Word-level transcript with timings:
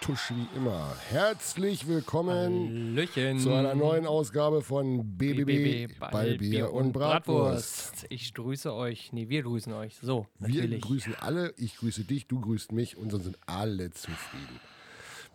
Tusch 0.00 0.30
wie 0.30 0.56
immer. 0.56 0.94
Herzlich 1.10 1.86
willkommen 1.86 2.94
Hallöchen. 2.96 3.38
zu 3.38 3.52
einer 3.52 3.74
neuen 3.74 4.06
Ausgabe 4.06 4.62
von 4.62 5.16
BBB, 5.18 5.98
Ballbier 5.98 6.72
und 6.72 6.92
Bratwurst. 6.92 8.06
Ich 8.08 8.32
grüße 8.32 8.72
euch. 8.72 9.12
Nee, 9.12 9.28
wir 9.28 9.42
grüßen 9.42 9.72
euch. 9.74 9.96
So, 10.00 10.26
Wir 10.38 10.48
natürlich. 10.62 10.80
grüßen 10.82 11.14
alle, 11.16 11.52
ich 11.58 11.76
grüße 11.76 12.04
dich, 12.04 12.26
du 12.26 12.40
grüßt 12.40 12.72
mich 12.72 12.96
und 12.96 13.12
dann 13.12 13.20
sind 13.20 13.36
alle 13.46 13.90
zufrieden. 13.90 14.60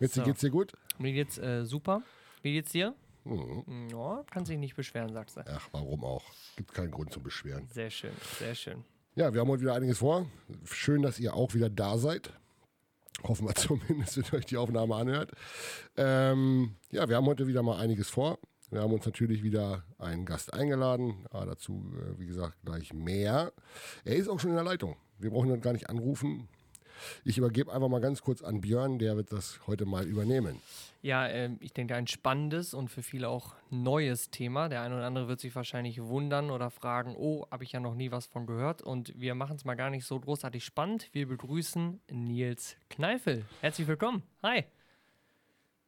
Mitzi, 0.00 0.16
So. 0.20 0.24
geht's 0.24 0.40
dir 0.40 0.50
gut? 0.50 0.72
Mir 0.98 1.12
geht's 1.12 1.38
äh, 1.38 1.64
super. 1.64 2.02
Wie 2.42 2.52
geht's 2.52 2.72
dir? 2.72 2.94
Mhm. 3.24 3.88
Ja, 3.92 4.24
kann 4.30 4.44
sich 4.46 4.58
nicht 4.58 4.74
beschweren, 4.74 5.12
sagst 5.12 5.36
du. 5.36 5.42
Ach, 5.48 5.68
warum 5.72 6.04
auch? 6.04 6.24
Gibt 6.56 6.74
keinen 6.74 6.90
Grund 6.90 7.12
zum 7.12 7.22
Beschweren. 7.22 7.68
Sehr 7.72 7.90
schön, 7.90 8.12
sehr 8.38 8.54
schön. 8.54 8.84
Ja, 9.14 9.32
wir 9.32 9.40
haben 9.40 9.48
heute 9.48 9.62
wieder 9.62 9.74
einiges 9.74 9.98
vor. 9.98 10.26
Schön, 10.64 11.02
dass 11.02 11.18
ihr 11.20 11.34
auch 11.34 11.54
wieder 11.54 11.70
da 11.70 11.96
seid. 11.98 12.32
Hoffen 13.24 13.46
wir 13.46 13.54
zumindest, 13.56 14.16
wenn 14.16 14.24
ihr 14.24 14.34
euch 14.34 14.46
die 14.46 14.56
Aufnahme 14.56 14.94
anhört. 14.94 15.32
Ähm, 15.96 16.76
ja, 16.90 17.08
wir 17.08 17.16
haben 17.16 17.26
heute 17.26 17.46
wieder 17.46 17.62
mal 17.62 17.78
einiges 17.78 18.08
vor. 18.08 18.38
Wir 18.70 18.80
haben 18.80 18.92
uns 18.92 19.06
natürlich 19.06 19.42
wieder 19.42 19.84
einen 19.98 20.26
Gast 20.26 20.52
eingeladen. 20.52 21.26
Ah, 21.30 21.44
dazu, 21.44 21.92
äh, 21.94 22.18
wie 22.18 22.26
gesagt, 22.26 22.56
gleich 22.64 22.92
mehr. 22.92 23.52
Er 24.04 24.16
ist 24.16 24.28
auch 24.28 24.40
schon 24.40 24.50
in 24.50 24.56
der 24.56 24.64
Leitung. 24.64 24.96
Wir 25.18 25.30
brauchen 25.30 25.50
ihn 25.50 25.60
gar 25.60 25.72
nicht 25.72 25.88
anrufen. 25.88 26.48
Ich 27.24 27.38
übergebe 27.38 27.72
einfach 27.72 27.88
mal 27.88 28.00
ganz 28.00 28.22
kurz 28.22 28.42
an 28.42 28.60
Björn, 28.60 28.98
der 28.98 29.16
wird 29.16 29.32
das 29.32 29.60
heute 29.66 29.86
mal 29.86 30.06
übernehmen. 30.06 30.60
Ja, 31.02 31.28
ähm, 31.28 31.58
ich 31.60 31.72
denke, 31.72 31.94
ein 31.94 32.08
spannendes 32.08 32.74
und 32.74 32.88
für 32.88 33.02
viele 33.02 33.28
auch 33.28 33.54
neues 33.70 34.30
Thema. 34.30 34.68
Der 34.68 34.82
eine 34.82 34.96
oder 34.96 35.06
andere 35.06 35.28
wird 35.28 35.40
sich 35.40 35.54
wahrscheinlich 35.54 36.02
wundern 36.02 36.50
oder 36.50 36.70
fragen, 36.70 37.14
oh, 37.16 37.46
habe 37.50 37.62
ich 37.62 37.72
ja 37.72 37.80
noch 37.80 37.94
nie 37.94 38.10
was 38.10 38.26
von 38.26 38.46
gehört. 38.46 38.82
Und 38.82 39.12
wir 39.18 39.34
machen 39.36 39.56
es 39.56 39.64
mal 39.64 39.76
gar 39.76 39.90
nicht 39.90 40.04
so 40.04 40.18
großartig 40.18 40.64
spannend. 40.64 41.08
Wir 41.12 41.28
begrüßen 41.28 42.00
Nils 42.10 42.76
Kneifel. 42.90 43.44
Herzlich 43.60 43.86
willkommen. 43.86 44.22
Hi. 44.42 44.64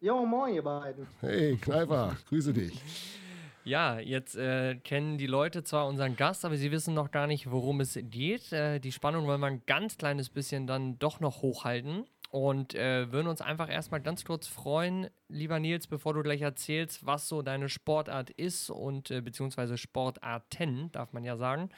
Jo, 0.01 0.25
moin, 0.25 0.55
ihr 0.55 0.63
beiden. 0.63 1.09
Hey, 1.21 1.57
Kneifer, 1.57 2.17
grüße 2.29 2.53
dich. 2.53 2.81
Ja, 3.69 3.99
jetzt 3.99 4.35
äh, 4.35 4.77
kennen 4.77 5.19
die 5.19 5.27
Leute 5.27 5.63
zwar 5.63 5.87
unseren 5.89 6.17
Gast, 6.17 6.47
aber 6.47 6.57
sie 6.57 6.71
wissen 6.71 6.95
noch 6.95 7.11
gar 7.11 7.27
nicht, 7.27 7.51
worum 7.51 7.81
es 7.81 7.99
geht. 8.01 8.51
Äh, 8.51 8.79
die 8.79 8.93
Spannung 8.93 9.27
wollen 9.27 9.43
wir 9.43 9.47
ein 9.49 9.63
ganz 9.67 9.99
kleines 9.99 10.31
bisschen 10.31 10.67
dann 10.67 10.99
doch 10.99 11.21
noch 11.21 11.43
hochhalten 11.43 12.07
und 12.31 12.75
äh, 12.75 13.13
würden 13.13 13.27
uns 13.27 13.43
einfach 13.43 13.69
erstmal 13.69 14.01
ganz 14.01 14.25
kurz 14.25 14.47
freuen, 14.47 15.11
lieber 15.29 15.61
Nils, 15.61 15.87
bevor 15.87 16.15
du 16.15 16.23
gleich 16.23 16.41
erzählst, 16.41 17.05
was 17.05 17.29
so 17.29 17.43
deine 17.43 17.69
Sportart 17.69 18.31
ist 18.31 18.71
und 18.71 19.11
äh, 19.11 19.21
beziehungsweise 19.21 19.77
Sportarten, 19.77 20.91
darf 20.93 21.13
man 21.13 21.25
ja 21.25 21.37
sagen. 21.37 21.69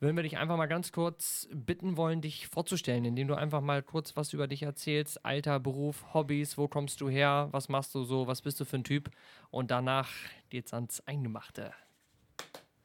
Würden 0.00 0.14
wir 0.14 0.22
dich 0.22 0.38
einfach 0.38 0.56
mal 0.56 0.66
ganz 0.66 0.92
kurz 0.92 1.48
bitten 1.52 1.96
wollen, 1.96 2.20
dich 2.20 2.46
vorzustellen, 2.46 3.04
indem 3.04 3.26
du 3.26 3.34
einfach 3.34 3.60
mal 3.60 3.82
kurz 3.82 4.16
was 4.16 4.32
über 4.32 4.46
dich 4.46 4.62
erzählst. 4.62 5.24
Alter, 5.24 5.58
Beruf, 5.58 6.14
Hobbys, 6.14 6.56
wo 6.56 6.68
kommst 6.68 7.00
du 7.00 7.08
her, 7.08 7.48
was 7.50 7.68
machst 7.68 7.96
du 7.96 8.04
so, 8.04 8.28
was 8.28 8.42
bist 8.42 8.60
du 8.60 8.64
für 8.64 8.76
ein 8.76 8.84
Typ? 8.84 9.10
Und 9.50 9.72
danach 9.72 10.08
geht's 10.50 10.72
ans 10.72 11.00
Eingemachte. 11.06 11.72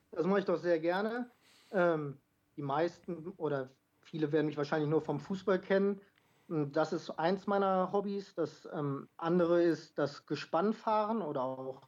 Das 0.09 0.25
mache 0.25 0.39
ich 0.39 0.45
doch 0.45 0.58
sehr 0.58 0.80
gerne. 0.80 1.30
Ähm, 1.72 2.17
die 2.58 2.64
meisten 2.64 3.28
oder 3.38 3.69
viele 4.02 4.31
werden 4.31 4.47
mich 4.47 4.58
wahrscheinlich 4.58 4.89
nur 4.89 5.02
vom 5.02 5.19
Fußball 5.19 5.59
kennen. 5.59 6.02
Das 6.47 6.94
ist 6.94 7.11
eins 7.11 7.45
meiner 7.45 7.91
Hobbys. 7.91 8.34
Das 8.34 8.67
ähm, 8.73 9.08
andere 9.17 9.61
ist 9.61 10.00
das 10.00 10.25
Gespannfahren 10.25 11.22
oder 11.22 11.44
auch 11.44 11.81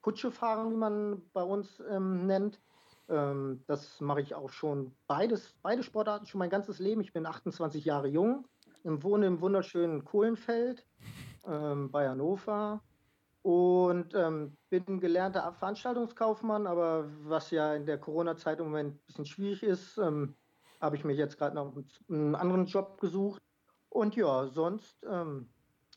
Kutschefahren, 0.00 0.72
wie 0.72 0.76
man 0.76 1.22
bei 1.32 1.42
uns 1.42 1.80
ähm, 1.88 2.26
nennt. 2.26 2.60
Ähm, 3.08 3.62
das 3.66 4.00
mache 4.00 4.20
ich 4.20 4.34
auch 4.34 4.50
schon 4.50 4.92
beides, 5.06 5.54
beide 5.62 5.82
Sportarten 5.82 6.26
schon 6.26 6.38
mein 6.38 6.50
ganzes 6.50 6.78
Leben. 6.78 7.00
Ich 7.00 7.12
bin 7.12 7.26
28 7.26 7.84
Jahre 7.84 8.08
jung, 8.08 8.46
wohne 8.82 9.26
im 9.26 9.40
wunderschönen 9.40 10.04
Kohlenfeld 10.04 10.84
ähm, 11.46 11.90
bei 11.90 12.08
Hannover 12.08 12.82
und 13.42 14.12
ähm, 14.14 14.56
bin 14.70 14.98
gelernter 14.98 15.52
Veranstaltungskaufmann, 15.52 16.66
aber 16.66 17.08
was 17.22 17.52
ja 17.52 17.74
in 17.74 17.86
der 17.86 17.98
Corona-Zeit 17.98 18.58
im 18.58 18.66
Moment 18.66 18.94
ein 18.94 19.00
bisschen 19.06 19.26
schwierig 19.26 19.62
ist, 19.62 19.98
ähm, 19.98 20.34
habe 20.80 20.96
ich 20.96 21.04
mir 21.04 21.14
jetzt 21.14 21.38
gerade 21.38 21.54
noch 21.54 21.72
einen 22.08 22.34
anderen 22.34 22.66
Job 22.66 23.00
gesucht. 23.00 23.40
Und 23.88 24.16
ja, 24.16 24.48
sonst, 24.48 24.98
ähm, 25.08 25.48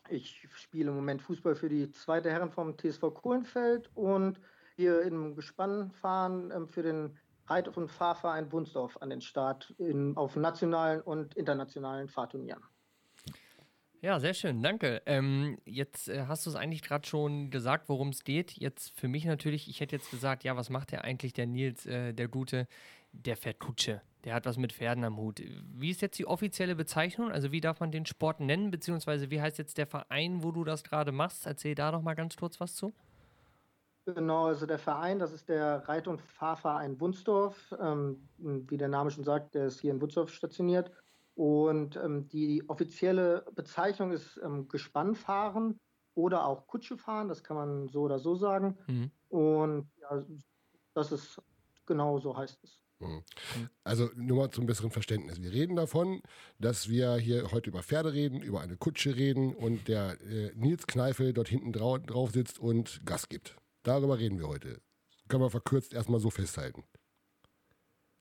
ich 0.09 0.47
spiele 0.53 0.89
im 0.89 0.95
Moment 0.95 1.23
Fußball 1.23 1.55
für 1.55 1.69
die 1.69 1.91
zweite 1.91 2.29
Herren 2.29 2.51
vom 2.51 2.77
TSV 2.77 3.01
Kohlenfeld 3.15 3.89
und 3.95 4.39
hier 4.79 5.01
im 5.01 5.35
Gespannfahren 5.35 6.51
ähm, 6.51 6.69
für 6.69 6.83
den 6.83 7.17
Reit- 7.47 7.75
und 7.75 7.89
Fahrverein 7.89 8.49
Wunsdorf 8.53 8.95
an 9.01 9.09
den 9.09 9.19
Start 9.19 9.73
in, 9.77 10.15
auf 10.15 10.37
nationalen 10.37 11.01
und 11.01 11.35
internationalen 11.35 12.07
Fahrturnieren. 12.07 12.63
Ja, 14.01 14.21
sehr 14.21 14.33
schön, 14.33 14.63
danke. 14.63 15.01
Ähm, 15.05 15.57
jetzt 15.65 16.07
äh, 16.07 16.27
hast 16.27 16.45
du 16.45 16.49
es 16.49 16.55
eigentlich 16.55 16.81
gerade 16.81 17.05
schon 17.05 17.49
gesagt, 17.49 17.89
worum 17.89 18.09
es 18.09 18.23
geht. 18.23 18.53
Jetzt 18.53 18.97
für 18.97 19.09
mich 19.09 19.25
natürlich, 19.25 19.67
ich 19.67 19.81
hätte 19.81 19.97
jetzt 19.97 20.11
gesagt, 20.11 20.45
ja, 20.45 20.55
was 20.55 20.69
macht 20.69 20.93
der 20.93 21.03
eigentlich, 21.03 21.33
der 21.33 21.47
Nils, 21.47 21.85
äh, 21.85 22.13
der 22.13 22.29
Gute? 22.29 22.65
Der 23.11 23.35
fährt 23.35 23.59
Kutsche. 23.59 24.01
Der 24.23 24.33
hat 24.33 24.45
was 24.45 24.55
mit 24.55 24.71
Pferden 24.71 25.03
am 25.03 25.17
Hut. 25.17 25.41
Wie 25.73 25.89
ist 25.89 26.01
jetzt 26.01 26.17
die 26.17 26.25
offizielle 26.25 26.75
Bezeichnung? 26.75 27.31
Also 27.31 27.51
wie 27.51 27.59
darf 27.59 27.81
man 27.81 27.91
den 27.91 28.05
Sport 28.05 28.39
nennen? 28.39 28.71
Beziehungsweise 28.71 29.29
wie 29.29 29.41
heißt 29.41 29.57
jetzt 29.57 29.77
der 29.77 29.87
Verein, 29.87 30.41
wo 30.41 30.53
du 30.53 30.63
das 30.63 30.85
gerade 30.85 31.11
machst? 31.11 31.45
Erzähl 31.45 31.75
da 31.75 31.91
doch 31.91 32.01
mal 32.01 32.13
ganz 32.13 32.37
kurz 32.37 32.61
was 32.61 32.75
zu. 32.75 32.93
Genau, 34.05 34.45
also 34.45 34.65
der 34.65 34.79
Verein, 34.79 35.19
das 35.19 35.33
ist 35.33 35.49
der 35.49 35.87
Reit- 35.87 36.07
und 36.07 36.21
Fahrverein 36.21 36.99
Wunsdorf. 36.99 37.75
Ähm, 37.79 38.27
wie 38.37 38.77
der 38.77 38.87
Name 38.87 39.11
schon 39.11 39.23
sagt, 39.23 39.55
der 39.55 39.67
ist 39.67 39.81
hier 39.81 39.91
in 39.91 40.01
Wunsdorf 40.01 40.33
stationiert. 40.33 40.91
Und 41.35 41.95
ähm, 41.95 42.27
die 42.27 42.67
offizielle 42.67 43.45
Bezeichnung 43.55 44.11
ist 44.11 44.39
ähm, 44.43 44.67
Gespannfahren 44.67 45.79
oder 46.15 46.45
auch 46.45 46.67
Kutschefahren, 46.67 47.29
das 47.29 47.43
kann 47.43 47.55
man 47.55 47.87
so 47.87 48.01
oder 48.01 48.19
so 48.19 48.35
sagen. 48.35 48.77
Mhm. 48.87 49.11
Und 49.29 49.89
ja, 50.01 50.21
das 50.93 51.11
ist 51.11 51.41
genau 51.85 52.19
so 52.19 52.35
heißt 52.35 52.61
es. 52.63 52.81
Also 53.85 54.09
nur 54.15 54.37
mal 54.37 54.51
zum 54.51 54.65
besseren 54.65 54.91
Verständnis. 54.91 55.41
Wir 55.41 55.51
reden 55.51 55.77
davon, 55.77 56.21
dass 56.59 56.89
wir 56.89 57.15
hier 57.15 57.51
heute 57.51 57.69
über 57.69 57.81
Pferde 57.81 58.11
reden, 58.11 58.41
über 58.41 58.59
eine 58.59 58.75
Kutsche 58.75 59.15
reden 59.15 59.55
und 59.55 59.87
der 59.87 60.19
äh, 60.21 60.51
Nils 60.55 60.85
Kneifel 60.87 61.31
dort 61.31 61.47
hinten 61.47 61.71
drau 61.71 61.97
drauf 61.97 62.31
sitzt 62.31 62.59
und 62.59 63.01
Gas 63.05 63.29
gibt. 63.29 63.55
Darüber 63.83 64.17
reden 64.19 64.39
wir 64.39 64.47
heute. 64.47 64.81
Können 65.27 65.43
wir 65.43 65.49
verkürzt 65.49 65.93
erstmal 65.93 66.19
so 66.19 66.29
festhalten. 66.29 66.83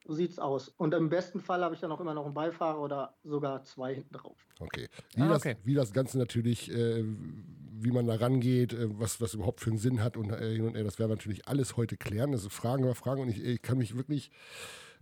So 0.06 0.14
sieht's 0.14 0.38
aus. 0.38 0.68
Und 0.68 0.94
im 0.94 1.10
besten 1.10 1.40
Fall 1.40 1.62
habe 1.62 1.74
ich 1.74 1.80
dann 1.80 1.92
auch 1.92 2.00
immer 2.00 2.14
noch 2.14 2.24
einen 2.24 2.34
Beifahrer 2.34 2.80
oder 2.80 3.18
sogar 3.24 3.62
zwei 3.64 3.94
hinten 3.94 4.14
drauf. 4.14 4.38
Okay. 4.58 4.88
Wie, 5.14 5.22
Ah, 5.22 5.28
das, 5.28 5.42
okay. 5.42 5.56
wie 5.64 5.74
das 5.74 5.92
Ganze 5.92 6.16
natürlich, 6.18 6.70
äh, 6.72 7.04
wie 7.04 7.90
man 7.92 8.06
da 8.06 8.14
rangeht, 8.14 8.72
äh, 8.72 8.88
was 8.98 9.20
was 9.20 9.34
überhaupt 9.34 9.60
für 9.60 9.70
einen 9.70 9.78
Sinn 9.78 10.02
hat 10.02 10.16
und 10.16 10.30
äh, 10.30 10.54
hin 10.54 10.64
und 10.64 10.76
her, 10.76 10.84
das 10.84 10.98
werden 10.98 11.10
wir 11.10 11.16
natürlich 11.16 11.46
alles 11.46 11.76
heute 11.76 11.96
klären. 11.98 12.32
Also 12.32 12.48
Fragen 12.48 12.84
über 12.84 12.94
Fragen 12.94 13.20
und 13.22 13.28
ich, 13.28 13.42
ich 13.44 13.60
kann 13.60 13.76
mich 13.78 13.96
wirklich 13.96 14.30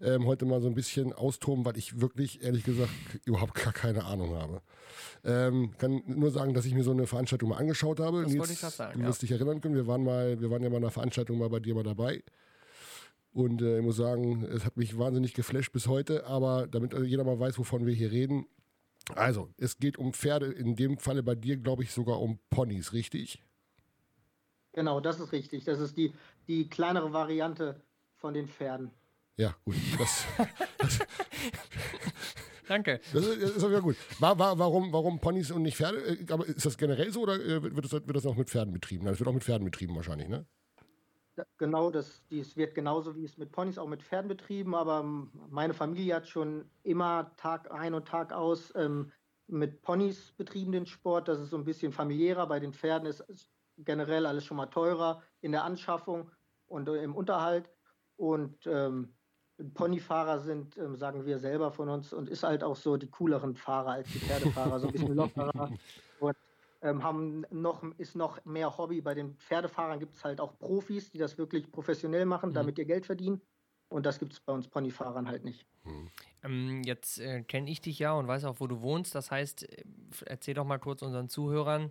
ähm, 0.01 0.27
heute 0.27 0.45
mal 0.45 0.61
so 0.61 0.69
ein 0.69 0.75
bisschen 0.75 1.13
austoben, 1.13 1.65
weil 1.65 1.77
ich 1.77 2.01
wirklich, 2.01 2.43
ehrlich 2.43 2.65
gesagt, 2.65 2.91
überhaupt 3.25 3.55
gar 3.55 3.73
keine 3.73 4.05
Ahnung 4.05 4.35
habe. 4.35 4.63
Ähm, 5.25 5.73
kann 5.79 6.03
nur 6.07 6.31
sagen, 6.31 6.55
dass 6.55 6.65
ich 6.65 6.75
mir 6.75 6.85
so 6.85 6.93
eine 6.93 7.07
Veranstaltung 7.07 7.51
mal 7.51 7.57
angeschaut 7.57 8.01
habe. 8.01 8.23
Das 8.23 8.37
wollte 8.37 8.53
ich 8.53 8.61
grad 8.61 8.73
sagen, 8.73 8.95
du 8.95 9.01
ja. 9.01 9.09
wirst 9.09 9.23
dich 9.23 9.31
erinnern 9.31 9.61
können, 9.61 9.75
wir 9.75 9.87
waren 9.87 10.05
mal, 10.05 10.41
wir 10.41 10.51
waren 10.51 10.63
ja 10.63 10.71
mal 10.71 10.77
in 10.77 10.85
einer 10.85 10.91
Veranstaltung 10.91 11.39
mal 11.39 11.49
bei 11.49 11.61
dir 11.61 11.75
mal 11.75 11.85
dabei. 11.85 12.23
Und 13.33 13.61
äh, 13.61 13.79
ich 13.79 13.85
muss 13.85 13.97
sagen, 13.97 14.45
es 14.45 14.65
hat 14.65 14.77
mich 14.77 14.99
wahnsinnig 14.99 15.35
geflasht 15.35 15.73
bis 15.73 15.89
heute, 15.89 16.27
aber 16.27 16.67
damit 16.67 16.95
äh, 16.95 17.03
jeder 17.03 17.25
mal 17.25 17.39
weiß, 17.39 17.59
wovon 17.59 17.85
wir 17.85 17.95
hier 17.95 18.11
reden. 18.11 18.47
Also, 19.15 19.51
es 19.57 19.79
geht 19.79 19.99
um 19.99 20.13
Pferde, 20.13 20.47
in 20.47 20.75
dem 20.75 20.99
Falle 20.99 21.23
bei 21.23 21.35
dir, 21.35 21.57
glaube 21.57 21.83
ich, 21.83 21.93
sogar 21.93 22.21
um 22.21 22.39
Ponys, 22.51 22.93
richtig? 22.93 23.45
Genau, 24.73 25.01
das 25.01 25.21
ist 25.21 25.33
richtig. 25.33 25.65
Das 25.65 25.81
ist 25.81 25.97
die, 25.97 26.13
die 26.49 26.69
kleinere 26.69 27.13
Variante 27.13 27.81
von 28.17 28.35
den 28.35 28.49
Pferden. 28.49 28.91
Ja, 29.37 29.55
gut. 29.65 29.77
Das, 29.99 30.25
Danke. 32.69 33.01
das 33.13 33.27
ist, 33.27 33.43
das 33.43 33.51
ist 33.51 33.65
auch 33.65 33.69
wieder 33.69 33.83
gut. 33.83 33.97
War, 34.19 34.39
war, 34.39 34.59
warum, 34.59 34.93
warum 34.93 35.21
Ponys 35.21 35.51
und 35.51 35.63
nicht 35.63 35.77
Pferde? 35.77 35.99
Äh, 35.99 36.33
Aber 36.33 36.47
ist 36.47 36.65
das 36.65 36.79
generell 36.79 37.13
so 37.13 37.23
oder 37.23 37.35
äh, 37.35 37.63
wird 37.63 37.85
das, 37.85 37.93
wird 37.93 38.17
das 38.17 38.27
auch 38.27 38.37
mit 38.37 38.49
Pferden 38.49 38.73
betrieben? 38.73 39.05
Nein, 39.05 39.13
das 39.13 39.21
wird 39.21 39.29
auch 39.29 39.35
mit 39.35 39.45
Pferden 39.45 39.65
betrieben 39.65 39.95
wahrscheinlich, 39.95 40.29
ne? 40.29 40.47
Genau, 41.59 41.91
das, 41.91 42.25
dies 42.31 42.57
wird 42.57 42.75
genauso 42.75 43.15
wie 43.15 43.25
es 43.25 43.37
mit 43.37 43.53
Ponys 43.53 43.77
auch 43.77 43.89
mit 43.89 44.03
Pferden 44.03 44.29
betrieben, 44.29 44.75
aber 44.75 45.01
ähm, 45.01 45.31
meine 45.51 45.75
Familie 45.75 46.15
hat 46.15 46.27
schon 46.27 46.71
immer 46.83 47.37
Tag 47.37 47.71
ein 47.71 47.93
und 47.93 48.09
Tag 48.09 48.33
aus 48.33 48.73
ähm, 48.75 49.13
mit 49.47 49.83
Ponys 49.83 50.33
betrieben 50.33 50.73
den 50.73 50.87
Sport. 50.87 51.29
Das 51.29 51.39
ist 51.39 51.51
so 51.51 51.59
ein 51.59 51.65
bisschen 51.65 51.93
familiärer. 51.93 52.47
Bei 52.47 52.59
den 52.59 52.73
Pferden 52.73 53.07
ist 53.07 53.23
generell 53.77 54.25
alles 54.25 54.45
schon 54.45 54.57
mal 54.57 54.67
teurer 54.67 55.23
in 55.43 55.53
der 55.53 55.65
Anschaffung 55.65 56.31
und 56.67 56.89
äh, 56.89 57.03
im 57.03 57.15
Unterhalt. 57.15 57.71
Und 58.17 58.67
ähm, 58.67 59.15
Ponyfahrer 59.75 60.41
sind, 60.41 60.77
ähm, 60.77 60.97
sagen 60.97 61.25
wir 61.25 61.39
selber 61.39 61.71
von 61.71 61.89
uns, 61.89 62.13
und 62.13 62.29
ist 62.29 62.43
halt 62.43 62.63
auch 62.63 62.77
so 62.77 62.97
die 62.97 63.09
cooleren 63.09 63.55
Fahrer 63.55 63.93
als 63.93 64.13
die 64.13 64.19
Pferdefahrer, 64.19 64.81
so 64.81 64.87
ein 64.89 64.93
bisschen 64.93 65.15
lockerer. 65.15 65.71
Und 66.21 66.37
ähm, 66.83 67.03
haben 67.03 67.45
noch, 67.51 67.83
ist 67.99 68.17
noch 68.17 68.45
mehr 68.45 68.77
Hobby. 68.77 69.01
Bei 69.01 69.15
den 69.15 69.35
Pferdefahrern 69.37 69.99
gibt 69.99 70.15
es 70.15 70.25
halt 70.25 70.41
auch 70.41 70.59
Profis, 70.59 71.11
die 71.11 71.19
das 71.19 71.39
wirklich 71.39 71.71
professionell 71.71 72.27
machen, 72.27 72.53
damit 72.53 72.79
ihr 72.79 72.85
Geld 72.85 73.07
verdienen. 73.07 73.41
Und 73.89 74.05
das 74.05 74.19
gibt 74.19 74.33
es 74.33 74.41
bei 74.41 74.53
uns 74.53 74.69
Ponyfahrern 74.69 75.29
halt 75.29 75.45
nicht. 75.45 75.65
Hm. 75.85 76.11
Ähm, 76.43 76.83
jetzt 76.85 77.19
äh, 77.21 77.43
kenne 77.43 77.71
ich 77.71 77.81
dich 77.81 77.99
ja 77.99 78.13
und 78.15 78.27
weiß 78.27 78.45
auch, 78.45 78.61
wo 78.61 78.67
du 78.67 78.83
wohnst. 78.83 79.15
Das 79.15 79.31
heißt, 79.31 79.71
äh, 79.71 79.85
erzähl 80.27 80.55
doch 80.55 80.65
mal 80.65 80.79
kurz 80.79 81.03
unseren 81.03 81.29
Zuhörern, 81.29 81.91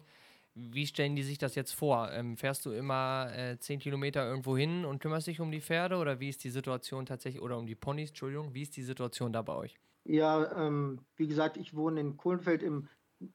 wie 0.55 0.87
stellen 0.87 1.15
die 1.15 1.23
sich 1.23 1.37
das 1.37 1.55
jetzt 1.55 1.73
vor? 1.73 2.11
Ähm, 2.11 2.37
fährst 2.37 2.65
du 2.65 2.71
immer 2.71 3.29
äh, 3.35 3.59
10 3.59 3.79
Kilometer 3.79 4.25
irgendwo 4.27 4.57
hin 4.57 4.85
und 4.85 4.99
kümmerst 4.99 5.27
dich 5.27 5.41
um 5.41 5.51
die 5.51 5.61
Pferde 5.61 5.97
oder 5.97 6.19
wie 6.19 6.29
ist 6.29 6.43
die 6.43 6.49
Situation 6.49 7.05
tatsächlich, 7.05 7.41
oder 7.41 7.57
um 7.57 7.67
die 7.67 7.75
Ponys, 7.75 8.09
Entschuldigung, 8.09 8.53
wie 8.53 8.61
ist 8.61 8.75
die 8.77 8.83
Situation 8.83 9.33
da 9.33 9.41
bei 9.41 9.53
euch? 9.53 9.75
Ja, 10.05 10.65
ähm, 10.65 11.01
wie 11.17 11.27
gesagt, 11.27 11.57
ich 11.57 11.75
wohne 11.75 11.99
in 11.99 12.17
Kohlenfeld 12.17 12.63
im 12.63 12.87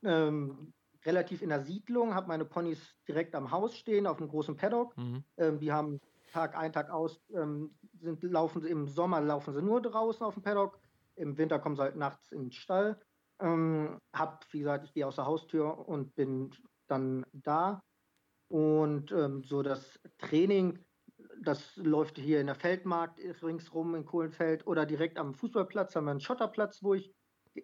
ähm, 0.02 0.72
relativ 1.04 1.42
in 1.42 1.48
der 1.48 1.60
Siedlung, 1.60 2.14
habe 2.14 2.28
meine 2.28 2.44
Ponys 2.44 2.78
direkt 3.08 3.34
am 3.34 3.50
Haus 3.50 3.76
stehen, 3.76 4.06
auf 4.06 4.18
einem 4.18 4.28
großen 4.28 4.56
Paddock. 4.56 4.96
Mhm. 4.96 5.24
Ähm, 5.36 5.58
die 5.58 5.72
haben 5.72 6.00
Tag 6.32 6.56
ein, 6.56 6.72
Tag 6.72 6.90
aus, 6.90 7.20
ähm, 7.34 7.74
sind, 8.00 8.22
laufen 8.22 8.60
sie 8.62 8.68
im 8.68 8.86
Sommer 8.86 9.20
laufen 9.20 9.52
sie 9.52 9.62
nur 9.62 9.82
draußen 9.82 10.24
auf 10.24 10.34
dem 10.34 10.42
Paddock. 10.42 10.78
Im 11.16 11.36
Winter 11.36 11.58
kommen 11.58 11.76
sie 11.76 11.82
halt 11.82 11.96
nachts 11.96 12.32
in 12.32 12.42
den 12.42 12.52
Stall. 12.52 13.00
Ähm, 13.40 13.98
hab, 14.12 14.46
wie 14.52 14.60
gesagt, 14.60 14.84
ich 14.84 14.92
gehe 14.92 15.06
aus 15.06 15.16
der 15.16 15.26
Haustür 15.26 15.88
und 15.88 16.14
bin 16.14 16.50
dann 16.90 17.24
da. 17.32 17.82
Und 18.48 19.12
ähm, 19.12 19.44
so 19.44 19.62
das 19.62 20.00
Training, 20.18 20.84
das 21.42 21.76
läuft 21.76 22.18
hier 22.18 22.40
in 22.40 22.46
der 22.46 22.56
Feldmarkt 22.56 23.20
ringsrum 23.42 23.94
in 23.94 24.04
Kohlenfeld 24.04 24.66
oder 24.66 24.86
direkt 24.86 25.18
am 25.18 25.34
Fußballplatz 25.34 25.94
haben 25.94 26.04
wir 26.04 26.10
einen 26.10 26.20
Schotterplatz, 26.20 26.82
wo 26.82 26.94
ich 26.94 27.14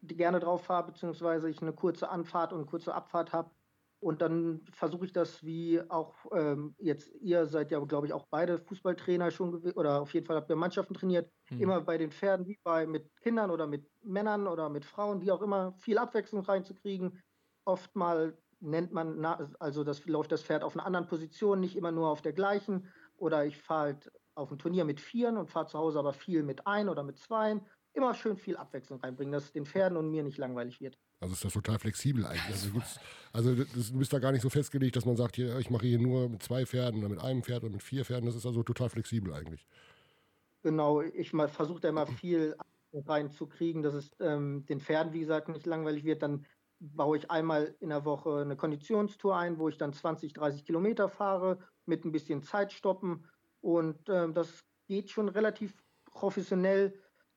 gerne 0.02 0.40
drauf 0.40 0.64
fahre, 0.64 0.86
beziehungsweise 0.86 1.48
ich 1.48 1.60
eine 1.62 1.72
kurze 1.72 2.08
Anfahrt 2.08 2.52
und 2.52 2.60
eine 2.60 2.66
kurze 2.66 2.94
Abfahrt 2.94 3.32
habe. 3.32 3.50
Und 3.98 4.20
dann 4.20 4.60
versuche 4.72 5.06
ich 5.06 5.12
das, 5.12 5.42
wie 5.42 5.80
auch 5.88 6.14
ähm, 6.32 6.74
jetzt, 6.78 7.10
ihr 7.20 7.46
seid 7.46 7.70
ja, 7.70 7.80
glaube 7.80 8.06
ich, 8.06 8.12
auch 8.12 8.26
beide 8.28 8.58
Fußballtrainer 8.58 9.30
schon 9.30 9.54
oder 9.72 10.02
auf 10.02 10.12
jeden 10.12 10.26
Fall 10.26 10.36
habt 10.36 10.50
ihr 10.50 10.56
Mannschaften 10.56 10.94
trainiert, 10.94 11.32
mhm. 11.50 11.62
immer 11.62 11.80
bei 11.80 11.96
den 11.96 12.12
Pferden, 12.12 12.46
wie 12.46 12.58
bei 12.62 12.86
mit 12.86 13.10
Kindern 13.22 13.50
oder 13.50 13.66
mit 13.66 13.88
Männern 14.04 14.46
oder 14.46 14.68
mit 14.68 14.84
Frauen, 14.84 15.22
wie 15.22 15.32
auch 15.32 15.40
immer, 15.40 15.72
viel 15.78 15.98
Abwechslung 15.98 16.42
reinzukriegen. 16.42 17.20
Oft 17.64 17.96
mal 17.96 18.36
nennt 18.60 18.92
man, 18.92 19.24
also 19.24 19.84
das 19.84 20.04
läuft 20.06 20.32
das 20.32 20.42
Pferd 20.42 20.62
auf 20.62 20.76
einer 20.76 20.86
anderen 20.86 21.06
Position, 21.06 21.60
nicht 21.60 21.76
immer 21.76 21.92
nur 21.92 22.08
auf 22.08 22.22
der 22.22 22.32
gleichen. 22.32 22.88
Oder 23.16 23.44
ich 23.46 23.56
fahre 23.56 23.80
halt 23.80 24.12
auf 24.34 24.50
ein 24.50 24.58
Turnier 24.58 24.84
mit 24.84 25.00
Vieren 25.00 25.36
und 25.36 25.50
fahre 25.50 25.66
zu 25.66 25.78
Hause 25.78 25.98
aber 25.98 26.12
viel 26.12 26.42
mit 26.42 26.66
ein 26.66 26.88
oder 26.88 27.02
mit 27.02 27.18
Zweien 27.18 27.62
immer 27.96 28.14
schön 28.14 28.36
viel 28.36 28.56
Abwechslung 28.56 29.00
reinbringen, 29.00 29.32
dass 29.32 29.44
es 29.44 29.52
den 29.52 29.64
Pferden 29.64 29.96
und 29.96 30.10
mir 30.10 30.22
nicht 30.22 30.38
langweilig 30.38 30.80
wird. 30.80 30.98
Also 31.20 31.32
ist 31.32 31.44
das 31.44 31.52
total 31.54 31.78
flexibel 31.78 32.26
eigentlich. 32.26 32.72
Also, 32.72 32.82
also 33.32 33.64
das, 33.64 33.90
du 33.90 33.98
bist 33.98 34.12
da 34.12 34.18
gar 34.18 34.32
nicht 34.32 34.42
so 34.42 34.50
festgelegt, 34.50 34.96
dass 34.96 35.06
man 35.06 35.16
sagt, 35.16 35.36
hier, 35.36 35.58
ich 35.58 35.70
mache 35.70 35.86
hier 35.86 35.98
nur 35.98 36.28
mit 36.28 36.42
zwei 36.42 36.66
Pferden 36.66 37.00
oder 37.00 37.08
mit 37.08 37.22
einem 37.22 37.42
Pferd 37.42 37.64
oder 37.64 37.72
mit 37.72 37.82
vier 37.82 38.04
Pferden. 38.04 38.26
Das 38.26 38.36
ist 38.36 38.44
also 38.44 38.62
total 38.62 38.90
flexibel 38.90 39.32
eigentlich. 39.32 39.66
Genau, 40.62 41.00
ich 41.00 41.30
versuche 41.30 41.80
da 41.80 41.88
immer 41.88 42.06
viel 42.06 42.54
reinzukriegen, 42.92 43.82
dass 43.82 43.94
es 43.94 44.10
ähm, 44.20 44.66
den 44.66 44.80
Pferden, 44.80 45.12
wie 45.14 45.20
gesagt, 45.20 45.48
nicht 45.48 45.64
langweilig 45.64 46.04
wird. 46.04 46.22
Dann 46.22 46.44
baue 46.80 47.18
ich 47.18 47.30
einmal 47.30 47.74
in 47.80 47.88
der 47.90 48.04
Woche 48.04 48.40
eine 48.40 48.56
Konditionstour 48.56 49.36
ein, 49.36 49.58
wo 49.58 49.68
ich 49.68 49.78
dann 49.78 49.92
20, 49.92 50.32
30 50.32 50.64
Kilometer 50.64 51.08
fahre 51.08 51.58
mit 51.86 52.04
ein 52.04 52.12
bisschen 52.12 52.42
Zeitstoppen. 52.42 53.26
Und 53.60 54.08
äh, 54.08 54.32
das 54.32 54.64
geht 54.86 55.10
schon 55.10 55.28
relativ 55.28 55.82
professionell 56.04 56.94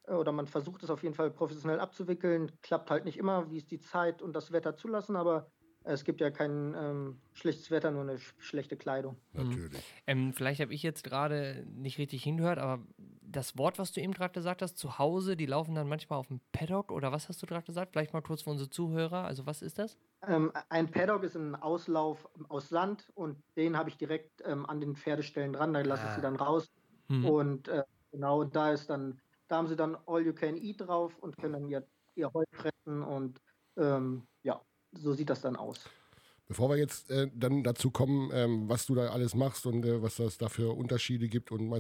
oder 0.08 0.32
man 0.32 0.48
versucht 0.48 0.84
es 0.84 0.90
auf 0.90 1.04
jeden 1.04 1.16
Fall 1.16 1.32
professionell 1.32 1.80
abzuwickeln. 1.80 2.52
Klappt 2.62 2.90
halt 2.90 3.06
nicht 3.06 3.18
immer, 3.18 3.52
wie 3.52 3.58
es 3.58 3.68
die 3.68 3.80
Zeit 3.80 4.22
und 4.22 4.34
das 4.34 4.52
Wetter 4.52 4.76
zulassen, 4.76 5.16
aber 5.16 5.52
es 5.84 6.04
gibt 6.04 6.22
ja 6.22 6.30
kein 6.30 6.76
ähm, 6.78 7.22
schlechtes 7.34 7.72
Wetter, 7.72 7.92
nur 7.92 8.02
eine 8.02 8.18
sch 8.18 8.34
schlechte 8.38 8.76
Kleidung. 8.78 9.18
Mhm. 9.34 9.50
Natürlich. 9.50 9.84
Ähm, 10.08 10.34
vielleicht 10.34 10.62
habe 10.62 10.74
ich 10.74 10.84
jetzt 10.84 11.04
gerade 11.04 11.66
nicht 11.68 11.98
richtig 11.98 12.24
hingehört, 12.24 12.60
aber 12.60 12.84
das 13.32 13.58
Wort, 13.58 13.80
was 13.80 13.92
du 13.92 14.02
eben 14.02 14.14
gerade 14.14 14.34
gesagt 14.34 14.62
hast, 14.62 14.78
zu 14.78 14.98
Hause, 14.98 15.38
die 15.38 15.46
laufen 15.46 15.76
dann 15.76 15.88
manchmal 15.88 16.20
auf 16.20 16.28
dem 16.28 16.42
Paddock 16.52 16.92
oder 16.92 17.12
was 17.12 17.30
hast 17.30 17.42
du 17.42 17.46
gerade 17.48 17.66
gesagt? 17.66 17.92
Vielleicht 17.94 18.14
mal 18.14 18.22
kurz 18.22 18.42
für 18.42 18.50
unsere 18.50 18.70
Zuhörer. 18.70 19.24
Also 19.26 19.46
was 19.46 19.62
ist 19.62 19.80
das? 19.80 19.98
Ähm, 20.28 20.52
ein 20.70 20.90
Paddock 20.90 21.24
ist 21.24 21.36
ein 21.36 21.56
Auslauf 21.56 22.28
aus 22.50 22.70
Sand 22.70 23.08
und 23.14 23.38
den 23.56 23.78
habe 23.78 23.90
ich 23.90 23.98
direkt 23.98 24.42
ähm, 24.46 24.66
an 24.66 24.82
den 24.82 24.96
Pferdestellen 24.96 25.54
dran. 25.54 25.74
Da 25.74 25.82
lasse 25.82 26.04
ah. 26.04 26.10
ich 26.10 26.16
sie 26.16 26.22
dann 26.22 26.36
raus. 26.36 26.70
Mhm. 27.08 27.26
Und 27.26 27.68
äh, 27.68 27.84
genau 28.12 28.44
da 28.44 28.72
ist 28.72 28.90
dann 28.90 29.20
da 29.50 29.58
haben 29.58 29.68
sie 29.68 29.76
dann 29.76 29.98
All 30.06 30.26
You 30.26 30.34
Can 30.34 30.56
Eat 30.56 30.82
drauf 30.82 31.18
und 31.20 31.36
können 31.38 31.54
dann 31.54 31.68
ihr, 31.68 31.86
ihr 32.16 32.32
Heu 32.34 32.44
fressen 32.54 33.04
und 33.04 33.42
ähm, 33.78 34.28
ja, 34.44 34.62
so 34.92 35.14
sieht 35.14 35.30
das 35.30 35.42
dann 35.42 35.56
aus. 35.56 35.90
Bevor 36.50 36.72
wir 36.72 36.78
jetzt 36.78 37.12
äh, 37.12 37.30
dann 37.36 37.64
dazu 37.64 37.92
kommen, 37.92 38.32
ähm, 38.34 38.68
was 38.68 38.88
du 38.88 38.96
da 38.96 39.10
alles 39.10 39.36
machst 39.36 39.68
und 39.68 39.86
äh, 39.86 40.02
was 40.02 40.16
das 40.16 40.40
da 40.40 40.50
für 40.50 40.76
Unterschiede 40.76 41.30
gibt 41.30 41.52
und 41.52 41.72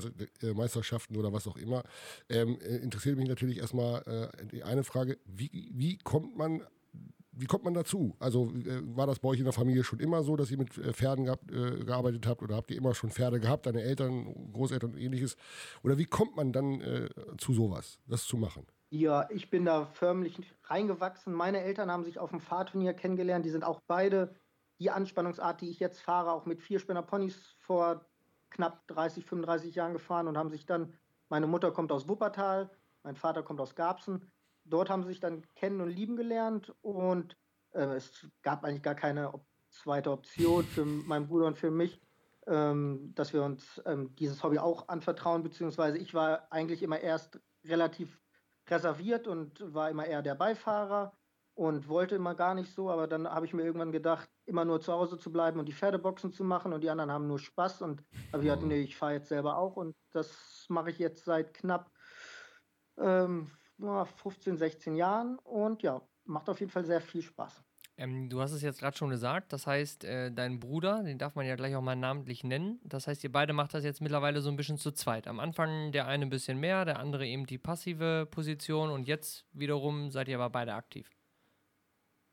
äh, 0.43 0.53
Meisterschaften 0.53 1.17
oder 1.17 1.33
was 1.33 1.47
auch 1.47 1.57
immer, 1.57 1.83
ähm, 2.29 2.59
äh, 2.61 2.75
interessiert 2.77 3.17
mich 3.17 3.27
natürlich 3.27 3.57
erstmal 3.57 4.03
äh, 4.31 4.45
die 4.45 4.61
eine 4.63 4.83
Frage, 4.83 5.17
wie, 5.25 5.71
wie 5.73 5.97
kommt 5.97 6.37
man 6.37 6.61
wie 7.31 7.45
kommt 7.45 7.63
man 7.63 7.73
dazu? 7.73 8.15
Also 8.19 8.51
äh, 8.51 8.81
war 8.95 9.07
das 9.07 9.19
bei 9.19 9.29
euch 9.29 9.39
in 9.39 9.45
der 9.45 9.53
Familie 9.53 9.83
schon 9.83 9.99
immer 9.99 10.21
so, 10.23 10.35
dass 10.35 10.51
ihr 10.51 10.57
mit 10.57 10.73
Pferden 10.73 11.25
gehabt, 11.25 11.49
äh, 11.51 11.83
gearbeitet 11.85 12.27
habt 12.27 12.43
oder 12.43 12.55
habt 12.55 12.69
ihr 12.69 12.77
immer 12.77 12.93
schon 12.93 13.09
Pferde 13.09 13.39
gehabt, 13.39 13.65
deine 13.65 13.81
Eltern, 13.81 14.51
Großeltern 14.53 14.91
und 14.91 14.99
ähnliches? 14.99 15.35
Oder 15.81 15.97
wie 15.97 16.05
kommt 16.05 16.35
man 16.35 16.51
dann 16.51 16.81
äh, 16.81 17.09
zu 17.37 17.53
sowas, 17.53 17.99
das 18.07 18.25
zu 18.25 18.37
machen? 18.37 18.67
Ja, 18.91 19.27
ich 19.29 19.49
bin 19.49 19.65
da 19.65 19.85
förmlich 19.85 20.37
reingewachsen. 20.65 21.33
Meine 21.33 21.61
Eltern 21.61 21.89
haben 21.89 22.03
sich 22.03 22.19
auf 22.19 22.31
dem 22.31 22.39
Fahrturnier 22.39 22.93
kennengelernt. 22.93 23.45
Die 23.45 23.51
sind 23.51 23.63
auch 23.63 23.81
beide 23.87 24.35
die 24.79 24.89
Anspannungsart, 24.89 25.61
die 25.61 25.69
ich 25.69 25.79
jetzt 25.79 26.01
fahre, 26.01 26.31
auch 26.31 26.45
mit 26.45 26.61
Vierspänner 26.61 27.03
Ponys 27.03 27.55
vor 27.59 28.05
knapp 28.49 28.87
30, 28.87 29.25
35 29.25 29.75
Jahren 29.75 29.93
gefahren 29.93 30.27
und 30.27 30.37
haben 30.37 30.49
sich 30.49 30.65
dann, 30.65 30.93
meine 31.29 31.47
Mutter 31.47 31.71
kommt 31.71 31.91
aus 31.91 32.07
Wuppertal, 32.07 32.69
mein 33.03 33.15
Vater 33.15 33.43
kommt 33.43 33.59
aus 33.59 33.75
Garbsen, 33.75 34.31
dort 34.65 34.89
haben 34.89 35.03
sie 35.03 35.09
sich 35.09 35.19
dann 35.19 35.43
kennen 35.55 35.81
und 35.81 35.89
lieben 35.89 36.15
gelernt 36.15 36.73
und 36.81 37.37
äh, 37.71 37.81
es 37.81 38.27
gab 38.41 38.63
eigentlich 38.63 38.83
gar 38.83 38.95
keine 38.95 39.33
op 39.33 39.45
zweite 39.71 40.11
Option 40.11 40.63
für 40.63 40.83
meinen 40.83 41.27
Bruder 41.27 41.45
und 41.45 41.55
für 41.55 41.69
mich, 41.69 42.01
ähm, 42.47 43.11
dass 43.13 43.33
wir 43.33 43.43
uns 43.43 43.79
ähm, 43.85 44.15
dieses 44.15 44.41
Hobby 44.41 44.57
auch 44.57 44.87
anvertrauen, 44.87 45.43
beziehungsweise 45.43 45.99
ich 45.99 46.15
war 46.15 46.47
eigentlich 46.49 46.81
immer 46.81 46.99
erst 46.99 47.39
relativ 47.63 48.19
reserviert 48.67 49.27
und 49.27 49.61
war 49.73 49.91
immer 49.91 50.07
eher 50.07 50.23
der 50.23 50.33
Beifahrer 50.33 51.15
und 51.53 51.87
wollte 51.87 52.15
immer 52.15 52.35
gar 52.35 52.55
nicht 52.55 52.73
so, 52.73 52.89
aber 52.89 53.05
dann 53.05 53.27
habe 53.27 53.45
ich 53.45 53.53
mir 53.53 53.63
irgendwann 53.63 53.91
gedacht, 53.91 54.29
immer 54.49 54.65
nur 54.65 54.81
zu 54.81 54.91
Hause 54.91 55.17
zu 55.17 55.31
bleiben 55.31 55.59
und 55.59 55.67
die 55.67 55.73
Pferdeboxen 55.73 56.33
zu 56.33 56.43
machen 56.43 56.73
und 56.73 56.83
die 56.83 56.89
anderen 56.89 57.11
haben 57.11 57.27
nur 57.27 57.39
Spaß 57.39 57.81
und 57.83 58.03
habe 58.33 58.43
ich 58.43 58.49
gesagt, 58.49 58.63
nee, 58.63 58.81
ich 58.81 58.97
fahre 58.97 59.13
jetzt 59.13 59.29
selber 59.29 59.57
auch 59.57 59.77
und 59.77 59.95
das 60.11 60.65
mache 60.67 60.89
ich 60.89 60.99
jetzt 60.99 61.23
seit 61.23 61.53
knapp 61.53 61.91
ähm, 62.97 63.49
15, 63.77 64.57
16 64.57 64.95
Jahren 64.95 65.37
und 65.39 65.83
ja, 65.83 66.01
macht 66.25 66.49
auf 66.49 66.59
jeden 66.59 66.71
Fall 66.71 66.83
sehr 66.83 66.99
viel 66.99 67.21
Spaß. 67.21 67.63
Ähm, 67.99 68.29
du 68.29 68.39
hast 68.39 68.53
es 68.53 68.61
jetzt 68.61 68.79
gerade 68.79 68.97
schon 68.97 69.09
gesagt, 69.09 69.51
das 69.51 69.67
heißt, 69.67 70.05
äh, 70.05 70.31
dein 70.31 70.59
Bruder, 70.59 71.03
den 71.03 71.17
darf 71.17 71.35
man 71.35 71.45
ja 71.45 71.55
gleich 71.55 71.75
auch 71.75 71.81
mal 71.81 71.97
namentlich 71.97 72.45
nennen. 72.45 72.79
Das 72.83 73.07
heißt, 73.07 73.23
ihr 73.25 73.31
beide 73.31 73.51
macht 73.51 73.73
das 73.73 73.83
jetzt 73.83 73.99
mittlerweile 73.99 74.41
so 74.41 74.49
ein 74.49 74.55
bisschen 74.55 74.77
zu 74.77 74.91
zweit. 74.91 75.27
Am 75.27 75.39
Anfang 75.39 75.91
der 75.91 76.07
eine 76.07 76.25
ein 76.25 76.29
bisschen 76.29 76.59
mehr, 76.59 76.85
der 76.85 76.99
andere 76.99 77.27
eben 77.27 77.45
die 77.45 77.57
passive 77.57 78.25
Position 78.31 78.89
und 78.89 79.05
jetzt 79.05 79.45
wiederum 79.51 80.11
seid 80.11 80.29
ihr 80.29 80.35
aber 80.35 80.49
beide 80.49 80.75
aktiv. 80.75 81.09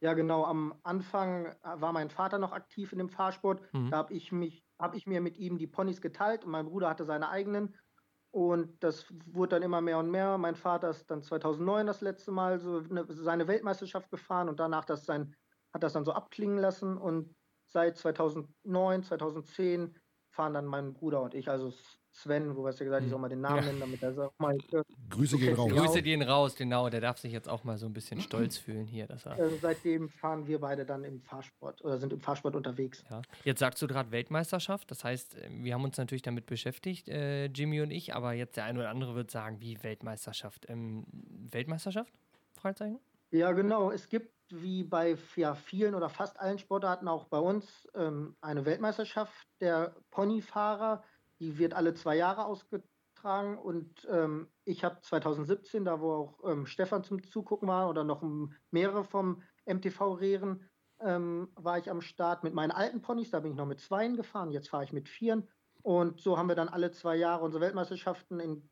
Ja, 0.00 0.12
genau. 0.14 0.44
Am 0.44 0.78
Anfang 0.82 1.54
war 1.62 1.92
mein 1.92 2.10
Vater 2.10 2.38
noch 2.38 2.52
aktiv 2.52 2.92
in 2.92 2.98
dem 2.98 3.08
Fahrsport. 3.08 3.62
Mhm. 3.72 3.90
Da 3.90 3.98
habe 3.98 4.12
ich 4.14 4.30
mich, 4.30 4.64
habe 4.78 4.96
ich 4.96 5.06
mir 5.06 5.20
mit 5.20 5.38
ihm 5.38 5.58
die 5.58 5.66
Ponys 5.66 6.00
geteilt 6.00 6.44
und 6.44 6.50
mein 6.50 6.66
Bruder 6.66 6.88
hatte 6.88 7.04
seine 7.04 7.28
eigenen. 7.30 7.76
Und 8.30 8.82
das 8.84 9.06
wurde 9.24 9.56
dann 9.56 9.62
immer 9.62 9.80
mehr 9.80 9.98
und 9.98 10.10
mehr. 10.10 10.36
Mein 10.36 10.56
Vater 10.56 10.90
ist 10.90 11.10
dann 11.10 11.22
2009 11.22 11.86
das 11.86 12.02
letzte 12.02 12.30
Mal 12.30 12.58
so 12.58 12.78
eine, 12.78 13.06
seine 13.08 13.48
Weltmeisterschaft 13.48 14.10
gefahren 14.10 14.50
und 14.50 14.60
danach 14.60 14.84
das 14.84 15.06
sein, 15.06 15.34
hat 15.72 15.82
das 15.82 15.94
dann 15.94 16.04
so 16.04 16.12
abklingen 16.12 16.58
lassen. 16.58 16.98
Und 16.98 17.34
seit 17.64 17.96
2009, 17.96 19.02
2010 19.02 19.98
fahren 20.36 20.54
dann 20.54 20.66
mein 20.66 20.92
Bruder 20.92 21.22
und 21.22 21.34
ich, 21.34 21.48
also 21.48 21.72
Sven, 22.12 22.56
wo 22.56 22.66
es 22.66 22.78
ja 22.78 22.84
gesagt, 22.84 23.04
ich 23.04 23.10
soll 23.10 23.18
mal 23.18 23.28
den 23.28 23.42
Namen 23.42 23.56
ja. 23.56 23.62
nennen, 23.64 23.80
damit 23.80 24.02
er 24.02 24.12
sagt, 24.14 24.40
mal. 24.40 24.56
Grüße 25.10 25.36
gehen 25.36 25.54
raus. 25.54 25.70
Grüße 25.70 26.02
gehen 26.02 26.22
raus, 26.22 26.54
genau. 26.54 26.88
Der 26.88 27.02
darf 27.02 27.18
sich 27.18 27.30
jetzt 27.30 27.46
auch 27.46 27.62
mal 27.64 27.76
so 27.76 27.84
ein 27.84 27.92
bisschen 27.92 28.20
stolz 28.20 28.56
fühlen 28.56 28.86
hier. 28.86 29.06
Dass 29.06 29.26
er 29.26 29.38
äh, 29.38 29.50
seitdem 29.60 30.08
fahren 30.08 30.46
wir 30.46 30.58
beide 30.58 30.86
dann 30.86 31.04
im 31.04 31.20
Fahrsport 31.20 31.84
oder 31.84 31.98
sind 31.98 32.14
im 32.14 32.20
Fahrsport 32.20 32.56
unterwegs. 32.56 33.04
Ja. 33.10 33.20
Jetzt 33.44 33.58
sagst 33.58 33.82
du 33.82 33.86
gerade 33.86 34.10
Weltmeisterschaft. 34.12 34.90
Das 34.90 35.04
heißt, 35.04 35.36
äh, 35.36 35.48
wir 35.50 35.74
haben 35.74 35.84
uns 35.84 35.98
natürlich 35.98 36.22
damit 36.22 36.46
beschäftigt, 36.46 37.08
äh, 37.08 37.46
Jimmy 37.46 37.82
und 37.82 37.90
ich, 37.90 38.14
aber 38.14 38.32
jetzt 38.32 38.56
der 38.56 38.64
eine 38.64 38.78
oder 38.78 38.88
andere 38.88 39.14
wird 39.14 39.30
sagen, 39.30 39.60
wie 39.60 39.82
Weltmeisterschaft. 39.82 40.66
Ähm, 40.70 41.04
Weltmeisterschaft? 41.50 42.14
Fragezeichen? 42.54 42.98
Ja, 43.30 43.52
genau. 43.52 43.90
Es 43.90 44.08
gibt 44.08 44.35
wie 44.50 44.84
bei 44.84 45.16
ja, 45.36 45.54
vielen 45.54 45.94
oder 45.94 46.08
fast 46.08 46.38
allen 46.38 46.58
Sportarten 46.58 47.08
auch 47.08 47.26
bei 47.26 47.38
uns 47.38 47.88
ähm, 47.94 48.36
eine 48.40 48.64
Weltmeisterschaft 48.64 49.46
der 49.60 49.94
Ponyfahrer 50.10 51.02
die 51.40 51.58
wird 51.58 51.74
alle 51.74 51.94
zwei 51.94 52.16
Jahre 52.16 52.46
ausgetragen 52.46 53.58
und 53.58 54.06
ähm, 54.10 54.48
ich 54.64 54.84
habe 54.84 55.00
2017, 55.02 55.84
da 55.84 56.00
wo 56.00 56.12
auch 56.12 56.50
ähm, 56.50 56.66
Stefan 56.66 57.04
zum 57.04 57.22
Zugucken 57.24 57.68
war 57.68 57.88
oder 57.88 58.04
noch 58.04 58.22
mehrere 58.70 59.04
vom 59.04 59.42
MTV-Rehren, 59.66 60.68
ähm, 61.00 61.48
war 61.54 61.78
ich 61.78 61.90
am 61.90 62.00
Start 62.00 62.44
mit 62.44 62.54
meinen 62.54 62.70
alten 62.70 63.02
Ponys. 63.02 63.30
Da 63.30 63.40
bin 63.40 63.52
ich 63.52 63.56
noch 63.56 63.66
mit 63.66 63.80
Zweien 63.80 64.16
gefahren, 64.16 64.50
jetzt 64.50 64.68
fahre 64.68 64.84
ich 64.84 64.92
mit 64.92 65.08
Vieren. 65.08 65.48
Und 65.82 66.20
so 66.20 66.38
haben 66.38 66.48
wir 66.48 66.56
dann 66.56 66.68
alle 66.68 66.90
zwei 66.90 67.16
Jahre 67.16 67.44
unsere 67.44 67.62
Weltmeisterschaften 67.62 68.40
in 68.40 68.68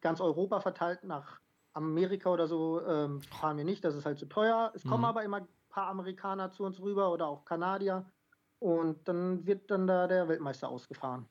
ganz 0.00 0.20
Europa 0.20 0.60
verteilt 0.60 1.04
nach 1.04 1.40
Amerika 1.84 2.30
oder 2.30 2.46
so 2.46 2.80
ähm, 2.86 3.20
fahren 3.22 3.56
wir 3.56 3.64
nicht, 3.64 3.84
das 3.84 3.94
ist 3.94 4.06
halt 4.06 4.18
zu 4.18 4.26
teuer. 4.26 4.72
Es 4.74 4.82
kommen 4.82 5.00
mhm. 5.00 5.06
aber 5.06 5.24
immer 5.24 5.38
ein 5.38 5.48
paar 5.68 5.88
Amerikaner 5.88 6.50
zu 6.50 6.64
uns 6.64 6.80
rüber 6.80 7.12
oder 7.12 7.26
auch 7.26 7.44
Kanadier 7.44 8.04
und 8.58 9.08
dann 9.08 9.46
wird 9.46 9.70
dann 9.70 9.86
da 9.86 10.06
der 10.06 10.28
Weltmeister 10.28 10.68
ausgefahren. 10.68 11.26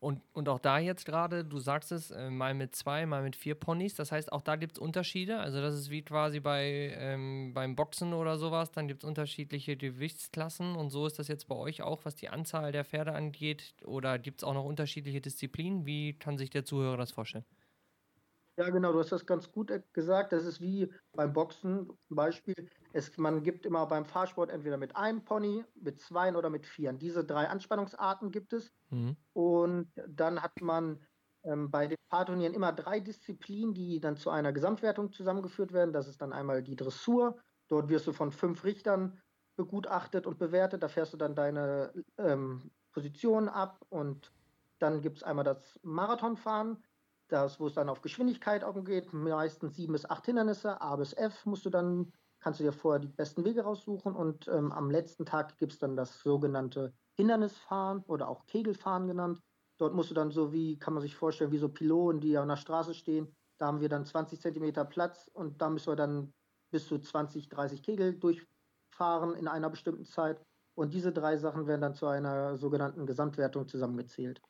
Und, 0.00 0.20
und 0.32 0.48
auch 0.48 0.58
da 0.60 0.78
jetzt 0.78 1.04
gerade, 1.04 1.44
du 1.44 1.58
sagst 1.58 1.92
es, 1.92 2.10
äh, 2.10 2.30
mal 2.30 2.54
mit 2.54 2.74
zwei, 2.76 3.04
mal 3.06 3.22
mit 3.22 3.34
vier 3.36 3.54
Ponys. 3.54 3.94
Das 3.94 4.12
heißt, 4.12 4.32
auch 4.32 4.42
da 4.42 4.56
gibt 4.56 4.72
es 4.72 4.78
Unterschiede. 4.78 5.38
Also 5.38 5.60
das 5.60 5.74
ist 5.74 5.90
wie 5.90 6.02
quasi 6.02 6.40
bei, 6.40 6.94
ähm, 6.96 7.52
beim 7.52 7.74
Boxen 7.74 8.12
oder 8.12 8.38
sowas. 8.38 8.70
Dann 8.70 8.86
gibt 8.86 9.02
es 9.02 9.08
unterschiedliche 9.08 9.76
Gewichtsklassen. 9.76 10.76
Und 10.76 10.90
so 10.90 11.06
ist 11.06 11.18
das 11.18 11.28
jetzt 11.28 11.48
bei 11.48 11.56
euch 11.56 11.82
auch, 11.82 12.04
was 12.04 12.14
die 12.14 12.28
Anzahl 12.28 12.70
der 12.70 12.84
Pferde 12.84 13.12
angeht. 13.12 13.74
Oder 13.84 14.18
gibt 14.18 14.40
es 14.40 14.44
auch 14.44 14.54
noch 14.54 14.64
unterschiedliche 14.64 15.20
Disziplinen? 15.20 15.84
Wie 15.84 16.12
kann 16.12 16.38
sich 16.38 16.50
der 16.50 16.64
Zuhörer 16.64 16.96
das 16.96 17.10
vorstellen? 17.10 17.44
Ja, 18.58 18.70
genau, 18.70 18.92
du 18.92 18.98
hast 18.98 19.12
das 19.12 19.24
ganz 19.24 19.52
gut 19.52 19.70
äh, 19.70 19.80
gesagt. 19.92 20.32
Das 20.32 20.44
ist 20.44 20.60
wie 20.60 20.92
beim 21.12 21.32
Boxen 21.32 21.86
zum 22.08 22.16
Beispiel. 22.16 22.54
Es, 22.92 23.16
man 23.16 23.44
gibt 23.44 23.64
immer 23.64 23.86
beim 23.86 24.04
Fahrsport 24.04 24.50
entweder 24.50 24.76
mit 24.76 24.96
einem 24.96 25.24
Pony, 25.24 25.64
mit 25.80 26.00
zweien 26.00 26.34
oder 26.34 26.50
mit 26.50 26.66
vieren. 26.66 26.98
Diese 26.98 27.24
drei 27.24 27.48
Anspannungsarten 27.48 28.32
gibt 28.32 28.52
es. 28.52 28.72
Mhm. 28.90 29.16
Und 29.32 29.92
dann 30.08 30.42
hat 30.42 30.60
man 30.60 31.06
ähm, 31.44 31.70
bei 31.70 31.86
den 31.86 31.98
Fahrturnieren 32.10 32.52
immer 32.52 32.72
drei 32.72 32.98
Disziplinen, 32.98 33.74
die 33.74 34.00
dann 34.00 34.16
zu 34.16 34.28
einer 34.28 34.52
Gesamtwertung 34.52 35.12
zusammengeführt 35.12 35.72
werden. 35.72 35.92
Das 35.92 36.08
ist 36.08 36.20
dann 36.20 36.32
einmal 36.32 36.64
die 36.64 36.74
Dressur. 36.74 37.38
Dort 37.68 37.88
wirst 37.88 38.08
du 38.08 38.12
von 38.12 38.32
fünf 38.32 38.64
Richtern 38.64 39.20
begutachtet 39.54 40.26
und 40.26 40.40
bewertet. 40.40 40.82
Da 40.82 40.88
fährst 40.88 41.12
du 41.12 41.16
dann 41.16 41.36
deine 41.36 41.92
ähm, 42.16 42.72
Positionen 42.90 43.48
ab. 43.48 43.86
Und 43.88 44.32
dann 44.80 45.00
gibt 45.00 45.18
es 45.18 45.22
einmal 45.22 45.44
das 45.44 45.78
Marathonfahren 45.84 46.82
das, 47.28 47.60
wo 47.60 47.66
es 47.66 47.74
dann 47.74 47.88
auf 47.88 48.02
Geschwindigkeit 48.02 48.64
geht, 48.84 49.12
meistens 49.12 49.76
sieben 49.76 49.92
bis 49.92 50.04
acht 50.04 50.26
Hindernisse, 50.26 50.80
A 50.80 50.96
bis 50.96 51.12
F 51.12 51.46
musst 51.46 51.64
du 51.66 51.70
dann, 51.70 52.12
kannst 52.40 52.60
du 52.60 52.64
dir 52.64 52.72
vorher 52.72 53.00
die 53.00 53.08
besten 53.08 53.44
Wege 53.44 53.62
raussuchen 53.62 54.14
und 54.14 54.48
ähm, 54.48 54.72
am 54.72 54.90
letzten 54.90 55.26
Tag 55.26 55.56
gibt 55.58 55.72
es 55.72 55.78
dann 55.78 55.96
das 55.96 56.20
sogenannte 56.20 56.92
Hindernisfahren 57.14 58.02
oder 58.04 58.28
auch 58.28 58.46
Kegelfahren 58.46 59.06
genannt. 59.06 59.40
Dort 59.78 59.94
musst 59.94 60.10
du 60.10 60.14
dann 60.14 60.30
so 60.30 60.52
wie, 60.52 60.78
kann 60.78 60.94
man 60.94 61.02
sich 61.02 61.14
vorstellen, 61.14 61.52
wie 61.52 61.58
so 61.58 61.68
Pylonen, 61.68 62.20
die 62.20 62.36
an 62.36 62.48
der 62.48 62.56
Straße 62.56 62.94
stehen. 62.94 63.34
Da 63.58 63.66
haben 63.66 63.80
wir 63.80 63.88
dann 63.88 64.04
20 64.04 64.40
Zentimeter 64.40 64.84
Platz 64.84 65.30
und 65.32 65.60
da 65.60 65.70
müssen 65.70 65.92
wir 65.92 65.96
dann 65.96 66.32
bis 66.70 66.86
zu 66.86 66.98
20, 66.98 67.48
30 67.48 67.82
Kegel 67.82 68.18
durchfahren 68.18 69.34
in 69.34 69.48
einer 69.48 69.70
bestimmten 69.70 70.04
Zeit. 70.04 70.40
Und 70.74 70.94
diese 70.94 71.12
drei 71.12 71.36
Sachen 71.36 71.66
werden 71.66 71.80
dann 71.80 71.94
zu 71.94 72.06
einer 72.06 72.56
sogenannten 72.56 73.04
Gesamtwertung 73.06 73.66
zusammengezählt. 73.66 74.40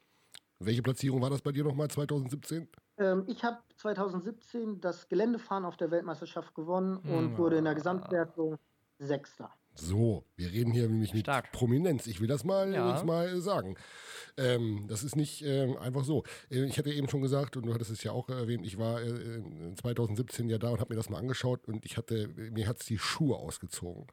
Welche 0.61 0.83
Platzierung 0.83 1.21
war 1.23 1.31
das 1.31 1.41
bei 1.41 1.53
dir 1.53 1.63
nochmal 1.63 1.89
2017? 1.89 2.69
Ähm, 2.99 3.25
ich 3.29 3.45
habe 3.45 3.59
2017 3.77 4.81
das 4.81 5.09
Geländefahren 5.09 5.65
auf 5.65 5.77
der 5.77 5.91
Weltmeisterschaft 5.91 6.55
gewonnen 6.55 6.97
und 6.97 7.33
ja. 7.33 7.39
wurde 7.39 7.59
in 7.59 7.65
der 7.65 7.75
Gesamtwertung 7.75 8.59
Sechster. 8.99 9.51
So, 9.81 10.25
wir 10.35 10.51
reden 10.51 10.73
hier 10.73 10.89
nämlich 10.89 11.15
mit 11.15 11.23
Stark. 11.23 11.53
Prominenz. 11.53 12.09
Ich 12.09 12.21
will 12.21 12.27
das 12.27 12.45
mal, 12.45 12.73
ja. 12.73 13.03
mal 13.05 13.41
sagen. 13.41 13.77
Ähm, 14.37 14.87
das 14.89 15.05
ist 15.05 15.15
nicht 15.15 15.43
ähm, 15.43 15.77
einfach 15.77 16.05
so. 16.05 16.25
Äh, 16.51 16.65
ich 16.65 16.79
hatte 16.79 16.91
eben 16.91 17.09
schon 17.09 17.23
gesagt, 17.23 17.57
und 17.57 17.67
du 17.67 17.75
hattest 17.75 17.91
es 17.93 18.03
ja 18.03 18.11
auch 18.13 18.29
erwähnt, 18.29 18.67
ich 18.67 18.77
war 18.77 19.01
äh, 19.01 19.75
2017 19.77 20.49
ja 20.49 20.59
da 20.59 20.71
und 20.71 20.81
habe 20.81 20.93
mir 20.93 20.97
das 20.97 21.11
mal 21.11 21.19
angeschaut 21.19 21.69
und 21.69 21.85
ich 21.87 21.97
hatte, 21.97 22.29
mir 22.29 22.67
hat 22.67 22.81
es 22.81 22.87
die 22.87 22.99
Schuhe 22.99 23.37
ausgezogen. 23.37 24.07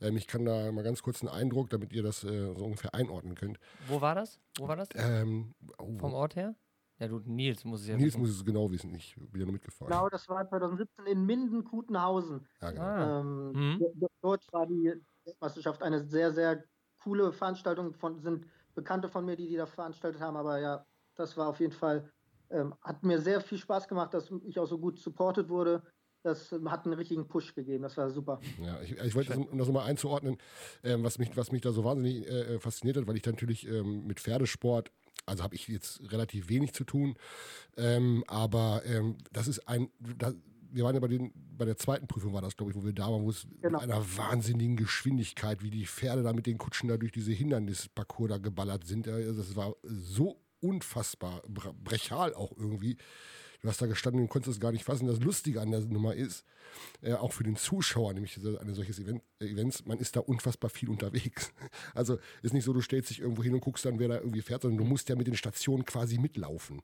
Ähm, 0.00 0.16
ich 0.16 0.28
kann 0.28 0.44
da 0.44 0.70
mal 0.70 0.84
ganz 0.84 1.02
kurz 1.02 1.20
einen 1.20 1.30
Eindruck, 1.30 1.70
damit 1.70 1.92
ihr 1.92 2.02
das 2.02 2.22
äh, 2.22 2.54
so 2.54 2.64
ungefähr 2.64 2.94
einordnen 2.94 3.34
könnt. 3.34 3.58
Wo 3.88 4.00
war 4.00 4.14
das? 4.14 4.38
Wo 4.56 4.68
war 4.68 4.76
das? 4.76 4.88
Ähm, 4.94 5.54
oh. 5.78 5.98
Vom 5.98 6.14
Ort 6.14 6.36
her? 6.36 6.54
Ja, 6.98 7.06
du, 7.06 7.20
Nils 7.24 7.64
muss 7.64 7.82
es 7.82 7.88
ja 7.88 7.96
Nils 7.96 8.08
wissen. 8.08 8.20
muss 8.20 8.30
es 8.30 8.44
genau 8.44 8.70
wissen. 8.70 8.92
Ich 8.94 9.14
bin 9.14 9.40
ja 9.40 9.46
nur 9.46 9.52
mitgefahren. 9.52 9.90
Genau, 9.90 10.08
das 10.08 10.28
war 10.28 10.48
2017 10.48 11.06
in 11.06 11.24
Minden-Kutenhausen. 11.24 12.46
Ja, 12.60 12.70
genau. 12.70 12.82
Ah. 12.82 13.20
Ähm, 13.20 13.52
mhm. 13.52 14.08
Dort 14.20 14.52
war 14.52 14.66
die 14.66 14.94
Weltmeisterschaft 15.24 15.82
eine 15.82 16.00
sehr, 16.00 16.32
sehr 16.32 16.64
coole 17.02 17.32
Veranstaltung. 17.32 17.94
Von, 17.94 18.20
sind 18.20 18.46
Bekannte 18.74 19.08
von 19.08 19.24
mir, 19.24 19.36
die 19.36 19.48
die 19.48 19.56
da 19.56 19.66
veranstaltet 19.66 20.20
haben. 20.20 20.36
Aber 20.36 20.58
ja, 20.58 20.84
das 21.14 21.36
war 21.36 21.48
auf 21.48 21.60
jeden 21.60 21.72
Fall, 21.72 22.10
ähm, 22.50 22.74
hat 22.82 23.02
mir 23.02 23.20
sehr 23.20 23.40
viel 23.40 23.58
Spaß 23.58 23.86
gemacht, 23.86 24.14
dass 24.14 24.32
ich 24.44 24.58
auch 24.58 24.66
so 24.66 24.78
gut 24.78 24.98
supportet 24.98 25.48
wurde. 25.48 25.82
Das 26.24 26.52
hat 26.66 26.84
einen 26.84 26.94
richtigen 26.94 27.28
Push 27.28 27.54
gegeben. 27.54 27.84
Das 27.84 27.96
war 27.96 28.10
super. 28.10 28.40
Ja, 28.60 28.80
ich, 28.82 28.98
ich 28.98 29.14
wollte, 29.14 29.30
das, 29.30 29.38
um 29.38 29.56
das 29.56 29.68
nochmal 29.68 29.88
einzuordnen, 29.88 30.36
ähm, 30.82 31.04
was, 31.04 31.18
mich, 31.18 31.36
was 31.36 31.52
mich 31.52 31.62
da 31.62 31.70
so 31.70 31.84
wahnsinnig 31.84 32.26
äh, 32.26 32.54
äh 32.54 32.58
fasziniert 32.58 32.96
hat, 32.96 33.06
weil 33.06 33.16
ich 33.16 33.24
natürlich 33.24 33.68
ähm, 33.68 34.04
mit 34.06 34.18
Pferdesport 34.18 34.90
also 35.28 35.42
habe 35.42 35.54
ich 35.54 35.68
jetzt 35.68 36.00
relativ 36.12 36.48
wenig 36.48 36.72
zu 36.72 36.84
tun. 36.84 37.16
Ähm, 37.76 38.24
aber 38.26 38.82
ähm, 38.86 39.18
das 39.32 39.48
ist 39.48 39.68
ein, 39.68 39.90
da, 40.00 40.32
wir 40.70 40.84
waren 40.84 40.94
ja 40.94 41.00
bei, 41.00 41.08
den, 41.08 41.32
bei 41.56 41.64
der 41.64 41.76
zweiten 41.76 42.06
Prüfung, 42.06 42.32
war 42.32 42.42
das, 42.42 42.56
glaube 42.56 42.72
ich, 42.72 42.76
wo 42.76 42.84
wir 42.84 42.92
da 42.92 43.10
waren, 43.10 43.22
wo 43.22 43.30
es 43.30 43.46
genau. 43.60 43.80
mit 43.80 43.90
einer 43.90 44.04
wahnsinnigen 44.16 44.76
Geschwindigkeit, 44.76 45.62
wie 45.62 45.70
die 45.70 45.86
Pferde 45.86 46.22
da 46.22 46.32
mit 46.32 46.46
den 46.46 46.58
Kutschen 46.58 46.88
da 46.88 46.96
durch 46.96 47.12
diese 47.12 47.32
Hindernisparcours 47.32 48.28
da 48.28 48.38
geballert 48.38 48.86
sind. 48.86 49.08
Also 49.08 49.40
das 49.40 49.56
war 49.56 49.74
so 49.82 50.40
unfassbar 50.60 51.42
brechal 51.48 52.34
auch 52.34 52.52
irgendwie. 52.56 52.96
Du 53.60 53.68
hast 53.68 53.82
da 53.82 53.86
gestanden 53.86 54.22
und 54.22 54.28
konntest 54.28 54.56
es 54.56 54.60
gar 54.60 54.70
nicht 54.70 54.84
fassen. 54.84 55.08
Das 55.08 55.20
Lustige 55.20 55.60
an 55.60 55.70
der 55.70 55.80
Nummer 55.80 56.14
ist, 56.14 56.44
äh, 57.02 57.14
auch 57.14 57.32
für 57.32 57.42
den 57.42 57.56
Zuschauer, 57.56 58.12
nämlich 58.12 58.36
ein 58.36 58.74
solches 58.74 59.00
Event, 59.00 59.22
äh, 59.40 59.46
Events, 59.46 59.84
man 59.84 59.98
ist 59.98 60.14
da 60.14 60.20
unfassbar 60.20 60.70
viel 60.70 60.88
unterwegs. 60.88 61.52
Also 61.94 62.18
ist 62.42 62.54
nicht 62.54 62.64
so, 62.64 62.72
du 62.72 62.80
stellst 62.80 63.10
dich 63.10 63.20
irgendwo 63.20 63.42
hin 63.42 63.54
und 63.54 63.60
guckst 63.60 63.84
dann, 63.84 63.98
wer 63.98 64.08
da 64.08 64.16
irgendwie 64.16 64.42
fährt, 64.42 64.62
sondern 64.62 64.78
du 64.78 64.84
musst 64.84 65.08
ja 65.08 65.16
mit 65.16 65.26
den 65.26 65.36
Stationen 65.36 65.84
quasi 65.84 66.18
mitlaufen. 66.18 66.82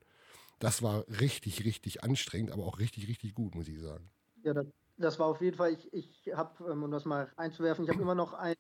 Das 0.59 0.83
war 0.83 1.05
richtig, 1.21 1.65
richtig 1.65 2.03
anstrengend, 2.03 2.51
aber 2.51 2.65
auch 2.65 2.79
richtig, 2.79 3.09
richtig 3.09 3.35
gut, 3.35 3.55
muss 3.55 3.69
ich 3.69 3.81
sagen. 3.81 4.11
Ja, 4.43 4.55
das, 4.55 4.67
das 4.97 5.19
war 5.19 5.27
auf 5.27 5.41
jeden 5.41 5.57
Fall, 5.57 5.73
ich, 5.73 5.93
ich 5.93 6.33
habe, 6.35 6.73
ähm, 6.73 6.83
um 6.83 6.91
das 6.91 7.05
mal 7.05 7.31
einzuwerfen, 7.37 7.85
ich 7.85 7.91
habe 7.91 8.03
immer 8.03 8.15
noch 8.15 8.33
ein, 8.33 8.55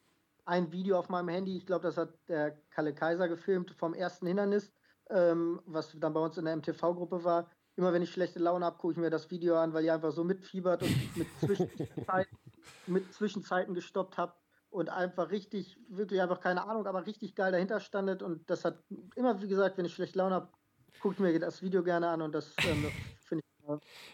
ein 0.44 0.70
Video 0.70 0.98
auf 0.98 1.08
meinem 1.08 1.28
Handy, 1.28 1.56
ich 1.56 1.66
glaube, 1.66 1.84
das 1.84 1.96
hat 1.96 2.10
der 2.28 2.52
Kalle 2.70 2.94
Kaiser 2.94 3.28
gefilmt 3.28 3.72
vom 3.72 3.94
ersten 3.94 4.26
Hindernis, 4.26 4.72
ähm, 5.10 5.60
was 5.66 5.96
dann 5.98 6.14
bei 6.14 6.20
uns 6.20 6.38
in 6.38 6.44
der 6.44 6.56
MTV-Gruppe 6.56 7.24
war 7.24 7.50
immer 7.76 7.92
wenn 7.92 8.02
ich 8.02 8.12
schlechte 8.12 8.38
Laune 8.38 8.64
habe, 8.64 8.78
gucke 8.78 8.92
ich 8.92 8.98
mir 8.98 9.10
das 9.10 9.30
Video 9.30 9.56
an, 9.56 9.72
weil 9.72 9.84
ihr 9.84 9.94
einfach 9.94 10.12
so 10.12 10.24
mitfiebert 10.24 10.82
und 10.82 10.90
mit 11.16 11.28
Zwischenzeiten, 11.40 12.38
mit 12.86 13.12
Zwischenzeiten 13.12 13.74
gestoppt 13.74 14.16
habt 14.16 14.40
und 14.70 14.90
einfach 14.90 15.30
richtig, 15.30 15.78
wirklich 15.88 16.20
einfach 16.20 16.40
keine 16.40 16.66
Ahnung, 16.66 16.86
aber 16.86 17.06
richtig 17.06 17.34
geil 17.34 17.52
dahinter 17.52 17.80
standet. 17.80 18.22
Und 18.22 18.48
das 18.50 18.64
hat 18.64 18.82
immer, 19.14 19.40
wie 19.42 19.48
gesagt, 19.48 19.78
wenn 19.78 19.84
ich 19.84 19.94
schlechte 19.94 20.18
Laune 20.18 20.34
habe, 20.34 20.48
guckt 21.00 21.20
mir 21.20 21.38
das 21.38 21.62
Video 21.62 21.82
gerne 21.82 22.08
an 22.08 22.22
und 22.22 22.32
das 22.34 22.54
ähm, 22.66 22.90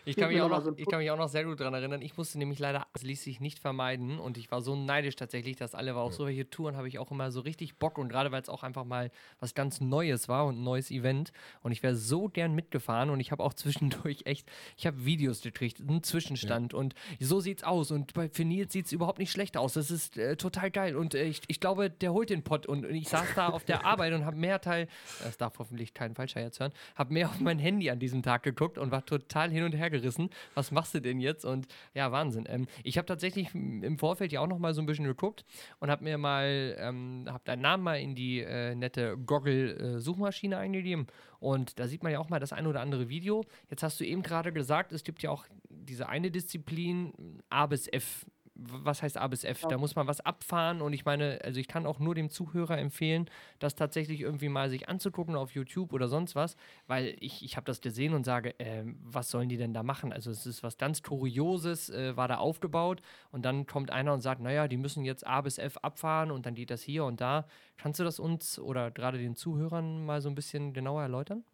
ich 0.04 0.16
kann, 0.16 0.28
mich 0.28 0.40
auch 0.40 0.48
noch, 0.48 0.76
ich 0.76 0.86
kann 0.86 0.98
mich 0.98 1.10
auch 1.10 1.18
noch 1.18 1.28
sehr 1.28 1.44
gut 1.44 1.60
daran 1.60 1.74
erinnern. 1.74 2.02
Ich 2.02 2.16
musste 2.16 2.38
nämlich 2.38 2.58
leider, 2.58 2.86
es 2.94 3.02
ließ 3.02 3.22
sich 3.22 3.40
nicht 3.40 3.58
vermeiden 3.58 4.18
und 4.18 4.36
ich 4.36 4.50
war 4.50 4.60
so 4.62 4.76
neidisch 4.76 5.16
tatsächlich, 5.16 5.56
dass 5.56 5.74
alle 5.74 5.94
war. 5.94 6.02
Auf 6.02 6.12
ja. 6.12 6.18
solche 6.18 6.50
Touren 6.50 6.76
habe 6.76 6.88
ich 6.88 6.98
auch 6.98 7.10
immer 7.10 7.30
so 7.30 7.40
richtig 7.40 7.76
Bock 7.76 7.98
und 7.98 8.08
gerade 8.08 8.32
weil 8.32 8.42
es 8.42 8.48
auch 8.48 8.62
einfach 8.62 8.84
mal 8.84 9.10
was 9.38 9.54
ganz 9.54 9.80
Neues 9.80 10.28
war 10.28 10.46
und 10.46 10.60
ein 10.60 10.64
neues 10.64 10.90
Event 10.90 11.32
und 11.62 11.72
ich 11.72 11.82
wäre 11.82 11.96
so 11.96 12.28
gern 12.28 12.54
mitgefahren 12.54 13.10
und 13.10 13.20
ich 13.20 13.32
habe 13.32 13.42
auch 13.42 13.54
zwischendurch 13.60 14.22
echt, 14.24 14.50
ich 14.76 14.86
habe 14.86 15.04
Videos 15.04 15.42
gekriegt, 15.42 15.80
einen 15.80 16.02
Zwischenstand 16.02 16.72
ja. 16.72 16.78
und 16.78 16.94
so 17.18 17.40
sieht's 17.40 17.62
aus 17.62 17.90
und 17.90 18.14
bei 18.14 18.28
für 18.28 18.44
Nils 18.44 18.72
sieht 18.72 18.86
es 18.86 18.92
überhaupt 18.92 19.18
nicht 19.18 19.30
schlecht 19.30 19.56
aus. 19.56 19.74
Das 19.74 19.90
ist 19.90 20.16
äh, 20.16 20.36
total 20.36 20.70
geil 20.70 20.96
und 20.96 21.14
äh, 21.14 21.24
ich, 21.24 21.42
ich 21.48 21.60
glaube, 21.60 21.90
der 21.90 22.12
holt 22.12 22.30
den 22.30 22.42
Pott 22.42 22.66
und, 22.66 22.84
und 22.84 22.94
ich 22.94 23.08
saß 23.08 23.34
da 23.34 23.48
auf 23.48 23.64
der 23.64 23.84
Arbeit 23.86 24.12
und 24.12 24.24
habe 24.24 24.36
mehr 24.36 24.60
Teil, 24.60 24.88
das 25.22 25.36
darf 25.36 25.58
hoffentlich 25.58 25.94
kein 25.94 26.14
Falscher 26.14 26.40
jetzt 26.40 26.60
hören, 26.60 26.72
habe 26.94 27.12
mehr 27.12 27.28
auf 27.28 27.40
mein 27.40 27.58
Handy 27.58 27.90
an 27.90 27.98
diesem 27.98 28.22
Tag 28.22 28.42
geguckt 28.42 28.78
und 28.78 28.90
war 28.90 29.04
total 29.04 29.49
total 29.50 29.52
hin 29.52 29.64
und 29.64 29.72
her 29.72 29.90
gerissen. 29.90 30.30
Was 30.54 30.70
machst 30.70 30.94
du 30.94 31.00
denn 31.00 31.20
jetzt? 31.20 31.44
Und 31.44 31.66
ja, 31.94 32.10
Wahnsinn. 32.12 32.44
Ähm, 32.48 32.66
ich 32.84 32.96
habe 32.96 33.06
tatsächlich 33.06 33.54
im 33.54 33.98
Vorfeld 33.98 34.32
ja 34.32 34.40
auch 34.40 34.46
noch 34.46 34.58
mal 34.58 34.74
so 34.74 34.80
ein 34.80 34.86
bisschen 34.86 35.04
geguckt 35.04 35.44
und 35.80 35.90
habe 35.90 36.04
mir 36.04 36.18
mal, 36.18 36.76
ähm, 36.78 37.24
habe 37.28 37.42
deinen 37.44 37.62
Namen 37.62 37.82
mal 37.82 38.00
in 38.00 38.14
die 38.14 38.40
äh, 38.40 38.74
nette 38.74 39.16
Goggle-Suchmaschine 39.18 40.54
äh, 40.54 40.58
eingegeben. 40.58 41.06
Und 41.38 41.78
da 41.78 41.86
sieht 41.86 42.02
man 42.02 42.12
ja 42.12 42.18
auch 42.18 42.28
mal 42.28 42.40
das 42.40 42.52
ein 42.52 42.66
oder 42.66 42.80
andere 42.80 43.08
Video. 43.08 43.44
Jetzt 43.70 43.82
hast 43.82 43.98
du 44.00 44.04
eben 44.04 44.22
gerade 44.22 44.52
gesagt, 44.52 44.92
es 44.92 45.04
gibt 45.04 45.22
ja 45.22 45.30
auch 45.30 45.44
diese 45.68 46.08
eine 46.08 46.30
Disziplin 46.30 47.42
A 47.48 47.66
bis 47.66 47.88
F 47.88 48.26
was 48.60 49.02
heißt 49.02 49.16
A 49.16 49.26
bis 49.28 49.44
F? 49.44 49.66
Da 49.66 49.78
muss 49.78 49.96
man 49.96 50.06
was 50.06 50.20
abfahren 50.20 50.82
und 50.82 50.92
ich 50.92 51.04
meine, 51.04 51.40
also 51.42 51.58
ich 51.60 51.68
kann 51.68 51.86
auch 51.86 51.98
nur 51.98 52.14
dem 52.14 52.30
Zuhörer 52.30 52.78
empfehlen, 52.78 53.30
das 53.58 53.74
tatsächlich 53.74 54.20
irgendwie 54.20 54.48
mal 54.48 54.68
sich 54.68 54.88
anzugucken 54.88 55.36
auf 55.36 55.52
YouTube 55.52 55.92
oder 55.92 56.08
sonst 56.08 56.34
was, 56.34 56.56
weil 56.86 57.16
ich, 57.20 57.44
ich 57.44 57.56
habe 57.56 57.64
das 57.64 57.80
gesehen 57.80 58.14
und 58.14 58.24
sage, 58.24 58.58
äh, 58.58 58.84
was 59.02 59.30
sollen 59.30 59.48
die 59.48 59.56
denn 59.56 59.72
da 59.72 59.82
machen? 59.82 60.12
Also 60.12 60.30
es 60.30 60.46
ist 60.46 60.62
was 60.62 60.76
ganz 60.76 61.02
Kurioses, 61.02 61.90
äh, 61.90 62.16
war 62.16 62.28
da 62.28 62.36
aufgebaut 62.36 63.00
und 63.32 63.44
dann 63.44 63.66
kommt 63.66 63.90
einer 63.90 64.12
und 64.12 64.20
sagt, 64.20 64.40
naja, 64.40 64.68
die 64.68 64.76
müssen 64.76 65.04
jetzt 65.04 65.26
A 65.26 65.40
bis 65.40 65.58
F 65.58 65.78
abfahren 65.78 66.30
und 66.30 66.46
dann 66.46 66.54
geht 66.54 66.70
das 66.70 66.82
hier 66.82 67.04
und 67.04 67.20
da. 67.20 67.46
Kannst 67.78 68.00
du 68.00 68.04
das 68.04 68.20
uns 68.20 68.58
oder 68.58 68.90
gerade 68.90 69.18
den 69.18 69.36
Zuhörern 69.36 70.04
mal 70.04 70.20
so 70.20 70.28
ein 70.28 70.34
bisschen 70.34 70.72
genauer 70.72 71.02
erläutern? 71.02 71.44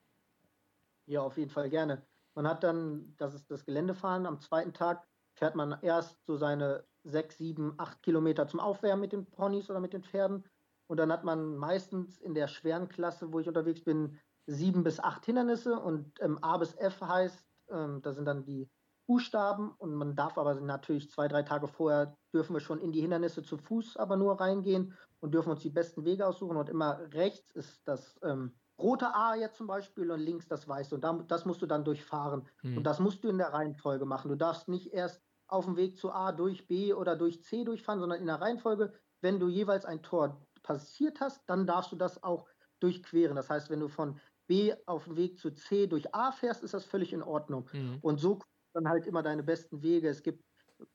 Ja, 1.06 1.20
auf 1.22 1.36
jeden 1.38 1.50
Fall 1.50 1.70
gerne. 1.70 2.04
Man 2.34 2.48
hat 2.48 2.64
dann, 2.64 3.14
das 3.16 3.34
ist 3.34 3.50
das 3.50 3.64
Geländefahren, 3.64 4.26
am 4.26 4.40
zweiten 4.40 4.72
Tag 4.72 5.06
fährt 5.34 5.54
man 5.54 5.78
erst 5.82 6.25
so 6.26 6.36
seine 6.36 6.84
sechs, 7.06 7.38
sieben, 7.38 7.75
acht 7.78 8.02
Kilometer 8.02 8.46
zum 8.48 8.60
Aufwärmen 8.60 9.00
mit 9.00 9.12
den 9.12 9.26
Ponys 9.26 9.70
oder 9.70 9.80
mit 9.80 9.92
den 9.92 10.02
Pferden. 10.02 10.44
Und 10.88 10.98
dann 10.98 11.10
hat 11.10 11.25
man 11.25 11.56
meistens 11.56 12.18
in 12.18 12.34
der 12.34 12.48
schweren 12.48 12.88
Klasse, 12.88 13.32
wo 13.32 13.40
ich 13.40 13.48
unterwegs 13.48 13.82
bin, 13.82 14.18
sieben 14.46 14.84
bis 14.84 15.00
acht 15.00 15.26
Hindernisse 15.26 15.78
und 15.78 16.12
ähm, 16.20 16.38
A 16.42 16.56
bis 16.56 16.75
F 16.75 17.00
heißt, 17.00 17.44
ähm, 17.70 18.00
da 18.02 18.12
sind 18.12 18.26
dann 18.26 18.44
die 18.44 18.70
Buchstaben 19.06 19.70
und 19.78 19.94
man 19.94 20.16
darf 20.16 20.36
aber 20.38 20.54
natürlich 20.60 21.10
zwei, 21.10 21.28
drei 21.28 21.42
Tage 21.42 21.68
vorher 21.68 22.16
dürfen 22.32 22.54
wir 22.54 22.60
schon 22.60 22.80
in 22.80 22.92
die 22.92 23.00
Hindernisse 23.00 23.42
zu 23.42 23.56
Fuß 23.56 23.96
aber 23.96 24.16
nur 24.16 24.40
reingehen 24.40 24.94
und 25.20 25.32
dürfen 25.32 25.50
uns 25.50 25.62
die 25.62 25.70
besten 25.70 26.04
Wege 26.04 26.26
aussuchen 26.26 26.56
und 26.56 26.68
immer 26.68 27.00
rechts 27.12 27.50
ist 27.52 27.86
das 27.86 28.18
ähm, 28.22 28.54
rote 28.78 29.14
A 29.14 29.34
jetzt 29.34 29.56
zum 29.56 29.66
Beispiel 29.66 30.10
und 30.10 30.20
links 30.20 30.46
das 30.48 30.68
weiße 30.68 30.94
und 30.94 31.02
da, 31.02 31.12
das 31.26 31.44
musst 31.44 31.62
du 31.62 31.66
dann 31.66 31.84
durchfahren 31.84 32.48
mhm. 32.62 32.78
und 32.78 32.84
das 32.84 33.00
musst 33.00 33.25
du 33.25 33.28
in 33.28 33.38
der 33.38 33.52
Reihenfolge 33.52 34.06
machen. 34.06 34.28
Du 34.28 34.36
darfst 34.36 34.68
nicht 34.68 34.92
erst 34.92 35.25
auf 35.49 35.65
dem 35.65 35.76
Weg 35.76 35.97
zu 35.97 36.12
A 36.12 36.33
durch 36.33 36.67
B 36.67 36.93
oder 36.93 37.17
durch 37.17 37.43
C 37.43 37.65
durchfahren, 37.65 38.00
sondern 38.00 38.21
in 38.21 38.26
der 38.26 38.41
Reihenfolge, 38.41 38.95
wenn 39.21 39.41
du 39.41 39.49
jeweils 39.49 39.85
ein 39.85 40.03
Tor 40.03 40.47
passiert 40.62 41.21
hast, 41.21 41.49
dann 41.49 41.67
darfst 41.67 41.93
du 41.93 41.97
das 41.97 42.23
auch 42.23 42.49
durchqueren. 42.81 43.37
Das 43.37 43.50
heißt, 43.50 43.71
wenn 43.71 43.81
du 43.81 43.88
von 43.88 44.19
B 44.47 44.75
auf 44.87 45.05
dem 45.05 45.17
Weg 45.17 45.38
zu 45.38 45.50
C 45.53 45.87
durch 45.87 46.15
A 46.15 46.33
fährst, 46.33 46.62
ist 46.62 46.75
das 46.75 46.85
völlig 46.85 47.12
in 47.12 47.23
Ordnung. 47.23 47.69
Mhm. 47.73 47.99
Und 48.03 48.19
so 48.19 48.41
dann 48.75 48.88
halt 48.88 49.07
immer 49.07 49.23
deine 49.23 49.43
besten 49.43 49.83
Wege. 49.83 50.09
Es 50.09 50.23
gibt 50.23 50.45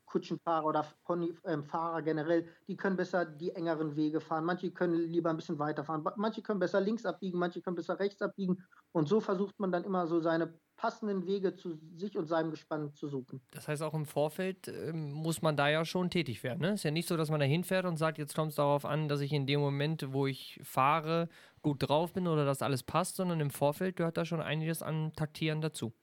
Kutschenfahrer 0.05 0.65
oder 0.65 0.85
Ponyfahrer 1.05 1.99
ähm, 1.99 2.05
generell, 2.05 2.47
die 2.67 2.75
können 2.75 2.97
besser 2.97 3.25
die 3.25 3.51
engeren 3.51 3.95
Wege 3.95 4.21
fahren. 4.21 4.45
Manche 4.45 4.71
können 4.71 4.93
lieber 4.95 5.29
ein 5.29 5.37
bisschen 5.37 5.57
weiter 5.57 5.83
fahren. 5.83 6.05
Manche 6.17 6.43
können 6.43 6.59
besser 6.59 6.81
links 6.81 7.05
abbiegen, 7.05 7.39
manche 7.39 7.61
können 7.61 7.75
besser 7.75 7.99
rechts 7.99 8.21
abbiegen. 8.21 8.63
Und 8.91 9.07
so 9.07 9.19
versucht 9.19 9.59
man 9.59 9.71
dann 9.71 9.83
immer 9.83 10.05
so 10.07 10.19
seine 10.19 10.59
passenden 10.81 11.27
Wege 11.27 11.55
zu 11.55 11.77
sich 11.95 12.17
und 12.17 12.25
seinem 12.25 12.49
Gespann 12.49 12.91
zu 12.95 13.07
suchen. 13.07 13.39
Das 13.51 13.67
heißt, 13.67 13.83
auch 13.83 13.93
im 13.93 14.07
Vorfeld 14.07 14.67
äh, 14.67 14.91
muss 14.91 15.43
man 15.43 15.55
da 15.55 15.69
ja 15.69 15.85
schon 15.85 16.09
tätig 16.09 16.41
werden. 16.43 16.61
Ne? 16.61 16.73
Ist 16.73 16.81
ja 16.81 16.89
nicht 16.89 17.07
so, 17.07 17.17
dass 17.17 17.29
man 17.29 17.39
da 17.39 17.45
hinfährt 17.45 17.85
und 17.85 17.97
sagt, 17.97 18.17
jetzt 18.17 18.35
kommt 18.35 18.49
es 18.49 18.55
darauf 18.55 18.83
an, 18.83 19.07
dass 19.07 19.21
ich 19.21 19.31
in 19.31 19.45
dem 19.45 19.59
Moment, 19.59 20.11
wo 20.11 20.25
ich 20.25 20.59
fahre, 20.63 21.29
gut 21.61 21.87
drauf 21.87 22.13
bin 22.13 22.27
oder 22.27 22.45
dass 22.45 22.63
alles 22.63 22.81
passt, 22.81 23.15
sondern 23.15 23.39
im 23.41 23.51
Vorfeld 23.51 23.95
gehört 23.95 24.17
da 24.17 24.25
schon 24.25 24.41
einiges 24.41 24.81
an 24.81 25.13
Taktieren 25.15 25.61
dazu. 25.61 25.93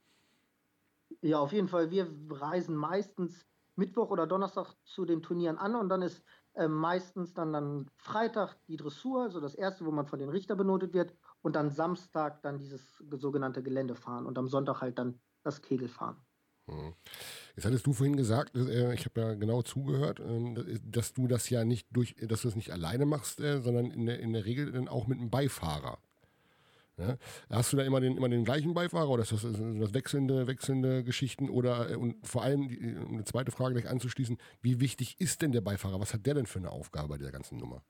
Ja, 1.23 1.41
auf 1.41 1.53
jeden 1.53 1.67
Fall. 1.67 1.91
Wir 1.91 2.07
reisen 2.31 2.77
meistens 2.77 3.47
Mittwoch 3.75 4.11
oder 4.11 4.29
Donnerstag 4.29 4.75
zu 4.85 5.05
den 5.05 5.23
Turnieren 5.23 5.59
an 5.59 5.75
und 5.75 5.89
dann 5.89 6.03
ist 6.03 6.23
äh, 6.55 6.69
meistens 6.69 7.35
dann, 7.35 7.53
dann 7.53 7.91
Freitag 7.97 8.55
die 8.69 8.77
Dressur, 8.77 9.25
also 9.25 9.41
das 9.41 9.57
erste, 9.57 9.85
wo 9.85 9.91
man 9.91 10.07
von 10.07 10.21
den 10.21 10.29
Richter 10.29 10.55
benotet 10.55 10.95
wird, 10.95 11.15
und 11.49 11.57
dann 11.57 11.71
Samstag 11.71 12.43
dann 12.43 12.59
dieses 12.59 13.03
sogenannte 13.11 13.63
Geländefahren 13.63 14.27
und 14.27 14.37
am 14.37 14.49
Sonntag 14.49 14.83
halt 14.83 14.99
dann 14.99 15.19
das 15.43 15.63
Kegelfahren. 15.63 16.19
Hm. 16.67 16.93
Jetzt 17.57 17.65
hattest 17.65 17.87
du 17.87 17.95
vorhin 17.95 18.19
gesagt, 18.19 18.55
äh, 18.55 18.93
ich 18.93 19.07
habe 19.07 19.19
ja 19.19 19.33
genau 19.33 19.63
zugehört, 19.63 20.21
äh, 20.21 20.79
dass 20.85 21.15
du 21.15 21.27
das 21.27 21.49
ja 21.49 21.65
nicht 21.65 21.89
durch, 21.91 22.17
dass 22.21 22.43
du 22.43 22.49
es 22.49 22.55
nicht 22.55 22.71
alleine 22.71 23.07
machst, 23.07 23.41
äh, 23.41 23.63
sondern 23.63 23.91
in 23.91 24.05
der, 24.05 24.21
in 24.21 24.35
der 24.35 24.45
Regel 24.45 24.71
dann 24.73 24.89
auch 24.89 25.07
mit 25.07 25.19
einem 25.19 25.31
Beifahrer. 25.31 25.97
Hast 27.49 27.73
du 27.73 27.77
da 27.77 27.85
immer 27.85 28.01
den, 28.01 28.17
immer 28.17 28.29
den 28.29 28.45
gleichen 28.45 28.75
Beifahrer 28.75 29.09
oder 29.09 29.23
ist 29.23 29.31
das, 29.31 29.45
ist 29.45 29.57
das 29.57 29.95
wechselnde, 29.95 30.49
wechselnde 30.49 31.05
Geschichten? 31.05 31.49
Oder 31.49 31.93
äh, 31.93 31.97
und 31.97 32.27
vor 32.27 32.43
allem, 32.43 32.67
um 33.07 33.15
eine 33.15 33.25
zweite 33.25 33.53
Frage 33.53 33.75
gleich 33.75 33.89
anzuschließen, 33.89 34.37
wie 34.61 34.81
wichtig 34.81 35.19
ist 35.19 35.41
denn 35.41 35.53
der 35.53 35.63
Beifahrer? 35.63 35.99
Was 35.99 36.13
hat 36.13 36.27
der 36.27 36.35
denn 36.35 36.47
für 36.47 36.59
eine 36.59 36.73
Aufgabe 36.73 37.09
bei 37.09 37.17
der 37.17 37.31
ganzen 37.31 37.57
Nummer? 37.57 37.83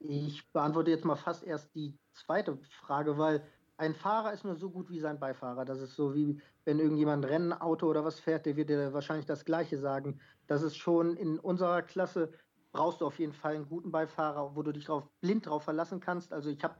Ich 0.00 0.50
beantworte 0.52 0.90
jetzt 0.90 1.04
mal 1.04 1.16
fast 1.16 1.44
erst 1.44 1.74
die 1.74 1.98
zweite 2.12 2.58
Frage, 2.70 3.18
weil 3.18 3.46
ein 3.76 3.94
Fahrer 3.94 4.32
ist 4.32 4.44
nur 4.44 4.56
so 4.56 4.70
gut 4.70 4.90
wie 4.90 4.98
sein 4.98 5.20
Beifahrer. 5.20 5.64
Das 5.64 5.80
ist 5.80 5.94
so 5.94 6.14
wie, 6.14 6.40
wenn 6.64 6.78
irgendjemand 6.78 7.24
ein 7.24 7.30
Rennauto 7.30 7.88
oder 7.88 8.04
was 8.04 8.18
fährt, 8.18 8.46
der 8.46 8.56
wird 8.56 8.70
dir 8.70 8.92
wahrscheinlich 8.92 9.26
das 9.26 9.44
Gleiche 9.44 9.78
sagen. 9.78 10.20
Das 10.46 10.62
ist 10.62 10.76
schon 10.76 11.16
in 11.16 11.38
unserer 11.38 11.82
Klasse, 11.82 12.32
brauchst 12.72 13.00
du 13.00 13.06
auf 13.06 13.18
jeden 13.18 13.32
Fall 13.32 13.54
einen 13.54 13.68
guten 13.68 13.90
Beifahrer, 13.90 14.56
wo 14.56 14.62
du 14.62 14.72
dich 14.72 14.86
drauf, 14.86 15.08
blind 15.20 15.46
drauf 15.46 15.64
verlassen 15.64 16.00
kannst. 16.00 16.32
Also 16.32 16.50
ich 16.50 16.62
habe 16.64 16.76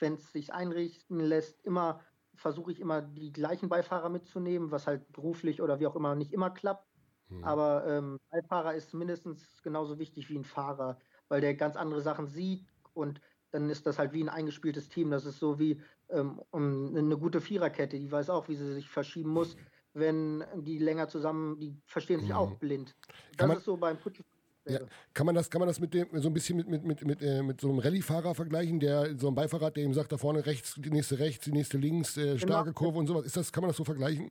wenn 0.00 0.14
es 0.14 0.32
sich 0.32 0.52
einrichten 0.52 1.20
lässt, 1.20 1.64
immer 1.64 2.00
versuche 2.34 2.72
ich 2.72 2.80
immer 2.80 3.02
die 3.02 3.32
gleichen 3.32 3.68
Beifahrer 3.68 4.08
mitzunehmen, 4.08 4.70
was 4.70 4.86
halt 4.86 5.12
beruflich 5.12 5.60
oder 5.60 5.78
wie 5.78 5.86
auch 5.86 5.96
immer 5.96 6.14
nicht 6.14 6.32
immer 6.32 6.50
klappt. 6.50 6.88
Mhm. 7.28 7.44
Aber 7.44 7.86
ähm, 7.86 8.18
Beifahrer 8.30 8.74
ist 8.74 8.94
mindestens 8.94 9.62
genauso 9.62 9.98
wichtig 9.98 10.30
wie 10.30 10.38
ein 10.38 10.44
Fahrer, 10.44 10.98
weil 11.30 11.40
der 11.40 11.54
ganz 11.54 11.76
andere 11.76 12.02
Sachen 12.02 12.26
sieht 12.26 12.66
und 12.92 13.20
dann 13.52 13.70
ist 13.70 13.86
das 13.86 13.98
halt 13.98 14.12
wie 14.12 14.22
ein 14.22 14.28
eingespieltes 14.28 14.88
Team. 14.90 15.10
Das 15.10 15.24
ist 15.24 15.38
so 15.38 15.58
wie 15.58 15.80
ähm, 16.10 16.40
eine 16.52 17.16
gute 17.16 17.40
Viererkette, 17.40 17.98
die 17.98 18.12
weiß 18.12 18.28
auch, 18.28 18.48
wie 18.48 18.56
sie 18.56 18.74
sich 18.74 18.88
verschieben 18.88 19.30
muss, 19.30 19.56
wenn 19.94 20.44
die 20.54 20.78
länger 20.78 21.08
zusammen, 21.08 21.58
die 21.58 21.74
verstehen 21.86 22.20
sich 22.20 22.30
mhm. 22.30 22.36
auch 22.36 22.54
blind. 22.56 22.94
Das 23.36 23.56
ist 23.56 23.64
so 23.64 23.76
beim 23.76 23.98
Putsch 23.98 24.20
ja. 24.68 24.80
Kann 25.14 25.26
man 25.26 25.34
das, 25.34 25.50
kann 25.50 25.58
man 25.58 25.68
das 25.68 25.80
mit 25.80 25.94
dem, 25.94 26.06
so 26.20 26.28
ein 26.28 26.34
bisschen 26.34 26.58
mit, 26.58 26.68
mit, 26.68 26.84
mit, 26.84 27.04
mit, 27.04 27.22
äh, 27.22 27.42
mit 27.42 27.60
so 27.60 27.70
einem 27.70 27.78
Rallye-Fahrer 27.78 28.34
vergleichen, 28.34 28.78
der 28.78 29.18
so 29.18 29.28
ein 29.28 29.34
Beifahrer 29.34 29.66
hat, 29.66 29.76
der 29.76 29.84
ihm 29.84 29.94
sagt, 29.94 30.12
da 30.12 30.18
vorne 30.18 30.44
rechts, 30.44 30.74
die 30.76 30.90
nächste 30.90 31.18
rechts, 31.18 31.46
die 31.46 31.52
nächste 31.52 31.78
links, 31.78 32.16
äh, 32.16 32.26
genau. 32.26 32.38
starke 32.38 32.70
genau. 32.70 32.78
Kurve 32.78 32.98
und 32.98 33.06
sowas. 33.06 33.24
Ist 33.24 33.36
das, 33.36 33.52
kann 33.52 33.62
man 33.62 33.70
das 33.70 33.78
so 33.78 33.84
vergleichen? 33.84 34.30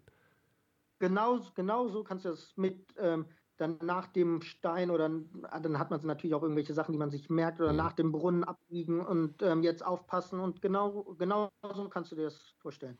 Genau, 0.99 1.39
genau 1.55 1.87
so 1.87 2.03
kannst 2.03 2.25
du 2.25 2.29
das 2.29 2.53
mit 2.57 2.79
ähm, 2.99 3.25
dann 3.59 3.77
nach 3.81 4.07
dem 4.07 4.41
Stein 4.41 4.89
oder 4.89 5.09
dann 5.09 5.79
hat 5.79 5.91
man 5.91 6.05
natürlich 6.05 6.33
auch 6.33 6.43
irgendwelche 6.43 6.73
Sachen, 6.73 6.93
die 6.93 6.97
man 6.97 7.11
sich 7.11 7.29
merkt 7.29 7.59
oder 7.59 7.71
mhm. 7.71 7.77
nach 7.77 7.93
dem 7.93 8.11
Brunnen 8.11 8.43
abbiegen 8.43 9.01
und 9.05 9.41
ähm, 9.41 9.63
jetzt 9.63 9.85
aufpassen 9.85 10.39
und 10.39 10.61
genau, 10.61 11.15
genau 11.17 11.49
so 11.73 11.89
kannst 11.89 12.11
du 12.11 12.15
dir 12.15 12.23
das 12.23 12.39
vorstellen. 12.59 12.97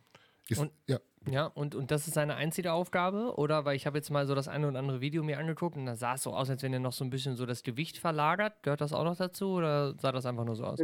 Ist, 0.49 0.59
und, 0.59 0.71
ja. 0.87 0.99
ja, 1.29 1.45
und, 1.45 1.75
und 1.75 1.91
das 1.91 2.07
ist 2.07 2.15
seine 2.15 2.35
einzige 2.35 2.73
Aufgabe? 2.73 3.35
Oder, 3.37 3.65
weil 3.65 3.75
ich 3.75 3.85
habe 3.85 3.97
jetzt 3.97 4.09
mal 4.09 4.25
so 4.25 4.33
das 4.33 4.47
eine 4.47 4.67
oder 4.67 4.79
andere 4.79 4.99
Video 4.99 5.23
mir 5.23 5.37
angeguckt 5.37 5.77
und 5.77 5.85
da 5.85 5.95
sah 5.95 6.15
es 6.15 6.23
so 6.23 6.33
aus, 6.33 6.49
als 6.49 6.63
wenn 6.63 6.73
er 6.73 6.79
noch 6.79 6.93
so 6.93 7.03
ein 7.03 7.11
bisschen 7.11 7.35
so 7.35 7.45
das 7.45 7.61
Gewicht 7.61 7.99
verlagert. 7.99 8.63
Gehört 8.63 8.81
das 8.81 8.93
auch 8.93 9.03
noch 9.03 9.15
dazu 9.15 9.49
oder 9.51 9.95
sah 9.99 10.11
das 10.11 10.25
einfach 10.25 10.45
nur 10.45 10.55
so 10.55 10.63
aus? 10.63 10.79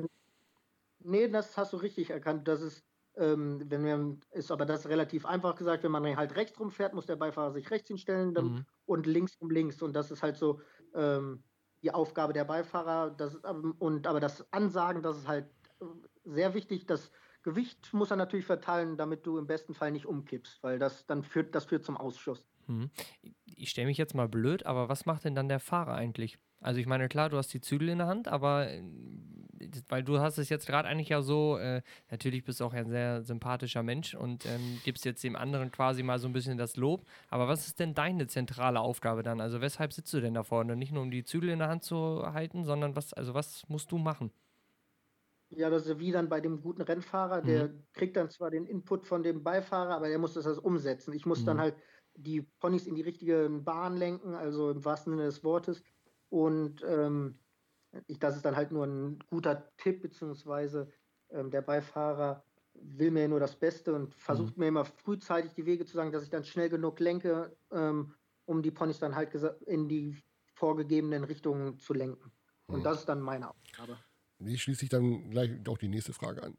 Nee, 1.00 1.28
das 1.30 1.58
hast 1.58 1.74
du 1.74 1.78
richtig 1.78 2.12
erkannt. 2.12 2.48
Das 2.48 2.62
ist, 2.62 2.84
ähm, 3.17 3.62
wenn 3.69 3.84
wir, 3.84 4.17
ist 4.32 4.51
aber 4.51 4.65
das 4.65 4.88
relativ 4.88 5.25
einfach 5.25 5.56
gesagt, 5.56 5.84
wenn 5.84 5.91
man 5.91 6.15
halt 6.15 6.36
rechts 6.36 6.60
rumfährt, 6.60 6.93
muss 6.93 7.06
der 7.06 7.15
Beifahrer 7.15 7.51
sich 7.51 7.69
rechts 7.71 7.88
hinstellen 7.88 8.34
dann, 8.34 8.45
mhm. 8.45 8.65
und 8.86 9.06
links 9.06 9.36
um 9.38 9.49
links. 9.49 9.82
Und 9.82 9.93
das 9.93 10.12
ist 10.12 10.23
halt 10.23 10.38
so 10.38 10.62
ähm, 10.93 11.43
die 11.82 11.91
Aufgabe 11.91 12.34
der 12.34 12.45
Beifahrer. 12.45 13.12
Das, 13.12 13.36
und 13.80 14.08
aber 14.08 14.19
das 14.19 14.51
Ansagen, 14.51 15.01
das 15.01 15.17
ist 15.17 15.28
halt 15.28 15.47
sehr 16.23 16.54
wichtig, 16.54 16.86
dass 16.86 17.12
Gewicht 17.43 17.93
muss 17.93 18.10
er 18.10 18.17
natürlich 18.17 18.45
verteilen, 18.45 18.97
damit 18.97 19.25
du 19.25 19.38
im 19.38 19.45
besten 19.45 19.75
Fall 19.75 19.91
nicht 19.91 20.08
umkippst, 20.08 20.63
weil 20.63 20.80
das 20.80 21.06
dann 21.06 21.23
führt, 21.23 21.54
das 21.54 21.65
führt 21.65 21.84
zum 21.84 21.95
Ausschuss. 21.95 22.43
Hm. 22.65 22.89
Ich 23.45 23.69
stelle 23.69 23.88
mich 23.88 23.99
jetzt 23.99 24.15
mal 24.15 24.28
blöd, 24.28 24.65
aber 24.65 24.89
was 24.89 25.06
macht 25.06 25.25
denn 25.25 25.36
dann 25.36 25.47
der 25.47 25.60
Fahrer 25.60 25.93
eigentlich? 25.93 26.39
Also 26.65 26.80
ich 26.80 26.88
meine, 26.88 27.08
klar, 27.08 27.30
du 27.30 27.38
hast 27.38 27.54
die 27.54 27.62
Zügel 27.62 27.89
in 27.89 27.99
der 27.99 28.08
Hand, 28.08 28.28
aber 28.28 28.67
äh, 28.67 28.82
weil 29.88 30.04
du 30.04 30.19
hast 30.19 30.39
es 30.39 30.49
jetzt 30.49 30.65
gerade 30.65 30.88
eigentlich 30.88 31.10
ja 31.10 31.21
so, 31.21 31.60
äh, 31.60 31.84
natürlich 32.10 32.43
bist 32.43 32.60
du 32.60 32.65
auch 32.65 32.73
ein 32.73 32.89
sehr 32.89 33.21
sympathischer 33.21 33.84
Mensch 33.84 34.15
und 34.15 34.47
ähm, 34.47 34.82
gibst 34.84 35.06
jetzt 35.06 35.23
dem 35.23 35.36
anderen 35.36 35.71
quasi 35.71 36.01
mal 36.01 36.17
so 36.17 36.28
ein 36.28 36.34
bisschen 36.34 36.58
das 36.58 36.75
Lob. 36.75 37.06
Aber 37.30 37.47
was 37.47 37.67
ist 37.67 37.80
denn 37.80 37.93
deine 37.93 38.25
zentrale 38.25 38.80
Aufgabe 38.80 39.21
dann? 39.21 39.41
Also 39.41 39.62
weshalb 39.62 39.93
sitzt 39.93 40.12
du 40.12 40.21
denn 40.21 40.34
da 40.34 40.41
vorne? 40.41 40.75
Nicht 40.75 40.91
nur 40.91 41.04
um 41.04 41.12
die 41.12 41.23
Zügel 41.23 41.51
in 41.51 41.60
der 41.60 41.67
Hand 41.67 41.84
zu 41.84 42.34
halten, 42.34 42.63
sondern 42.63 42.95
was, 42.95 43.13
also 43.13 43.36
was 43.36 43.63
musst 43.69 43.91
du 43.91 43.99
machen? 43.99 44.32
Ja, 45.51 45.69
das 45.69 45.86
ist 45.86 45.99
wie 45.99 46.12
dann 46.12 46.30
bei 46.30 46.41
dem 46.41 46.62
guten 46.62 46.82
Rennfahrer, 46.82 47.43
der 47.43 47.67
mhm. 47.67 47.84
kriegt 47.93 48.17
dann 48.17 48.32
zwar 48.32 48.49
den 48.49 48.65
Input 48.65 49.06
von 49.06 49.21
dem 49.21 49.43
Beifahrer, 49.43 49.95
aber 49.95 50.10
der 50.10 50.17
muss 50.17 50.34
das 50.34 50.58
umsetzen. 50.58 51.13
Ich 51.13 51.28
muss 51.28 51.41
mhm. 51.41 51.45
dann 51.45 51.60
halt 51.60 51.75
die 52.15 52.41
Ponys 52.41 52.88
in 52.88 52.95
die 52.95 53.01
richtige 53.04 53.49
Bahn 53.49 53.97
lenken, 53.97 54.34
also 54.34 54.71
im 54.71 54.84
wahrsten 54.84 55.13
Sinne 55.13 55.25
des 55.25 55.43
Wortes. 55.43 55.84
Und 56.36 56.84
ähm, 56.86 57.39
ich, 58.08 58.19
das 58.19 58.36
ist 58.36 58.43
dann 58.43 58.58
halt 58.58 58.69
nur 58.69 58.86
ein 58.86 59.19
guter 59.30 59.71
Tipp, 59.78 60.02
beziehungsweise 60.02 60.91
ähm, 61.30 61.50
der 61.50 61.62
Beifahrer 61.62 62.43
will 62.74 63.10
mir 63.10 63.30
nur 63.30 63.39
das 63.39 63.56
Beste 63.56 63.93
und 63.93 64.13
versucht 64.15 64.58
mhm. 64.58 64.63
mir 64.63 64.67
immer 64.67 64.84
frühzeitig 64.84 65.54
die 65.54 65.65
Wege 65.65 65.86
zu 65.86 65.93
sagen, 65.95 66.12
dass 66.12 66.24
ich 66.24 66.30
dann 66.30 66.43
schnell 66.43 66.67
genug 66.67 67.00
lenke, 67.00 67.56
ähm, 67.71 68.13
um 68.43 68.62
die 68.62 68.71
Ponys 68.71 69.00
dann 69.00 69.15
halt 69.15 69.34
in 69.65 69.88
die 69.88 70.21
vorgegebenen 70.56 71.24
Richtungen 71.24 71.80
zu 71.80 71.93
lenken. 71.93 72.34
Und 72.67 72.80
mhm. 72.80 72.84
das 72.84 73.00
ist 73.00 73.06
dann 73.06 73.21
meine 73.21 73.50
Aufgabe. 73.50 73.98
Nee, 74.38 74.58
schließe 74.58 74.84
ich 74.84 74.89
dann 74.89 75.30
gleich 75.30 75.52
auch 75.69 75.78
die 75.78 75.88
nächste 75.88 76.12
Frage 76.12 76.43
an. 76.43 76.58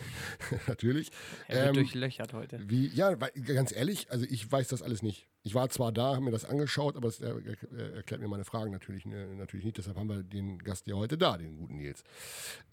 Natürlich. 0.66 1.10
Er 1.48 1.56
wird 1.56 1.68
ähm, 1.68 1.74
durchlöchert 1.74 2.34
heute. 2.34 2.60
Wie, 2.68 2.88
ja, 2.88 3.18
weil, 3.18 3.30
ganz 3.30 3.72
ehrlich, 3.74 4.10
also 4.10 4.26
ich 4.28 4.52
weiß 4.52 4.68
das 4.68 4.82
alles 4.82 5.02
nicht. 5.02 5.26
Ich 5.46 5.54
war 5.54 5.68
zwar 5.68 5.92
da, 5.92 6.16
habe 6.16 6.22
mir 6.22 6.32
das 6.32 6.44
angeschaut, 6.44 6.96
aber 6.96 7.06
es 7.06 7.20
er, 7.20 7.36
er, 7.36 7.94
erklärt 7.94 8.20
mir 8.20 8.26
meine 8.26 8.44
Fragen 8.44 8.72
natürlich, 8.72 9.06
ne, 9.06 9.28
natürlich 9.36 9.64
nicht. 9.64 9.78
Deshalb 9.78 9.96
haben 9.96 10.08
wir 10.08 10.24
den 10.24 10.58
Gast 10.58 10.88
ja 10.88 10.96
heute 10.96 11.16
da, 11.16 11.38
den 11.38 11.56
guten 11.56 11.76
Nils. 11.76 12.02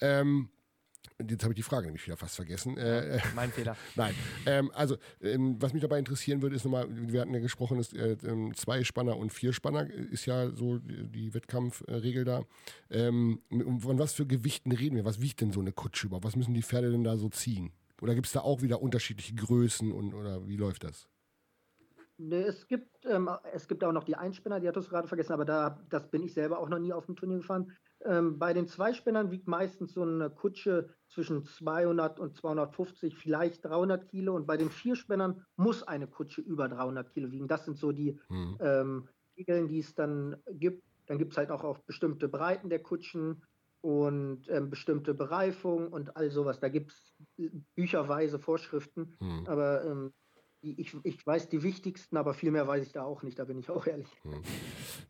Ähm, 0.01 0.49
Jetzt 1.29 1.43
habe 1.43 1.53
ich 1.53 1.57
die 1.57 1.63
Frage 1.63 1.85
nämlich 1.85 2.03
wieder 2.07 2.17
fast 2.17 2.35
vergessen. 2.35 2.77
Äh, 2.77 3.19
mein 3.35 3.51
Fehler. 3.51 3.77
Nein. 3.95 4.15
Ähm, 4.47 4.71
also, 4.73 4.97
ähm, 5.21 5.57
was 5.59 5.73
mich 5.73 5.83
dabei 5.83 5.99
interessieren 5.99 6.41
würde, 6.41 6.55
ist 6.55 6.63
nochmal, 6.63 6.87
wir 6.89 7.21
hatten 7.21 7.33
ja 7.33 7.41
gesprochen, 7.41 7.77
ist, 7.77 7.93
äh, 7.93 8.17
ähm, 8.25 8.55
zwei 8.55 8.83
Spanner 8.83 9.17
und 9.17 9.31
vier 9.31 9.53
Spanner 9.53 9.87
ist 9.91 10.25
ja 10.25 10.49
so 10.49 10.79
die, 10.79 11.33
Wettkampfregel 11.35 12.23
da. 12.23 12.43
Ähm, 12.89 13.41
von 13.81 13.99
was 13.99 14.13
für 14.13 14.25
Gewichten 14.25 14.71
reden 14.71 14.95
wir? 14.95 15.05
Was 15.05 15.21
wiegt 15.21 15.41
denn 15.41 15.51
so 15.51 15.59
eine 15.59 15.73
Kutsche 15.73 16.07
über? 16.07 16.23
Was 16.23 16.35
müssen 16.35 16.55
die 16.55 16.63
Pferde 16.63 16.89
denn 16.89 17.03
da 17.03 17.17
so 17.17 17.29
ziehen? 17.29 17.71
Oder 18.01 18.15
gibt 18.15 18.25
es 18.25 18.33
da 18.33 18.39
auch 18.39 18.63
wieder 18.63 18.81
unterschiedliche 18.81 19.35
Größen 19.35 19.91
und 19.91 20.15
oder 20.15 20.47
wie 20.47 20.57
läuft 20.57 20.85
das? 20.85 21.07
Nee, 22.17 22.43
es 22.43 22.67
gibt, 22.67 23.05
ähm, 23.05 23.29
es 23.53 23.67
gibt 23.67 23.83
auch 23.83 23.91
noch 23.91 24.03
die 24.03 24.15
Einspinner, 24.15 24.59
die 24.59 24.67
hattest 24.67 24.87
du 24.87 24.91
gerade 24.91 25.07
vergessen, 25.07 25.33
aber 25.33 25.45
da, 25.45 25.83
das 25.89 26.09
bin 26.09 26.21
ich 26.21 26.33
selber 26.33 26.59
auch 26.59 26.69
noch 26.69 26.79
nie 26.79 26.93
auf 26.93 27.07
dem 27.07 27.15
Turnier 27.15 27.37
gefahren. 27.37 27.71
Ähm, 28.05 28.37
bei 28.37 28.53
den 28.53 28.67
Zweispinnern 28.67 29.31
wiegt 29.31 29.47
meistens 29.47 29.93
so 29.93 30.03
eine 30.03 30.29
Kutsche 30.29 30.89
zwischen 31.07 31.43
200 31.43 32.19
und 32.19 32.35
250, 32.35 33.15
vielleicht 33.15 33.65
300 33.65 34.09
Kilo. 34.09 34.35
Und 34.35 34.45
bei 34.45 34.57
den 34.57 34.69
Vierspinnern 34.69 35.43
muss 35.55 35.83
eine 35.83 36.07
Kutsche 36.07 36.41
über 36.41 36.67
300 36.67 37.11
Kilo 37.11 37.31
wiegen. 37.31 37.47
Das 37.47 37.65
sind 37.65 37.77
so 37.77 37.91
die 37.91 38.19
hm. 38.27 38.57
ähm, 38.59 39.09
Regeln, 39.37 39.67
die 39.67 39.79
es 39.79 39.95
dann 39.95 40.37
gibt. 40.51 40.83
Dann 41.07 41.17
gibt 41.17 41.31
es 41.31 41.37
halt 41.37 41.49
auch, 41.49 41.63
auch 41.63 41.79
bestimmte 41.79 42.27
Breiten 42.27 42.69
der 42.69 42.79
Kutschen 42.79 43.43
und 43.81 44.47
ähm, 44.49 44.69
bestimmte 44.69 45.13
Bereifung 45.13 45.91
und 45.91 46.15
all 46.15 46.29
sowas. 46.29 46.59
Da 46.59 46.69
gibt 46.69 46.91
es 46.91 47.15
bücherweise 47.75 48.39
Vorschriften. 48.39 49.17
Hm. 49.19 49.47
Aber 49.47 49.83
ähm, 49.85 50.13
ich, 50.63 50.95
ich 51.03 51.27
weiß 51.27 51.49
die 51.49 51.61
wichtigsten, 51.61 52.17
aber 52.17 52.33
viel 52.33 52.51
mehr 52.51 52.67
weiß 52.67 52.85
ich 52.85 52.93
da 52.93 53.03
auch 53.03 53.21
nicht, 53.23 53.37
da 53.37 53.43
bin 53.45 53.59
ich 53.59 53.69
auch 53.69 53.85
ehrlich. 53.85 54.07
Hm. 54.23 54.41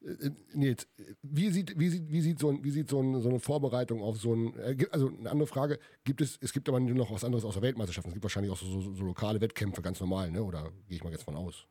Äh, 0.01 0.31
Nils, 0.53 0.87
wie 1.21 1.49
sieht, 1.49 1.77
wie 1.77 1.89
sieht, 1.89 2.11
wie 2.11 2.21
sieht, 2.21 2.39
so, 2.39 2.49
ein, 2.49 2.63
wie 2.63 2.71
sieht 2.71 2.89
so, 2.89 2.99
ein, 2.99 3.21
so 3.21 3.29
eine 3.29 3.39
Vorbereitung 3.39 4.01
auf 4.01 4.17
so 4.17 4.33
ein, 4.33 4.55
äh, 4.57 4.85
also 4.91 5.07
eine 5.07 5.29
andere 5.29 5.47
Frage, 5.47 5.79
gibt 6.03 6.21
es, 6.21 6.37
es 6.41 6.51
gibt 6.51 6.67
aber 6.67 6.79
noch 6.79 7.11
was 7.11 7.23
anderes 7.23 7.45
außer 7.45 7.61
Weltmeisterschaften, 7.61 8.09
es 8.09 8.15
gibt 8.15 8.23
wahrscheinlich 8.23 8.51
auch 8.51 8.57
so, 8.57 8.65
so, 8.65 8.93
so 8.93 9.03
lokale 9.05 9.39
Wettkämpfe, 9.41 9.81
ganz 9.81 9.99
normal, 9.99 10.31
ne? 10.31 10.43
oder 10.43 10.71
gehe 10.87 10.97
ich 10.97 11.03
mal 11.03 11.11
jetzt 11.11 11.23
von 11.23 11.35
aus? 11.35 11.67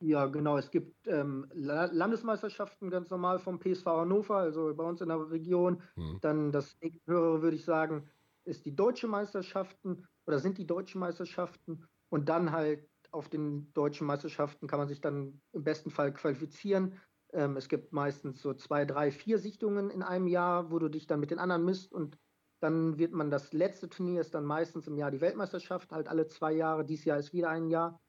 Ja, 0.00 0.26
genau, 0.26 0.58
es 0.58 0.70
gibt 0.70 1.08
ähm, 1.08 1.46
Landesmeisterschaften 1.54 2.90
ganz 2.90 3.08
normal 3.08 3.38
vom 3.38 3.58
PSV 3.58 3.86
Hannover, 3.86 4.36
also 4.36 4.74
bei 4.74 4.84
uns 4.84 5.00
in 5.00 5.08
der 5.08 5.30
Region. 5.30 5.80
Hm. 5.94 6.18
Dann 6.20 6.52
das 6.52 6.76
höhere, 7.06 7.40
würde 7.40 7.56
ich 7.56 7.64
sagen, 7.64 8.06
ist 8.44 8.66
die 8.66 8.76
deutsche 8.76 9.08
Meisterschaften 9.08 10.06
oder 10.26 10.38
sind 10.38 10.58
die 10.58 10.66
deutschen 10.66 11.00
Meisterschaften 11.00 11.82
und 12.08 12.28
dann 12.28 12.52
halt 12.52 12.88
auf 13.10 13.28
den 13.28 13.72
deutschen 13.72 14.06
Meisterschaften 14.06 14.66
kann 14.66 14.78
man 14.78 14.88
sich 14.88 15.00
dann 15.00 15.40
im 15.52 15.64
besten 15.64 15.90
Fall 15.90 16.12
qualifizieren. 16.12 17.00
Ähm, 17.32 17.56
es 17.56 17.68
gibt 17.68 17.92
meistens 17.92 18.42
so 18.42 18.54
zwei, 18.54 18.84
drei, 18.84 19.10
vier 19.10 19.38
Sichtungen 19.38 19.90
in 19.90 20.02
einem 20.02 20.26
Jahr, 20.26 20.70
wo 20.70 20.78
du 20.78 20.88
dich 20.88 21.06
dann 21.06 21.20
mit 21.20 21.30
den 21.30 21.38
anderen 21.38 21.64
misst 21.64 21.92
und 21.92 22.18
dann 22.60 22.98
wird 22.98 23.12
man 23.12 23.30
das 23.30 23.52
letzte 23.52 23.88
Turnier 23.88 24.20
ist 24.20 24.34
dann 24.34 24.44
meistens 24.44 24.86
im 24.86 24.96
Jahr 24.96 25.10
die 25.10 25.20
Weltmeisterschaft, 25.20 25.92
halt 25.92 26.08
alle 26.08 26.26
zwei 26.26 26.52
Jahre. 26.52 26.84
Dieses 26.84 27.04
Jahr 27.04 27.18
ist 27.18 27.32
wieder 27.32 27.50
ein 27.50 27.68
Jahr. 27.68 28.00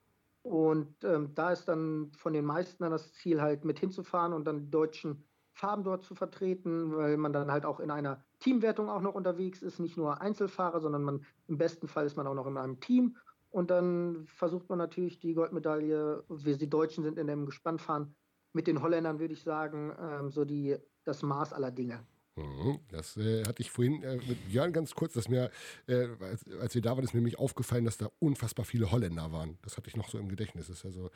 Und 0.42 1.04
ähm, 1.04 1.34
da 1.34 1.52
ist 1.52 1.66
dann 1.66 2.12
von 2.16 2.32
den 2.32 2.44
meisten 2.44 2.82
dann 2.82 2.92
das 2.92 3.12
Ziel, 3.12 3.42
halt 3.42 3.64
mit 3.64 3.78
hinzufahren 3.78 4.32
und 4.32 4.46
dann 4.46 4.60
die 4.60 4.70
deutschen 4.70 5.28
Farben 5.52 5.84
dort 5.84 6.04
zu 6.04 6.14
vertreten, 6.14 6.96
weil 6.96 7.16
man 7.16 7.32
dann 7.32 7.50
halt 7.50 7.66
auch 7.66 7.80
in 7.80 7.90
einer 7.90 8.24
Teamwertung 8.38 8.88
auch 8.88 9.02
noch 9.02 9.14
unterwegs 9.14 9.60
ist, 9.60 9.80
nicht 9.80 9.96
nur 9.96 10.22
Einzelfahrer, 10.22 10.80
sondern 10.80 11.02
man 11.02 11.26
im 11.48 11.58
besten 11.58 11.88
Fall 11.88 12.06
ist 12.06 12.16
man 12.16 12.26
auch 12.26 12.34
noch 12.34 12.46
in 12.46 12.56
einem 12.56 12.80
Team 12.80 13.16
und 13.50 13.70
dann 13.70 14.26
versucht 14.26 14.68
man 14.68 14.78
natürlich 14.78 15.18
die 15.18 15.34
Goldmedaille, 15.34 16.24
wir 16.28 16.56
die 16.56 16.70
Deutschen 16.70 17.04
sind 17.04 17.18
in 17.18 17.26
dem 17.26 17.46
Gespannfahren, 17.46 18.14
mit 18.52 18.66
den 18.66 18.82
Holländern 18.82 19.18
würde 19.18 19.34
ich 19.34 19.42
sagen, 19.42 19.92
ähm, 20.00 20.30
so 20.30 20.44
die, 20.44 20.76
das 21.04 21.22
Maß 21.22 21.52
aller 21.52 21.70
Dinge. 21.70 22.04
Mhm, 22.36 22.78
das 22.90 23.16
äh, 23.16 23.44
hatte 23.44 23.62
ich 23.62 23.70
vorhin 23.70 24.02
äh, 24.02 24.16
mit 24.16 24.38
Jörn 24.48 24.72
ganz 24.72 24.94
kurz, 24.94 25.14
dass 25.14 25.28
mir, 25.28 25.50
äh, 25.86 26.08
als, 26.20 26.44
als, 26.60 26.74
wir 26.74 26.82
da 26.82 26.90
waren, 26.90 27.04
ist 27.04 27.12
mir 27.12 27.20
nämlich 27.20 27.38
aufgefallen, 27.38 27.84
dass 27.84 27.98
da 27.98 28.10
unfassbar 28.20 28.64
viele 28.64 28.92
Holländer 28.92 29.32
waren. 29.32 29.58
Das 29.62 29.76
hatte 29.76 29.88
ich 29.88 29.96
noch 29.96 30.08
so 30.08 30.18
im 30.18 30.28
Gedächtnis. 30.28 30.68
Ist, 30.68 30.84
also, 30.84 31.10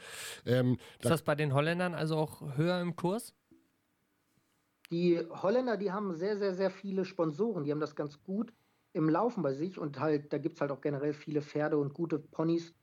ähm, 0.46 0.78
ist 0.94 1.04
da 1.04 1.10
das 1.10 1.22
bei 1.22 1.34
den 1.34 1.54
Holländern 1.54 1.94
also 1.94 2.16
auch 2.16 2.56
höher 2.56 2.80
im 2.80 2.96
Kurs? 2.96 3.34
Die 4.90 5.20
Holländer, 5.30 5.76
die 5.76 5.92
haben 5.92 6.12
sehr, 6.14 6.36
sehr, 6.36 6.54
sehr 6.54 6.70
viele 6.70 7.04
Sponsoren. 7.04 7.64
Die 7.64 7.70
haben 7.70 7.80
das 7.80 7.94
ganz 7.94 8.22
gut 8.22 8.52
im 8.92 9.08
Laufen 9.08 9.42
bei 9.42 9.54
sich 9.54 9.78
und 9.78 9.98
halt, 9.98 10.32
da 10.32 10.38
gibt 10.38 10.56
es 10.56 10.60
halt 10.60 10.70
auch 10.70 10.80
generell 10.80 11.14
viele 11.14 11.42
Pferde 11.42 11.78
und 11.78 11.94
gute 11.94 12.18
Ponys. 12.18 12.74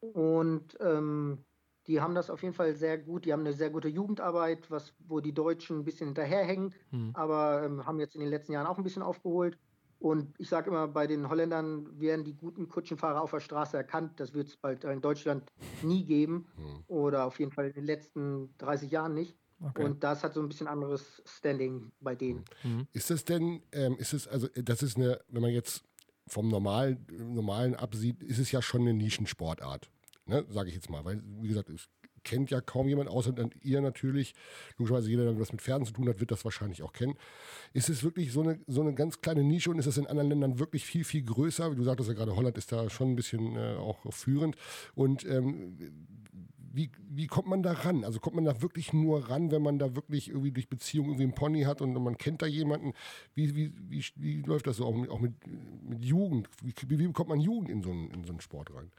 Und 0.00 0.76
ähm, 0.80 1.44
die 1.86 2.00
haben 2.00 2.14
das 2.14 2.30
auf 2.30 2.42
jeden 2.42 2.54
Fall 2.54 2.74
sehr 2.74 2.98
gut. 2.98 3.24
Die 3.24 3.32
haben 3.32 3.40
eine 3.40 3.52
sehr 3.52 3.70
gute 3.70 3.88
Jugendarbeit, 3.88 4.70
was, 4.70 4.94
wo 4.98 5.20
die 5.20 5.32
Deutschen 5.32 5.78
ein 5.78 5.84
bisschen 5.84 6.08
hinterherhängen, 6.08 6.74
mhm. 6.90 7.10
aber 7.14 7.64
ähm, 7.64 7.86
haben 7.86 8.00
jetzt 8.00 8.14
in 8.14 8.20
den 8.20 8.30
letzten 8.30 8.52
Jahren 8.52 8.66
auch 8.66 8.78
ein 8.78 8.84
bisschen 8.84 9.02
aufgeholt. 9.02 9.58
Und 9.98 10.34
ich 10.38 10.48
sage 10.48 10.70
immer, 10.70 10.88
bei 10.88 11.06
den 11.06 11.28
Holländern 11.28 11.98
werden 11.98 12.24
die 12.24 12.34
guten 12.34 12.68
Kutschenfahrer 12.68 13.22
auf 13.22 13.30
der 13.30 13.40
Straße 13.40 13.76
erkannt. 13.76 14.20
Das 14.20 14.34
wird 14.34 14.48
es 14.48 14.56
bald 14.56 14.84
in 14.84 15.00
Deutschland 15.00 15.50
nie 15.82 16.04
geben. 16.04 16.46
Mhm. 16.56 16.84
Oder 16.86 17.24
auf 17.24 17.38
jeden 17.38 17.50
Fall 17.50 17.68
in 17.68 17.74
den 17.74 17.84
letzten 17.84 18.54
30 18.58 18.90
Jahren 18.90 19.14
nicht. 19.14 19.38
Okay. 19.60 19.84
Und 19.84 20.04
das 20.04 20.22
hat 20.22 20.34
so 20.34 20.40
ein 20.40 20.48
bisschen 20.48 20.68
anderes 20.68 21.22
Standing 21.24 21.90
bei 22.00 22.14
denen. 22.14 22.44
Mhm. 22.62 22.86
Ist 22.92 23.10
das 23.10 23.24
denn, 23.24 23.62
ähm, 23.72 23.96
ist 23.98 24.12
es, 24.12 24.28
also 24.28 24.48
das 24.54 24.82
ist 24.82 24.96
eine, 24.96 25.20
wenn 25.28 25.42
man 25.42 25.50
jetzt 25.50 25.82
vom 26.26 26.48
Normal, 26.48 26.98
Normalen 27.18 27.74
absieht, 27.74 28.22
ist 28.22 28.38
es 28.38 28.52
ja 28.52 28.60
schon 28.60 28.82
eine 28.82 28.94
Nischensportart. 28.94 29.90
Ne, 30.26 30.44
sage 30.48 30.68
ich 30.68 30.74
jetzt 30.74 30.90
mal. 30.90 31.04
Weil, 31.04 31.22
wie 31.40 31.48
gesagt, 31.48 31.70
es 31.70 31.88
kennt 32.24 32.50
ja 32.50 32.60
kaum 32.60 32.88
jemand, 32.88 33.08
außer 33.08 33.32
ihr 33.62 33.80
natürlich. 33.80 34.34
Logischerweise 34.76 35.08
jeder, 35.08 35.24
der 35.24 35.38
was 35.38 35.52
mit 35.52 35.62
Pferden 35.62 35.86
zu 35.86 35.92
tun 35.92 36.08
hat, 36.08 36.18
wird 36.18 36.32
das 36.32 36.44
wahrscheinlich 36.44 36.82
auch 36.82 36.92
kennen. 36.92 37.14
Ist 37.72 37.88
es 37.88 38.02
wirklich 38.02 38.32
so 38.32 38.42
eine, 38.42 38.60
so 38.66 38.80
eine 38.80 38.92
ganz 38.94 39.20
kleine 39.20 39.44
Nische 39.44 39.70
und 39.70 39.78
ist 39.78 39.86
es 39.86 39.96
in 39.96 40.08
anderen 40.08 40.28
Ländern 40.28 40.58
wirklich 40.58 40.84
viel, 40.84 41.04
viel 41.04 41.22
größer? 41.22 41.70
Wie 41.70 41.76
du 41.76 41.84
sagtest 41.84 42.08
ja 42.08 42.14
gerade, 42.16 42.34
Holland 42.34 42.58
ist 42.58 42.72
da 42.72 42.90
schon 42.90 43.12
ein 43.12 43.16
bisschen 43.16 43.54
äh, 43.54 43.76
auch 43.76 44.00
führend. 44.12 44.56
Und 44.96 45.24
ähm, 45.24 45.78
wie, 46.76 46.92
wie 47.08 47.26
kommt 47.26 47.48
man 47.48 47.62
da 47.62 47.72
ran? 47.72 48.04
Also 48.04 48.20
kommt 48.20 48.36
man 48.36 48.44
da 48.44 48.60
wirklich 48.60 48.92
nur 48.92 49.30
ran, 49.30 49.50
wenn 49.50 49.62
man 49.62 49.78
da 49.78 49.96
wirklich 49.96 50.28
irgendwie 50.28 50.52
durch 50.52 50.68
Beziehung 50.68 51.06
irgendwie 51.06 51.24
einen 51.24 51.34
Pony 51.34 51.62
hat 51.62 51.80
und 51.80 51.94
man 51.94 52.18
kennt 52.18 52.42
da 52.42 52.46
jemanden? 52.46 52.92
Wie, 53.34 53.56
wie, 53.56 53.72
wie, 53.88 54.04
wie 54.16 54.42
läuft 54.42 54.66
das 54.66 54.76
so 54.76 54.84
auch, 54.84 55.08
auch 55.08 55.20
mit, 55.20 55.34
mit 55.82 56.04
Jugend? 56.04 56.50
Wie, 56.62 56.74
wie 56.86 57.06
bekommt 57.06 57.30
man 57.30 57.40
Jugend 57.40 57.70
in 57.70 57.82
so 57.82 57.90
einen, 57.90 58.10
in 58.10 58.24
so 58.24 58.32
einen 58.32 58.40
Sport 58.40 58.74
rein? 58.74 58.92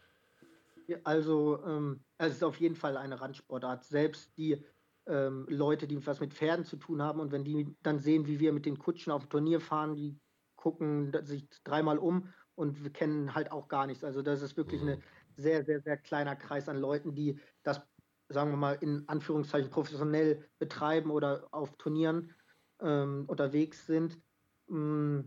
Also 1.03 1.63
ähm, 1.65 2.03
es 2.17 2.35
ist 2.35 2.43
auf 2.43 2.59
jeden 2.59 2.75
Fall 2.75 2.97
eine 2.97 3.21
Randsportart. 3.21 3.83
Selbst 3.83 4.35
die 4.37 4.65
ähm, 5.05 5.45
Leute, 5.47 5.87
die 5.87 6.03
was 6.05 6.19
mit 6.19 6.33
Pferden 6.33 6.65
zu 6.65 6.77
tun 6.77 7.03
haben 7.03 7.19
und 7.19 7.31
wenn 7.31 7.43
die 7.43 7.75
dann 7.83 7.99
sehen, 7.99 8.25
wie 8.25 8.39
wir 8.39 8.53
mit 8.53 8.65
den 8.65 8.79
Kutschen 8.79 9.13
auf 9.13 9.25
dem 9.25 9.29
Turnier 9.29 9.59
fahren, 9.59 9.95
die 9.95 10.17
gucken 10.55 11.13
sich 11.23 11.47
dreimal 11.63 11.99
um 11.99 12.33
und 12.55 12.83
wir 12.83 12.91
kennen 12.91 13.35
halt 13.35 13.51
auch 13.51 13.67
gar 13.67 13.85
nichts. 13.85 14.03
Also 14.03 14.23
das 14.23 14.41
ist 14.41 14.57
wirklich 14.57 14.81
mhm. 14.81 14.87
eine 14.87 15.01
sehr, 15.37 15.63
sehr, 15.63 15.81
sehr 15.81 15.97
kleiner 15.97 16.35
Kreis 16.35 16.67
an 16.67 16.77
Leuten, 16.77 17.15
die 17.15 17.39
das, 17.63 17.81
sagen 18.29 18.51
wir 18.51 18.57
mal, 18.57 18.77
in 18.81 19.07
Anführungszeichen 19.07 19.69
professionell 19.69 20.45
betreiben 20.59 21.11
oder 21.11 21.47
auf 21.51 21.75
Turnieren 21.77 22.33
ähm, 22.81 23.25
unterwegs 23.27 23.85
sind. 23.85 24.19
Mm, 24.67 25.21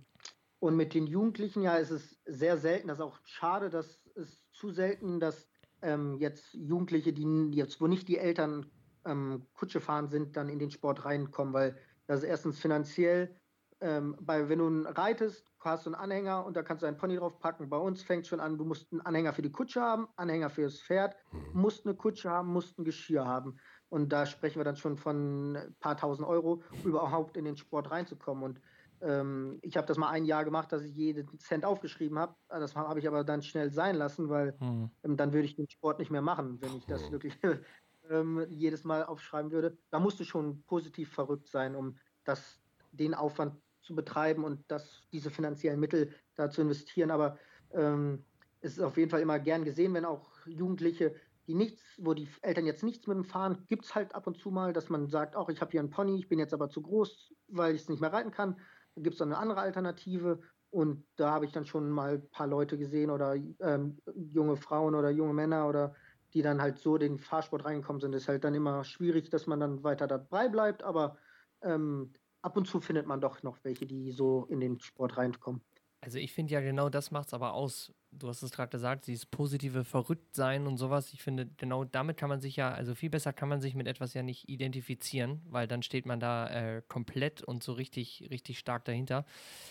und 0.58 0.76
mit 0.76 0.92
den 0.92 1.06
Jugendlichen, 1.06 1.62
ja, 1.62 1.76
ist 1.76 1.90
es 1.90 2.20
sehr 2.26 2.58
selten, 2.58 2.88
das 2.88 2.98
ist 2.98 3.04
auch 3.04 3.18
schade, 3.24 3.70
dass 3.70 4.06
es 4.14 4.44
zu 4.52 4.70
selten, 4.70 5.18
dass 5.18 5.48
ähm, 5.80 6.18
jetzt 6.18 6.52
Jugendliche, 6.52 7.12
die 7.14 7.50
jetzt, 7.52 7.80
wo 7.80 7.86
nicht 7.86 8.08
die 8.08 8.18
Eltern 8.18 8.70
ähm, 9.06 9.46
Kutsche 9.54 9.80
fahren 9.80 10.08
sind, 10.08 10.36
dann 10.36 10.50
in 10.50 10.58
den 10.58 10.70
Sport 10.70 11.06
reinkommen, 11.06 11.54
weil 11.54 11.78
das 12.06 12.20
ist 12.20 12.28
erstens 12.28 12.58
finanziell, 12.58 13.34
ähm, 13.80 14.16
bei, 14.20 14.48
wenn 14.48 14.58
du 14.58 14.90
reitest, 14.90 15.50
hast 15.60 15.86
du 15.86 15.90
einen 15.90 16.00
Anhänger 16.00 16.44
und 16.44 16.56
da 16.56 16.62
kannst 16.62 16.82
du 16.82 16.86
einen 16.86 16.96
Pony 16.96 17.16
drauf 17.16 17.38
packen. 17.38 17.68
Bei 17.68 17.76
uns 17.76 18.02
fängt 18.02 18.26
schon 18.26 18.40
an, 18.40 18.58
du 18.58 18.64
musst 18.64 18.92
einen 18.92 19.00
Anhänger 19.00 19.32
für 19.32 19.42
die 19.42 19.52
Kutsche 19.52 19.80
haben, 19.80 20.08
Anhänger 20.16 20.50
für 20.50 20.62
das 20.62 20.80
Pferd, 20.80 21.16
mhm. 21.32 21.60
musst 21.60 21.86
eine 21.86 21.94
Kutsche 21.94 22.30
haben, 22.30 22.52
musst 22.52 22.78
ein 22.78 22.84
Geschirr 22.84 23.26
haben. 23.26 23.58
Und 23.88 24.12
da 24.12 24.24
sprechen 24.24 24.60
wir 24.60 24.64
dann 24.64 24.76
schon 24.76 24.96
von 24.96 25.56
ein 25.56 25.76
paar 25.80 25.96
tausend 25.96 26.26
Euro, 26.26 26.62
überhaupt 26.84 27.36
in 27.36 27.44
den 27.44 27.56
Sport 27.56 27.90
reinzukommen. 27.90 28.44
Und 28.44 28.60
ähm, 29.00 29.58
ich 29.62 29.76
habe 29.76 29.86
das 29.86 29.96
mal 29.96 30.10
ein 30.10 30.24
Jahr 30.24 30.44
gemacht, 30.44 30.72
dass 30.72 30.82
ich 30.82 30.94
jeden 30.94 31.38
Cent 31.38 31.64
aufgeschrieben 31.64 32.18
habe. 32.18 32.34
Das 32.48 32.76
habe 32.76 33.00
ich 33.00 33.08
aber 33.08 33.24
dann 33.24 33.42
schnell 33.42 33.70
sein 33.70 33.96
lassen, 33.96 34.28
weil 34.28 34.56
mhm. 34.60 34.90
ähm, 35.04 35.16
dann 35.16 35.32
würde 35.32 35.46
ich 35.46 35.56
den 35.56 35.68
Sport 35.68 35.98
nicht 35.98 36.10
mehr 36.10 36.22
machen, 36.22 36.60
wenn 36.60 36.76
ich 36.76 36.86
das 36.86 37.08
mhm. 37.08 37.12
wirklich 37.12 37.38
ähm, 38.10 38.46
jedes 38.48 38.84
Mal 38.84 39.04
aufschreiben 39.04 39.50
würde. 39.50 39.76
Da 39.90 39.98
musst 39.98 40.20
du 40.20 40.24
schon 40.24 40.62
positiv 40.64 41.12
verrückt 41.12 41.48
sein, 41.48 41.74
um 41.74 41.96
das, 42.24 42.60
den 42.92 43.14
Aufwand 43.14 43.56
zu 43.82 43.94
betreiben 43.94 44.44
und 44.44 44.64
das, 44.68 45.02
diese 45.12 45.30
finanziellen 45.30 45.80
Mittel 45.80 46.14
da 46.34 46.50
zu 46.50 46.62
investieren. 46.62 47.10
Aber 47.10 47.38
ähm, 47.72 48.24
es 48.60 48.72
ist 48.72 48.82
auf 48.82 48.96
jeden 48.96 49.10
Fall 49.10 49.20
immer 49.20 49.38
gern 49.38 49.64
gesehen, 49.64 49.94
wenn 49.94 50.04
auch 50.04 50.30
Jugendliche, 50.46 51.14
die 51.46 51.54
nichts, 51.54 51.82
wo 51.98 52.14
die 52.14 52.28
Eltern 52.42 52.66
jetzt 52.66 52.84
nichts 52.84 53.06
mit 53.06 53.16
dem 53.16 53.24
fahren, 53.24 53.64
gibt 53.68 53.84
es 53.84 53.94
halt 53.94 54.14
ab 54.14 54.26
und 54.26 54.38
zu 54.38 54.50
mal, 54.50 54.72
dass 54.72 54.88
man 54.88 55.08
sagt, 55.08 55.34
auch 55.34 55.48
ich 55.48 55.60
habe 55.60 55.70
hier 55.70 55.80
einen 55.80 55.90
Pony, 55.90 56.18
ich 56.18 56.28
bin 56.28 56.38
jetzt 56.38 56.54
aber 56.54 56.68
zu 56.68 56.82
groß, 56.82 57.34
weil 57.48 57.74
ich 57.74 57.82
es 57.82 57.88
nicht 57.88 58.00
mehr 58.00 58.12
reiten 58.12 58.30
kann. 58.30 58.56
Da 58.94 59.02
gibt 59.02 59.14
es 59.14 59.18
dann 59.18 59.32
eine 59.32 59.38
andere 59.38 59.60
Alternative. 59.60 60.40
Und 60.70 61.04
da 61.16 61.32
habe 61.32 61.46
ich 61.46 61.52
dann 61.52 61.64
schon 61.64 61.90
mal 61.90 62.14
ein 62.14 62.30
paar 62.30 62.46
Leute 62.46 62.78
gesehen 62.78 63.10
oder 63.10 63.34
ähm, 63.34 63.98
junge 64.14 64.56
Frauen 64.56 64.94
oder 64.94 65.10
junge 65.10 65.34
Männer 65.34 65.68
oder 65.68 65.96
die 66.32 66.42
dann 66.42 66.62
halt 66.62 66.78
so 66.78 66.96
den 66.96 67.18
Fahrsport 67.18 67.64
reingekommen 67.64 68.00
sind. 68.00 68.14
Es 68.14 68.22
ist 68.22 68.28
halt 68.28 68.44
dann 68.44 68.54
immer 68.54 68.84
schwierig, 68.84 69.30
dass 69.30 69.48
man 69.48 69.58
dann 69.58 69.82
weiter 69.82 70.06
dabei 70.06 70.48
bleibt, 70.48 70.84
aber 70.84 71.18
ähm, 71.62 72.12
ab 72.42 72.56
und 72.56 72.66
zu 72.66 72.80
findet 72.80 73.06
man 73.06 73.20
doch 73.20 73.42
noch 73.42 73.58
welche, 73.62 73.86
die 73.86 74.12
so 74.12 74.46
in 74.46 74.60
den 74.60 74.80
Sport 74.80 75.16
reinkommen. 75.16 75.62
Also 76.02 76.18
ich 76.18 76.32
finde 76.32 76.54
ja 76.54 76.60
genau 76.60 76.88
das 76.88 77.10
macht 77.10 77.26
es 77.28 77.34
aber 77.34 77.52
aus. 77.52 77.92
Du 78.10 78.28
hast 78.28 78.42
es 78.42 78.50
gerade 78.50 78.70
gesagt, 78.70 79.06
dieses 79.06 79.26
positive 79.26 79.84
Verrücktsein 79.84 80.66
und 80.66 80.78
sowas. 80.78 81.12
Ich 81.12 81.22
finde, 81.22 81.46
genau 81.58 81.84
damit 81.84 82.16
kann 82.16 82.30
man 82.30 82.40
sich 82.40 82.56
ja, 82.56 82.72
also 82.72 82.94
viel 82.94 83.10
besser 83.10 83.34
kann 83.34 83.50
man 83.50 83.60
sich 83.60 83.74
mit 83.74 83.86
etwas 83.86 84.14
ja 84.14 84.22
nicht 84.22 84.48
identifizieren, 84.48 85.42
weil 85.48 85.68
dann 85.68 85.82
steht 85.82 86.06
man 86.06 86.18
da 86.18 86.48
äh, 86.48 86.82
komplett 86.88 87.42
und 87.42 87.62
so 87.62 87.72
richtig, 87.72 88.26
richtig 88.30 88.58
stark 88.58 88.84
dahinter. 88.86 89.26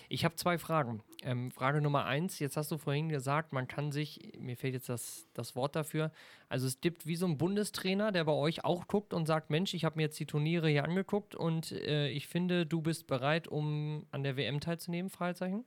Ich 0.08 0.24
habe 0.24 0.36
zwei 0.36 0.60
Fragen. 0.60 1.02
Ähm, 1.24 1.50
Frage 1.50 1.82
Nummer 1.82 2.06
eins, 2.06 2.38
jetzt 2.40 2.58
hast 2.58 2.72
du 2.72 2.78
vorhin 2.78 3.10
gesagt, 3.10 3.52
man 3.52 3.68
kann 3.68 3.92
sich, 3.92 4.32
mir 4.38 4.56
fehlt 4.56 4.76
jetzt 4.76 4.88
das, 4.88 5.28
das 5.34 5.56
Wort 5.56 5.76
dafür, 5.76 6.12
also 6.48 6.68
es 6.68 6.80
gibt 6.80 7.08
wie 7.08 7.16
so 7.16 7.26
ein 7.26 7.38
Bundestrainer, 7.38 8.12
der 8.12 8.24
bei 8.24 8.32
euch 8.32 8.64
auch 8.64 8.88
guckt 8.88 9.14
und 9.14 9.26
sagt, 9.26 9.50
Mensch, 9.50 9.74
ich 9.74 9.84
habe 9.84 9.98
mir 9.98 10.04
jetzt 10.04 10.20
die 10.20 10.28
Turniere 10.28 10.70
hier 10.70 10.86
angeguckt 10.86 11.36
und 11.36 11.72
äh, 11.72 12.08
ich 12.10 12.28
finde, 12.28 12.66
du 12.66 12.82
bist 12.82 13.08
bereit, 13.08 13.48
um 13.48 14.06
an 14.12 14.24
der 14.24 14.38
WM 14.38 14.60
teilzunehmen? 14.60 15.10
Fragezeichen? 15.10 15.66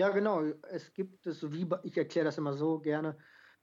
Ja, 0.00 0.08
genau. 0.08 0.44
Es 0.70 0.94
gibt 0.94 1.26
es, 1.26 1.52
wie 1.52 1.68
ich 1.82 1.94
erkläre 1.94 2.24
das 2.24 2.38
immer 2.38 2.54
so 2.54 2.78
gerne, 2.78 3.18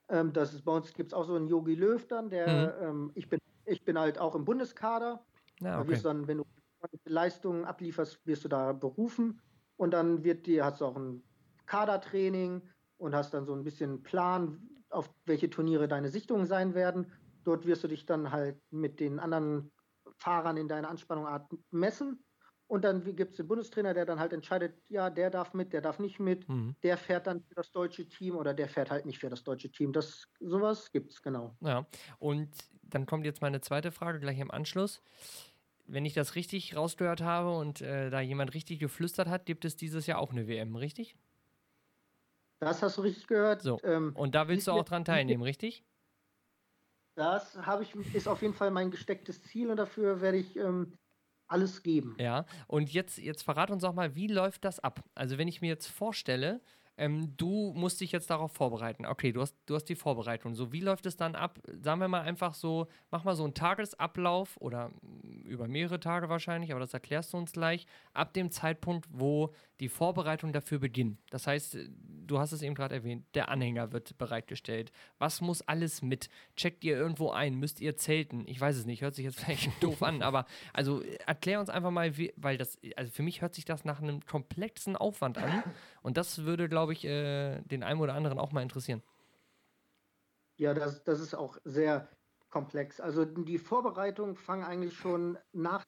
ähm, 0.08 0.32
dass 0.34 0.54
es 0.54 0.62
bei 0.62 0.72
uns 0.72 0.94
gibt 0.94 1.12
es 1.12 1.14
auch 1.16 1.24
so 1.24 1.34
einen 1.34 1.48
Yogi 1.48 1.74
Löw 1.74 2.06
dann, 2.06 2.30
der, 2.30 2.78
mhm. 2.80 2.88
ähm, 2.88 3.12
ich 3.16 3.28
bin, 3.28 3.40
ich 3.66 3.84
bin 3.84 3.98
halt 3.98 4.20
auch 4.20 4.36
im 4.36 4.46
Bundeskader. 4.46 5.26
Ja, 5.62 5.82
okay. 5.82 5.96
Da 5.96 6.10
dann, 6.10 6.28
wenn 6.28 6.38
du 6.38 6.46
Leistungen 7.06 7.66
ablieferst, 7.66 8.24
wirst 8.28 8.44
du 8.44 8.50
da 8.50 8.72
berufen 8.72 9.42
und 9.78 9.90
dann 9.96 10.24
wird 10.24 10.46
dir, 10.46 10.64
hast 10.64 10.80
du 10.80 10.86
auch 10.86 10.96
ein 10.96 11.24
Kadertraining 11.66 12.62
und 12.98 13.16
hast 13.16 13.34
dann 13.34 13.48
so 13.48 13.54
ein 13.54 13.64
bisschen 13.64 14.04
Plan, 14.04 14.62
auf 14.92 15.12
welche 15.26 15.50
Turniere 15.50 15.88
deine 15.88 16.10
Sichtungen 16.10 16.46
sein 16.46 16.76
werden. 16.76 17.12
Dort 17.46 17.66
wirst 17.66 17.84
du 17.84 17.88
dich 17.88 18.06
dann 18.06 18.32
halt 18.32 18.62
mit 18.70 19.00
den 19.00 19.18
anderen 19.18 19.72
Fahrern 20.20 20.58
in 20.58 20.68
deiner 20.68 20.90
Anspannungsart 20.90 21.52
messen 21.72 22.24
und 22.68 22.84
dann 22.84 23.04
gibt 23.16 23.32
es 23.32 23.38
den 23.38 23.48
Bundestrainer, 23.48 23.94
der 23.94 24.06
dann 24.06 24.20
halt 24.20 24.34
entscheidet, 24.34 24.74
ja, 24.90 25.10
der 25.10 25.30
darf 25.30 25.54
mit, 25.54 25.72
der 25.72 25.82
darf 25.82 26.00
nicht 26.00 26.20
mit, 26.20 26.48
mhm. 26.50 26.76
der 26.84 26.98
fährt 26.98 27.26
dann 27.26 27.42
für 27.42 27.56
das 27.56 27.72
deutsche 27.72 28.08
Team 28.08 28.36
oder 28.36 28.54
der 28.54 28.68
fährt 28.68 28.92
halt 28.92 29.06
nicht 29.06 29.20
für 29.20 29.30
das 29.30 29.44
deutsche 29.44 29.72
Team. 29.72 29.94
Das 29.94 30.28
sowas 30.40 30.92
gibt 30.92 31.14
es, 31.14 31.22
genau. 31.22 31.56
Ja, 31.62 31.88
und 32.20 32.50
dann 32.84 33.06
kommt 33.06 33.26
jetzt 33.26 33.42
meine 33.42 33.62
zweite 33.62 33.92
Frage 33.92 34.20
gleich 34.20 34.40
im 34.40 34.52
Anschluss. 34.52 35.02
Wenn 35.86 36.04
ich 36.04 36.14
das 36.14 36.36
richtig 36.36 36.76
rausgehört 36.76 37.22
habe 37.22 37.56
und 37.58 37.82
äh, 37.82 38.10
da 38.10 38.20
jemand 38.20 38.54
richtig 38.54 38.80
geflüstert 38.80 39.30
hat, 39.30 39.46
gibt 39.46 39.64
es 39.64 39.78
dieses 39.78 40.06
Jahr 40.06 40.20
auch 40.20 40.32
eine 40.32 40.48
WM, 40.48 40.76
richtig? 40.76 41.16
Das 42.60 42.82
hast 42.82 42.98
du 42.98 43.02
richtig 43.02 43.28
gehört. 43.28 43.62
So. 43.62 43.80
Ähm, 43.84 44.14
und 44.16 44.36
da 44.36 44.50
willst 44.50 44.68
du 44.68 44.72
auch 44.72 44.84
dran 44.84 45.06
teilnehmen, 45.06 45.44
richtig? 45.44 45.86
Das 47.16 47.58
habe 47.58 47.84
ich, 47.84 47.96
ist 48.14 48.28
auf 48.28 48.42
jeden 48.42 48.54
Fall 48.54 48.72
mein 48.72 48.92
gestecktes 48.92 49.42
Ziel 49.44 49.70
und 49.72 49.78
dafür 49.78 50.22
werde 50.22 50.38
ich 50.38 50.56
ähm, 50.58 50.94
alles 51.48 51.84
geben. 51.84 52.16
Ja, 52.20 52.46
und 52.68 52.92
jetzt, 52.92 53.18
jetzt 53.18 53.44
verrat 53.44 53.70
uns 53.72 53.84
auch 53.84 53.94
mal, 53.94 54.16
wie 54.16 54.28
läuft 54.28 54.66
das 54.66 54.80
ab? 54.80 55.04
Also 55.14 55.38
wenn 55.38 55.48
ich 55.48 55.62
mir 55.62 55.68
jetzt 55.68 55.88
vorstelle, 55.88 56.62
ähm, 56.98 57.36
du 57.38 57.74
musst 57.76 58.02
dich 58.02 58.12
jetzt 58.12 58.30
darauf 58.30 58.52
vorbereiten. 58.52 59.06
Okay, 59.06 59.32
du 59.32 59.42
hast, 59.42 59.56
du 59.68 59.76
hast 59.76 59.86
die 59.86 59.96
Vorbereitung. 59.96 60.56
So, 60.56 60.72
wie 60.72 60.80
läuft 60.80 61.06
es 61.06 61.16
dann 61.16 61.36
ab? 61.36 61.60
Sagen 61.82 62.02
wir 62.02 62.08
mal 62.08 62.22
einfach 62.22 62.56
so, 62.56 62.88
mach 63.12 63.24
mal 63.24 63.36
so 63.36 63.44
einen 63.44 63.54
Tagesablauf 63.54 64.58
oder 64.58 64.90
mm, 64.90 65.46
über 65.46 65.68
mehrere 65.68 66.00
Tage 66.00 66.28
wahrscheinlich, 66.30 66.72
aber 66.72 66.80
das 66.80 66.94
erklärst 66.94 67.34
du 67.34 67.38
uns 67.38 67.52
gleich, 67.52 67.86
ab 68.14 68.34
dem 68.34 68.52
Zeitpunkt, 68.52 69.08
wo 69.12 69.54
die 69.80 69.90
Vorbereitung 69.90 70.54
dafür 70.54 70.80
beginnt. 70.80 71.20
Das 71.30 71.46
heißt, 71.46 71.78
du 72.28 72.40
hast 72.40 72.52
es 72.52 72.64
eben 72.64 72.74
gerade 72.74 72.96
erwähnt, 72.96 73.26
der 73.36 73.50
Anhänger 73.50 73.92
wird 73.92 74.18
bereitgestellt. 74.18 74.92
Was 75.20 75.40
muss 75.40 75.62
alles 75.62 76.02
mit? 76.02 76.30
Checkt 76.56 76.84
ihr 76.84 76.98
irgendwo 76.98 77.30
ein? 77.30 77.56
Müsst 77.56 77.80
ihr 77.80 77.96
zelten? 77.96 78.48
Ich 78.48 78.60
weiß 78.60 78.76
es 78.76 78.86
nicht, 78.86 79.02
hört 79.02 79.14
sich 79.14 79.26
jetzt 79.26 79.40
vielleicht 79.46 79.84
doof 79.84 80.02
an, 80.02 80.24
aber 80.24 80.46
also 80.74 81.02
erklär 81.26 81.60
uns 81.60 81.70
einfach 81.70 81.92
mal, 81.92 82.18
wie, 82.18 82.34
weil 82.38 82.58
das, 82.58 82.80
also 82.96 83.12
für 83.12 83.24
mich 83.24 83.42
hört 83.42 83.54
sich 83.54 83.66
das 83.66 83.86
nach 83.86 84.02
einem 84.02 84.26
komplexen 84.26 84.96
Aufwand 84.96 85.38
an 85.38 85.64
und 86.08 86.16
das 86.16 86.46
würde, 86.46 86.70
glaube 86.70 86.94
ich, 86.94 87.04
äh, 87.04 87.60
den 87.64 87.84
einen 87.84 88.00
oder 88.00 88.14
anderen 88.14 88.40
auch 88.40 88.54
mal 88.54 88.62
interessieren. 88.62 89.04
Ja, 90.56 90.74
das, 90.74 91.04
das 91.04 91.20
ist 91.20 91.36
auch 91.36 91.58
sehr 91.66 92.08
komplex. 92.50 93.02
Also 93.02 93.26
die 93.26 93.58
Vorbereitungen 93.58 94.38
fangen 94.38 94.64
eigentlich 94.64 94.94
schon 94.94 95.38
nach, 95.52 95.84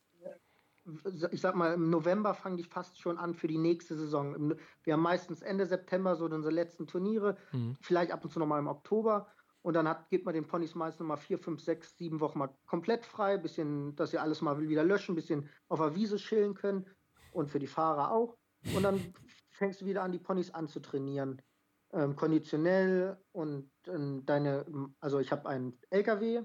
ich 1.32 1.40
sag 1.40 1.56
mal, 1.56 1.74
im 1.74 1.90
November 1.90 2.34
fangen 2.34 2.58
die 2.58 2.66
fast 2.66 3.00
schon 3.00 3.18
an 3.18 3.34
für 3.34 3.48
die 3.48 3.58
nächste 3.58 3.96
Saison. 3.96 4.56
Wir 4.84 4.94
haben 4.94 5.02
meistens 5.02 5.42
Ende 5.42 5.66
September 5.66 6.18
so 6.18 6.26
unsere 6.26 6.54
letzten 6.54 6.86
Turniere, 6.86 7.38
mhm. 7.54 7.78
vielleicht 7.80 8.12
ab 8.12 8.26
und 8.26 8.32
zu 8.32 8.40
nochmal 8.40 8.60
im 8.60 8.68
Oktober. 8.68 9.32
Und 9.62 9.74
dann 9.76 9.88
hat, 9.88 10.10
gibt 10.10 10.26
man 10.26 10.34
den 10.34 10.48
Ponys 10.48 10.76
meistens 10.76 11.00
nochmal 11.00 11.16
vier, 11.16 11.40
fünf, 11.40 11.62
sechs, 11.62 11.96
sieben 11.98 12.20
Wochen 12.20 12.40
mal 12.40 12.54
komplett 12.66 13.06
frei, 13.06 13.38
bisschen, 13.38 13.96
dass 13.96 14.12
sie 14.12 14.18
alles 14.18 14.42
mal 14.42 14.60
wieder 14.60 14.84
löschen, 14.84 15.16
bisschen 15.16 15.50
auf 15.70 15.80
der 15.80 15.96
Wiese 15.96 16.18
chillen 16.18 16.56
können 16.56 16.86
und 17.32 17.50
für 17.50 17.60
die 17.60 17.68
Fahrer 17.68 18.12
auch. 18.12 18.36
Und 18.76 18.84
dann 18.84 19.14
fängst 19.60 19.82
du 19.82 19.86
wieder 19.86 20.02
an, 20.02 20.12
die 20.12 20.20
Ponys 20.20 20.52
anzutrainieren. 20.52 21.42
Ähm, 21.92 22.16
konditionell 22.16 23.18
und 23.32 23.72
äh, 23.88 24.22
deine, 24.24 24.66
also 25.00 25.20
ich 25.20 25.32
habe 25.32 25.50
einen 25.50 25.78
LKW, 25.90 26.44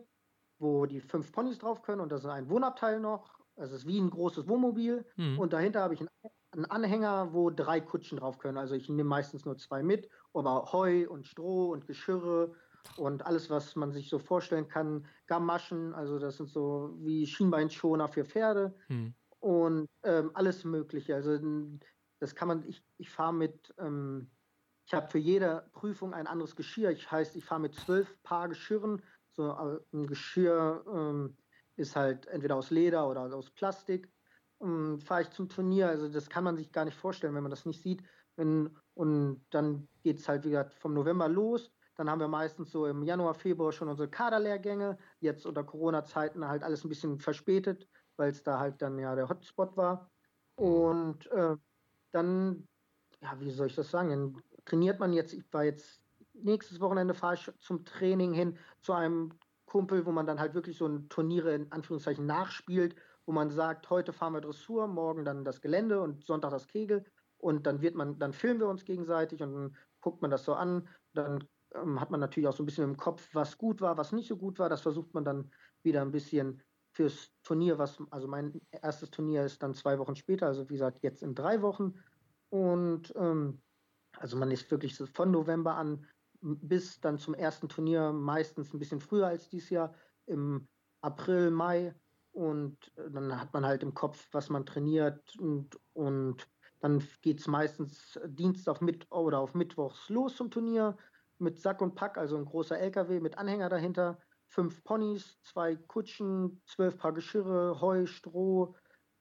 wo 0.58 0.86
die 0.86 1.00
fünf 1.00 1.32
Ponys 1.32 1.58
drauf 1.58 1.82
können 1.82 2.00
und 2.00 2.10
das 2.10 2.24
ist 2.24 2.30
ein 2.30 2.48
Wohnabteil 2.48 2.98
noch. 2.98 3.38
Es 3.56 3.70
ist 3.70 3.86
wie 3.86 4.00
ein 4.00 4.10
großes 4.10 4.48
Wohnmobil 4.48 5.06
mhm. 5.16 5.38
und 5.38 5.52
dahinter 5.52 5.82
habe 5.82 5.94
ich 5.94 6.00
einen, 6.00 6.08
einen, 6.52 6.64
Anhänger, 6.64 7.34
wo 7.34 7.50
drei 7.50 7.80
Kutschen 7.80 8.18
drauf 8.18 8.38
können. 8.38 8.56
Also 8.56 8.74
ich 8.74 8.88
nehme 8.88 9.04
meistens 9.04 9.44
nur 9.44 9.56
zwei 9.58 9.82
mit, 9.82 10.08
aber 10.32 10.72
Heu 10.72 11.06
und 11.08 11.26
Stroh 11.26 11.72
und 11.72 11.86
Geschirre 11.86 12.54
und 12.96 13.26
alles, 13.26 13.50
was 13.50 13.76
man 13.76 13.92
sich 13.92 14.08
so 14.08 14.18
vorstellen 14.18 14.68
kann. 14.68 15.06
Gamaschen, 15.26 15.94
also 15.94 16.18
das 16.18 16.38
sind 16.38 16.48
so 16.48 16.96
wie 17.00 17.26
Schienbeinschoner 17.26 18.08
für 18.08 18.24
Pferde 18.24 18.74
mhm. 18.88 19.14
und 19.40 19.88
ähm, 20.04 20.30
alles 20.32 20.64
Mögliche. 20.64 21.14
Also 21.14 21.38
das 22.18 22.34
kann 22.34 22.48
man, 22.48 22.66
ich, 22.66 22.84
ich 22.96 23.10
fahre 23.10 23.34
mit, 23.34 23.74
ähm, 23.78 24.30
ich 24.86 24.94
habe 24.94 25.08
für 25.08 25.18
jede 25.18 25.68
Prüfung 25.72 26.12
ein 26.12 26.26
anderes 26.26 26.56
Geschirr. 26.56 26.90
Ich 26.90 27.10
heißt, 27.10 27.36
ich 27.36 27.44
fahre 27.44 27.60
mit 27.60 27.74
zwölf 27.74 28.22
Paar 28.22 28.48
Geschirren. 28.48 29.02
So 29.32 29.52
ein 29.52 30.06
Geschirr 30.06 30.84
ähm, 30.86 31.36
ist 31.76 31.96
halt 31.96 32.26
entweder 32.26 32.56
aus 32.56 32.70
Leder 32.70 33.08
oder 33.08 33.34
aus 33.34 33.50
Plastik. 33.50 34.12
Ähm, 34.60 35.00
fahre 35.00 35.22
ich 35.22 35.30
zum 35.30 35.48
Turnier. 35.48 35.88
Also 35.88 36.08
das 36.08 36.28
kann 36.28 36.44
man 36.44 36.56
sich 36.56 36.70
gar 36.70 36.84
nicht 36.84 36.96
vorstellen, 36.96 37.34
wenn 37.34 37.42
man 37.42 37.50
das 37.50 37.66
nicht 37.66 37.82
sieht. 37.82 38.02
Wenn, 38.36 38.76
und 38.94 39.46
dann 39.50 39.88
geht 40.02 40.18
es 40.18 40.28
halt, 40.28 40.44
wie 40.44 40.50
gesagt, 40.50 40.74
vom 40.74 40.94
November 40.94 41.28
los. 41.28 41.72
Dann 41.96 42.10
haben 42.10 42.20
wir 42.20 42.28
meistens 42.28 42.70
so 42.70 42.86
im 42.86 43.02
Januar, 43.02 43.34
Februar 43.34 43.72
schon 43.72 43.88
unsere 43.88 44.10
Kaderlehrgänge. 44.10 44.98
Jetzt 45.20 45.46
unter 45.46 45.64
Corona-Zeiten 45.64 46.46
halt 46.46 46.62
alles 46.62 46.84
ein 46.84 46.88
bisschen 46.88 47.18
verspätet, 47.18 47.88
weil 48.16 48.30
es 48.30 48.42
da 48.42 48.58
halt 48.58 48.82
dann 48.82 48.98
ja 48.98 49.14
der 49.14 49.28
Hotspot 49.28 49.76
war. 49.76 50.10
Und 50.56 51.26
äh, 51.28 51.56
dann, 52.14 52.68
ja, 53.20 53.38
wie 53.40 53.50
soll 53.50 53.68
ich 53.68 53.74
das 53.74 53.90
sagen? 53.90 54.10
Dann 54.10 54.42
trainiert 54.64 55.00
man 55.00 55.12
jetzt, 55.12 55.32
ich 55.32 55.44
war 55.52 55.64
jetzt, 55.64 56.02
nächstes 56.32 56.80
Wochenende 56.80 57.14
fahre 57.14 57.34
ich 57.34 57.50
zum 57.58 57.84
Training 57.84 58.32
hin 58.32 58.58
zu 58.80 58.92
einem 58.92 59.32
Kumpel, 59.66 60.06
wo 60.06 60.12
man 60.12 60.26
dann 60.26 60.38
halt 60.38 60.54
wirklich 60.54 60.76
so 60.76 60.86
ein 60.86 61.08
Turniere 61.08 61.54
in 61.54 61.72
Anführungszeichen 61.72 62.26
nachspielt, 62.26 62.96
wo 63.26 63.32
man 63.32 63.50
sagt, 63.50 63.90
heute 63.90 64.12
fahren 64.12 64.34
wir 64.34 64.40
Dressur, 64.40 64.86
morgen 64.86 65.24
dann 65.24 65.44
das 65.44 65.60
Gelände 65.60 66.00
und 66.00 66.24
Sonntag 66.24 66.50
das 66.50 66.68
Kegel. 66.68 67.04
Und 67.38 67.66
dann 67.66 67.82
wird 67.82 67.94
man, 67.94 68.18
dann 68.18 68.32
filmen 68.32 68.60
wir 68.60 68.68
uns 68.68 68.84
gegenseitig 68.84 69.42
und 69.42 69.52
dann 69.52 69.76
guckt 70.00 70.22
man 70.22 70.30
das 70.30 70.44
so 70.44 70.54
an. 70.54 70.88
Dann 71.12 71.48
ähm, 71.74 72.00
hat 72.00 72.10
man 72.10 72.20
natürlich 72.20 72.48
auch 72.48 72.56
so 72.56 72.62
ein 72.62 72.66
bisschen 72.66 72.84
im 72.84 72.96
Kopf, 72.96 73.28
was 73.34 73.58
gut 73.58 73.80
war, 73.80 73.98
was 73.98 74.12
nicht 74.12 74.28
so 74.28 74.36
gut 74.36 74.58
war. 74.58 74.68
Das 74.68 74.82
versucht 74.82 75.12
man 75.14 75.24
dann 75.24 75.50
wieder 75.82 76.02
ein 76.02 76.12
bisschen 76.12 76.62
fürs 76.94 77.32
Turnier, 77.42 77.78
was, 77.78 77.98
also 78.10 78.28
mein 78.28 78.60
erstes 78.70 79.10
Turnier 79.10 79.44
ist 79.44 79.62
dann 79.62 79.74
zwei 79.74 79.98
Wochen 79.98 80.16
später, 80.16 80.46
also 80.46 80.68
wie 80.68 80.74
gesagt, 80.74 81.02
jetzt 81.02 81.22
in 81.22 81.34
drei 81.34 81.60
Wochen. 81.60 81.94
Und 82.50 83.12
ähm, 83.16 83.60
also 84.16 84.36
man 84.36 84.50
ist 84.50 84.70
wirklich 84.70 84.96
so 84.96 85.06
von 85.06 85.30
November 85.30 85.74
an 85.74 86.06
bis 86.40 87.00
dann 87.00 87.18
zum 87.18 87.34
ersten 87.34 87.68
Turnier 87.68 88.12
meistens 88.12 88.72
ein 88.72 88.78
bisschen 88.78 89.00
früher 89.00 89.26
als 89.26 89.48
dieses 89.48 89.70
Jahr, 89.70 89.94
im 90.26 90.68
April, 91.00 91.50
Mai. 91.50 91.94
Und 92.32 92.92
äh, 92.96 93.10
dann 93.10 93.40
hat 93.40 93.52
man 93.52 93.64
halt 93.64 93.82
im 93.82 93.94
Kopf, 93.94 94.28
was 94.32 94.50
man 94.50 94.66
trainiert 94.66 95.36
und, 95.38 95.78
und 95.92 96.48
dann 96.80 97.02
geht 97.22 97.40
es 97.40 97.46
meistens 97.46 98.20
Dienstag 98.26 98.82
mit 98.82 99.10
oder 99.10 99.38
auf 99.38 99.54
Mittwochs 99.54 100.08
los 100.10 100.36
zum 100.36 100.50
Turnier 100.50 100.96
mit 101.38 101.58
Sack 101.58 101.80
und 101.80 101.94
Pack, 101.94 102.18
also 102.18 102.36
ein 102.36 102.44
großer 102.44 102.78
LKW 102.78 103.20
mit 103.20 103.38
Anhänger 103.38 103.68
dahinter 103.68 104.18
fünf 104.54 104.84
Ponys, 104.84 105.40
zwei 105.42 105.74
Kutschen, 105.74 106.62
zwölf 106.64 106.96
Paar 106.96 107.12
Geschirre, 107.12 107.80
Heu, 107.80 108.06
Stroh, 108.06 108.76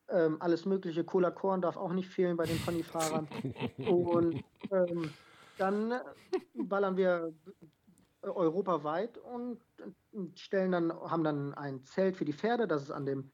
ähm, 0.08 0.38
alles 0.39 0.65
mögliche. 0.65 1.04
Cola 1.04 1.32
Korn 1.32 1.62
darf 1.62 1.76
auch 1.76 1.91
nicht 1.91 2.10
fehlen 2.10 2.38
bei 2.38 2.46
den 2.46 2.60
Ponyfahrern. 2.60 3.28
und 3.78 4.43
ähm, 4.72 5.12
dann 5.58 6.00
ballern 6.54 6.98
wir 6.98 7.34
europaweit 8.22 9.17
und 9.17 9.60
stellen 10.36 10.72
dann, 10.72 10.93
haben 10.93 11.24
dann 11.24 11.54
ein 11.56 11.84
Zelt 11.84 12.15
für 12.15 12.26
die 12.26 12.34
Pferde, 12.34 12.67
das 12.67 12.84
ist 12.84 12.91
an 12.91 13.06
dem 13.06 13.32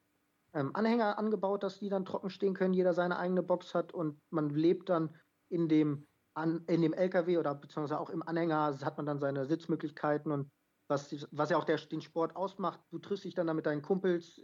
ähm, 0.54 0.72
Anhänger 0.74 1.20
angebaut, 1.20 1.64
dass 1.64 1.80
die 1.80 1.90
dann 1.90 2.06
trocken 2.06 2.30
stehen 2.30 2.56
können, 2.56 2.74
jeder 2.74 2.94
seine 2.94 3.20
eigene 3.20 3.44
Box 3.44 3.76
hat 3.76 3.94
und 3.94 4.20
man 4.32 4.50
lebt 4.50 4.90
dann 4.90 5.16
in 5.50 5.68
dem, 5.68 6.08
an, 6.34 6.64
in 6.68 6.82
dem 6.82 6.94
LKW 6.94 7.38
oder 7.38 7.54
beziehungsweise 7.54 8.00
auch 8.00 8.10
im 8.10 8.24
Anhänger 8.24 8.80
hat 8.84 8.98
man 8.98 9.06
dann 9.06 9.20
seine 9.20 9.46
Sitzmöglichkeiten 9.46 10.32
und 10.32 10.50
was, 10.89 11.28
was 11.32 11.49
ja 11.52 11.58
auch 11.58 11.63
der, 11.63 11.78
den 11.78 12.02
Sport 12.02 12.36
ausmacht. 12.36 12.82
Du 12.89 12.99
triffst 12.99 13.23
dich 13.23 13.36
dann 13.36 13.47
da 13.47 13.54
mit 13.54 13.65
deinen 13.65 13.82
Kumpels 13.82 14.41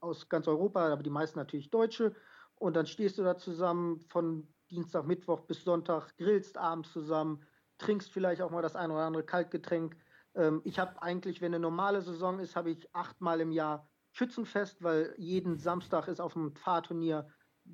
aus 0.00 0.28
ganz 0.28 0.48
Europa, 0.48 0.92
aber 0.92 1.02
die 1.02 1.10
meisten 1.10 1.38
natürlich 1.38 1.70
Deutsche. 1.70 2.14
Und 2.56 2.74
dann 2.74 2.86
stehst 2.86 3.18
du 3.18 3.22
da 3.22 3.36
zusammen 3.36 4.00
von 4.00 4.52
Dienstag, 4.70 5.06
Mittwoch 5.06 5.42
bis 5.42 5.64
Sonntag, 5.64 6.16
grillst 6.16 6.56
abends 6.56 6.92
zusammen, 6.92 7.44
trinkst 7.78 8.10
vielleicht 8.10 8.40
auch 8.40 8.50
mal 8.50 8.62
das 8.62 8.74
ein 8.74 8.90
oder 8.90 9.02
andere 9.02 9.24
Kaltgetränk. 9.24 9.96
Ähm, 10.34 10.62
ich 10.64 10.78
habe 10.78 11.00
eigentlich, 11.02 11.40
wenn 11.40 11.54
eine 11.54 11.60
normale 11.60 12.00
Saison 12.00 12.38
ist, 12.38 12.56
habe 12.56 12.70
ich 12.70 12.94
achtmal 12.94 13.40
im 13.40 13.52
Jahr 13.52 13.88
Schützenfest, 14.12 14.82
weil 14.82 15.14
jeden 15.18 15.56
Samstag 15.56 16.08
ist 16.08 16.20
auf 16.20 16.34
dem 16.34 16.54
Fahrturnier 16.54 17.28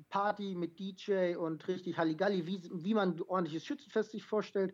Party 0.09 0.55
mit 0.55 0.77
DJ 0.79 1.35
und 1.35 1.67
richtig 1.67 1.97
Halligalli, 1.97 2.45
wie, 2.45 2.69
wie 2.71 2.93
man 2.93 3.15
ein 3.15 3.21
ordentliches 3.21 3.65
Schützenfest 3.65 4.11
sich 4.11 4.23
vorstellt. 4.23 4.73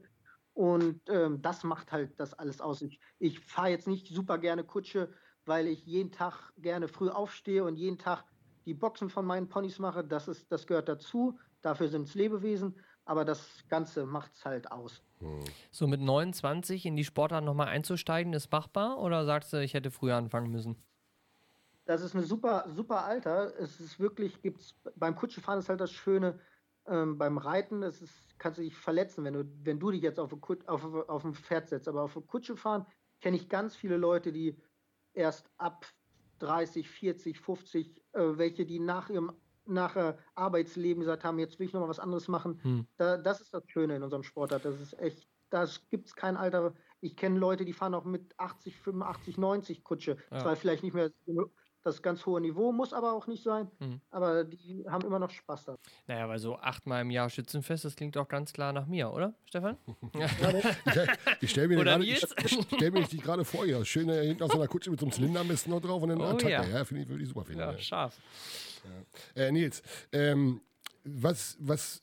Und 0.56 1.02
ähm, 1.10 1.42
das 1.42 1.66
macht 1.66 1.92
halt 1.92 2.18
das 2.18 2.34
alles 2.34 2.62
aus. 2.62 2.82
Ich, 2.82 3.00
ich 3.20 3.42
fahre 3.42 3.70
jetzt 3.70 3.88
nicht 3.88 4.08
super 4.08 4.38
gerne 4.38 4.64
Kutsche, 4.64 5.14
weil 5.46 5.68
ich 5.68 5.86
jeden 5.86 6.14
Tag 6.14 6.54
gerne 6.58 6.88
früh 6.88 7.10
aufstehe 7.10 7.66
und 7.66 7.76
jeden 7.76 7.98
Tag 7.98 8.24
die 8.66 8.74
Boxen 8.74 9.10
von 9.10 9.26
meinen 9.26 9.50
Ponys 9.50 9.80
mache. 9.80 10.06
Das, 10.06 10.30
ist, 10.30 10.50
das 10.50 10.66
gehört 10.66 10.88
dazu. 10.88 11.38
Dafür 11.62 11.90
sind 11.90 12.08
es 12.08 12.16
Lebewesen. 12.16 12.74
Aber 13.04 13.26
das 13.26 13.66
Ganze 13.68 14.06
macht 14.06 14.34
es 14.34 14.46
halt 14.46 14.72
aus. 14.72 15.04
So 15.72 15.88
mit 15.88 16.00
29 16.00 16.86
in 16.86 16.96
die 16.96 17.04
Sportart 17.04 17.44
nochmal 17.44 17.68
einzusteigen, 17.68 18.32
ist 18.32 18.50
machbar? 18.50 18.98
Oder 19.00 19.26
sagst 19.26 19.52
du, 19.52 19.62
ich 19.62 19.74
hätte 19.74 19.92
früher 19.92 20.16
anfangen 20.16 20.52
müssen? 20.52 20.82
Das 21.86 22.02
ist 22.02 22.16
eine 22.16 22.24
super, 22.24 22.66
super 22.70 23.04
Alter. 23.04 23.54
Es 23.60 23.82
ist 23.82 24.00
wirklich, 24.00 24.42
gibt's, 24.42 24.74
beim 24.96 25.16
Kutschefahren 25.16 25.60
ist 25.60 25.68
halt 25.68 25.82
das 25.82 25.92
Schöne, 25.92 26.40
ähm, 26.88 27.18
beim 27.18 27.38
Reiten, 27.38 27.84
es 27.84 28.02
ist, 28.02 28.38
kannst 28.38 28.60
du 28.60 28.64
dich 28.64 28.76
verletzen, 28.76 29.24
wenn 29.24 29.34
du, 29.34 29.46
wenn 29.64 29.80
du 29.80 29.92
dich 29.92 30.02
jetzt 30.02 30.20
auf, 30.20 30.40
Kut, 30.42 30.68
auf, 30.68 30.84
auf 30.86 31.26
ein 31.26 31.34
Pferd 31.34 31.68
setzt. 31.68 31.88
Aber 31.88 32.04
auf 32.04 32.16
eine 32.16 32.26
Kutsche 32.26 32.56
fahren 32.56 32.86
kenne 33.22 33.38
ich 33.38 33.50
ganz 33.50 33.76
viele 33.76 33.98
Leute, 33.98 34.32
die 34.32 34.58
erst 35.14 35.50
ab 35.58 35.86
30, 36.40 36.90
40, 36.90 37.40
50, 37.40 38.04
äh, 38.14 38.38
welche, 38.38 38.66
die 38.66 38.80
nach 38.80 39.10
ihrem 39.10 39.32
nachher 39.68 40.20
Arbeitsleben 40.36 41.02
gesagt 41.02 41.24
haben, 41.24 41.40
jetzt 41.40 41.58
will 41.58 41.66
ich 41.66 41.74
nochmal 41.74 41.90
was 41.90 42.00
anderes 42.00 42.28
machen. 42.28 42.60
Hm. 42.62 42.88
Da, 42.98 43.18
das 43.18 43.42
ist 43.42 43.54
das 43.54 43.64
Schöne 43.68 43.96
in 43.96 44.04
unserem 44.04 44.24
Sportart. 44.24 44.64
Das 44.64 44.80
ist 44.80 45.00
echt, 45.00 45.28
da 45.50 45.68
gibt 45.90 46.08
es 46.08 46.16
kein 46.16 46.38
Alter. 46.38 46.76
Ich 47.02 47.16
kenne 47.16 47.40
Leute, 47.40 47.66
die 47.66 47.74
fahren 47.74 47.96
auch 47.96 48.06
mit 48.06 48.38
80, 48.38 48.78
85, 48.78 49.38
90 49.38 49.84
Kutsche. 49.84 50.18
Ja. 50.32 50.40
Zwar 50.40 50.56
vielleicht 50.56 50.84
nicht 50.84 50.94
mehr 50.94 51.12
das 51.86 52.02
ganz 52.02 52.26
hohe 52.26 52.42
Niveau, 52.42 52.72
muss 52.72 52.94
aber 52.94 53.14
auch 53.14 53.28
nicht 53.28 53.44
sein. 53.44 53.70
Mhm. 53.80 54.02
Aber 54.10 54.44
die 54.44 54.86
haben 54.90 55.06
immer 55.06 55.20
noch 55.20 55.30
Spaß 55.30 55.66
da. 55.66 55.78
Naja, 56.08 56.28
weil 56.28 56.40
so 56.40 56.58
achtmal 56.58 57.04
im 57.04 57.12
Jahr 57.12 57.30
Schützenfest, 57.30 57.86
das 57.86 57.96
klingt 57.96 58.18
auch 58.18 58.28
ganz 58.28 58.54
klar 58.54 58.74
nach 58.74 58.88
mir, 58.88 59.12
oder, 59.12 59.36
Stefan? 59.46 59.78
ja, 60.16 60.28
ich 61.42 61.52
stelle 61.52 61.68
mir, 61.68 61.84
grade, 61.84 62.04
ich, 62.04 62.24
ich 62.44 62.68
stell 62.76 62.92
mir 62.92 63.04
die 63.04 63.18
gerade 63.18 63.46
vor, 63.46 63.66
ja. 63.66 63.86
Schön 63.86 64.10
äh, 64.10 64.26
hinten 64.26 64.44
auf 64.44 64.52
so 64.52 64.58
einer 64.58 64.68
Kutsche 64.68 64.90
mit 64.90 65.00
so 65.00 65.06
einem 65.06 65.14
Zylinder 65.14 65.42
am 65.42 65.48
besten 65.48 65.70
noch 65.70 65.82
drauf 65.82 66.02
und 66.02 66.10
dann 66.10 66.22
oh, 66.22 66.26
Attacke. 66.26 66.50
Ja, 66.50 66.64
ja 66.64 66.86
finde 66.86 67.04
ich, 67.04 67.10
würd 67.10 67.22
ich 67.22 67.28
super 67.28 67.46
finden. 67.46 67.62
Ja, 67.62 67.78
scharf. 67.78 68.18
Ja. 69.36 69.44
Äh, 69.44 69.52
Nils, 69.52 69.84
ähm, 70.12 70.62
was, 71.04 71.56
was 71.60 72.02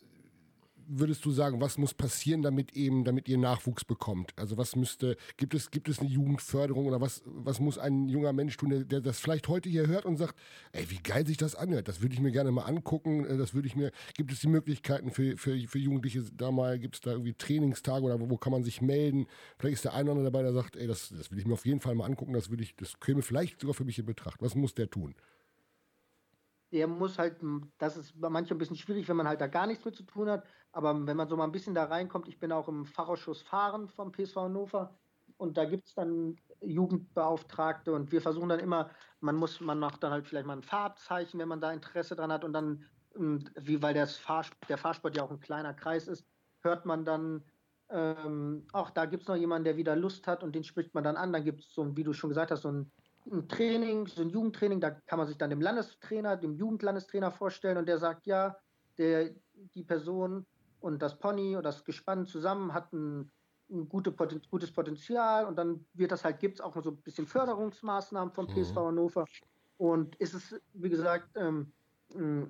würdest 0.88 1.24
du 1.24 1.30
sagen, 1.30 1.60
was 1.60 1.78
muss 1.78 1.94
passieren, 1.94 2.42
damit 2.42 2.74
eben, 2.74 3.04
damit 3.04 3.28
ihr 3.28 3.38
Nachwuchs 3.38 3.84
bekommt? 3.84 4.32
Also 4.36 4.56
was 4.56 4.76
müsste, 4.76 5.16
gibt 5.36 5.54
es, 5.54 5.70
gibt 5.70 5.88
es 5.88 5.98
eine 5.98 6.08
Jugendförderung 6.08 6.86
oder 6.86 7.00
was, 7.00 7.22
was 7.24 7.60
muss 7.60 7.78
ein 7.78 8.08
junger 8.08 8.32
Mensch 8.32 8.56
tun, 8.56 8.70
der, 8.70 8.84
der 8.84 9.00
das 9.00 9.20
vielleicht 9.20 9.48
heute 9.48 9.68
hier 9.68 9.86
hört 9.86 10.04
und 10.04 10.16
sagt, 10.16 10.36
ey, 10.72 10.90
wie 10.90 10.98
geil 11.02 11.26
sich 11.26 11.36
das 11.36 11.54
anhört, 11.54 11.88
das 11.88 12.02
würde 12.02 12.14
ich 12.14 12.20
mir 12.20 12.32
gerne 12.32 12.50
mal 12.50 12.64
angucken, 12.64 13.24
äh, 13.24 13.36
das 13.36 13.54
würde 13.54 13.68
ich 13.68 13.76
mir, 13.76 13.92
gibt 14.14 14.32
es 14.32 14.40
die 14.40 14.48
Möglichkeiten 14.48 15.10
für, 15.10 15.36
für, 15.36 15.56
für 15.66 15.78
Jugendliche 15.78 16.22
da 16.34 16.50
mal, 16.50 16.78
gibt 16.78 16.96
es 16.96 17.00
da 17.00 17.12
irgendwie 17.12 17.34
Trainingstage 17.34 18.04
oder 18.04 18.20
wo, 18.20 18.30
wo, 18.30 18.36
kann 18.36 18.52
man 18.52 18.64
sich 18.64 18.80
melden? 18.82 19.26
Vielleicht 19.58 19.74
ist 19.74 19.84
der 19.84 19.94
eine 19.94 20.10
oder 20.10 20.18
andere 20.18 20.30
dabei, 20.30 20.42
der 20.42 20.52
sagt, 20.52 20.76
ey, 20.76 20.86
das, 20.86 21.10
das 21.16 21.30
will 21.30 21.38
ich 21.38 21.46
mir 21.46 21.54
auf 21.54 21.66
jeden 21.66 21.80
Fall 21.80 21.94
mal 21.94 22.06
angucken, 22.06 22.32
das 22.32 22.50
würde 22.50 22.62
ich, 22.62 22.74
das 22.76 22.98
käme 23.00 23.22
vielleicht 23.22 23.60
sogar 23.60 23.74
für 23.74 23.84
mich 23.84 23.98
in 23.98 24.06
Betracht. 24.06 24.42
Was 24.42 24.54
muss 24.54 24.74
der 24.74 24.90
tun? 24.90 25.14
Der 26.72 26.88
muss 26.88 27.18
halt, 27.18 27.40
das 27.78 27.96
ist 27.96 28.16
manchmal 28.16 28.56
ein 28.56 28.58
bisschen 28.58 28.76
schwierig, 28.76 29.08
wenn 29.08 29.16
man 29.16 29.28
halt 29.28 29.40
da 29.40 29.46
gar 29.46 29.66
nichts 29.66 29.84
mit 29.84 29.94
zu 29.94 30.04
tun 30.04 30.28
hat, 30.30 30.46
aber 30.72 31.06
wenn 31.06 31.16
man 31.16 31.28
so 31.28 31.36
mal 31.36 31.44
ein 31.44 31.52
bisschen 31.52 31.74
da 31.74 31.84
reinkommt, 31.84 32.28
ich 32.28 32.38
bin 32.38 32.50
auch 32.50 32.66
im 32.68 32.86
Fachausschuss 32.86 33.42
Fahren 33.42 33.88
vom 33.88 34.10
PSV 34.12 34.36
Hannover 34.36 34.98
und 35.36 35.56
da 35.58 35.66
gibt 35.66 35.86
es 35.86 35.94
dann 35.94 36.36
Jugendbeauftragte 36.62 37.92
und 37.92 38.10
wir 38.10 38.22
versuchen 38.22 38.48
dann 38.48 38.60
immer, 38.60 38.90
man 39.20 39.36
muss, 39.36 39.60
man 39.60 39.78
macht 39.78 40.02
dann 40.02 40.12
halt 40.12 40.26
vielleicht 40.26 40.46
mal 40.46 40.56
ein 40.56 40.62
Farbzeichen, 40.62 41.38
wenn 41.38 41.48
man 41.48 41.60
da 41.60 41.72
Interesse 41.72 42.16
dran 42.16 42.32
hat 42.32 42.44
und 42.44 42.54
dann, 42.54 42.84
wie, 43.14 43.82
weil 43.82 43.94
das 43.94 44.16
Fahr, 44.16 44.46
der 44.68 44.78
Fahrsport 44.78 45.14
ja 45.16 45.24
auch 45.24 45.30
ein 45.30 45.40
kleiner 45.40 45.74
Kreis 45.74 46.08
ist, 46.08 46.26
hört 46.62 46.86
man 46.86 47.04
dann, 47.04 47.44
ähm, 47.90 48.66
auch 48.72 48.88
da 48.90 49.04
gibt 49.04 49.24
es 49.24 49.28
noch 49.28 49.36
jemanden, 49.36 49.64
der 49.64 49.76
wieder 49.76 49.94
Lust 49.96 50.26
hat 50.26 50.42
und 50.42 50.54
den 50.54 50.64
spricht 50.64 50.94
man 50.94 51.04
dann 51.04 51.16
an, 51.16 51.32
dann 51.34 51.44
gibt 51.44 51.60
es 51.60 51.74
so, 51.74 51.96
wie 51.96 52.04
du 52.04 52.14
schon 52.14 52.30
gesagt 52.30 52.50
hast, 52.50 52.62
so 52.62 52.70
ein 52.70 52.92
ein 53.30 53.48
Training, 53.48 54.06
so 54.06 54.22
ein 54.22 54.30
Jugendtraining, 54.30 54.80
da 54.80 54.90
kann 54.90 55.18
man 55.18 55.28
sich 55.28 55.38
dann 55.38 55.50
dem 55.50 55.60
Landestrainer, 55.60 56.36
dem 56.36 56.54
Jugendlandestrainer 56.54 57.30
vorstellen 57.30 57.76
und 57.76 57.86
der 57.86 57.98
sagt, 57.98 58.26
ja, 58.26 58.56
der, 58.98 59.30
die 59.74 59.84
Person 59.84 60.46
und 60.80 61.00
das 61.00 61.18
Pony 61.18 61.56
oder 61.56 61.62
das 61.62 61.84
Gespann 61.84 62.26
zusammen 62.26 62.74
hat 62.74 62.92
ein, 62.92 63.30
ein 63.70 63.88
gute, 63.88 64.12
gutes 64.12 64.72
Potenzial 64.72 65.46
und 65.46 65.56
dann 65.56 65.86
wird 65.94 66.12
das 66.12 66.24
halt, 66.24 66.40
gibt 66.40 66.56
es 66.56 66.60
auch 66.60 66.74
so 66.82 66.90
ein 66.90 66.96
bisschen 67.02 67.26
Förderungsmaßnahmen 67.26 68.32
vom 68.32 68.46
PSV 68.46 68.74
mhm. 68.74 68.80
Hannover 68.80 69.26
und 69.76 70.16
ist 70.16 70.34
es, 70.34 70.60
wie 70.74 70.90
gesagt, 70.90 71.28
ähm, 71.36 71.72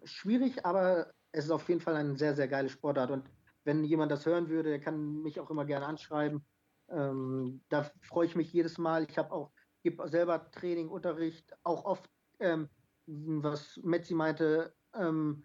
schwierig, 0.05 0.65
aber 0.65 1.13
es 1.31 1.45
ist 1.45 1.51
auf 1.51 1.69
jeden 1.69 1.81
Fall 1.81 1.97
ein 1.97 2.17
sehr, 2.17 2.35
sehr 2.35 2.49
geiles 2.49 2.73
Sportart 2.73 3.11
und 3.11 3.25
wenn 3.65 3.85
jemand 3.85 4.11
das 4.11 4.27
hören 4.27 4.49
würde, 4.49 4.71
der 4.71 4.81
kann 4.81 5.23
mich 5.23 5.39
auch 5.39 5.51
immer 5.51 5.65
gerne 5.65 5.87
anschreiben. 5.87 6.45
Ähm, 6.89 7.63
da 7.69 7.91
freue 8.03 8.27
ich 8.27 8.35
mich 8.35 8.53
jedes 8.53 8.77
Mal. 8.77 9.07
Ich 9.09 9.17
habe 9.19 9.31
auch 9.31 9.53
gebe 9.83 10.09
selber 10.09 10.51
Training, 10.51 10.89
Unterricht, 10.89 11.57
auch 11.63 11.85
oft, 11.85 12.11
ähm, 12.41 12.69
was 13.07 13.79
Metzi 13.83 14.15
meinte, 14.15 14.75
ähm, 14.95 15.45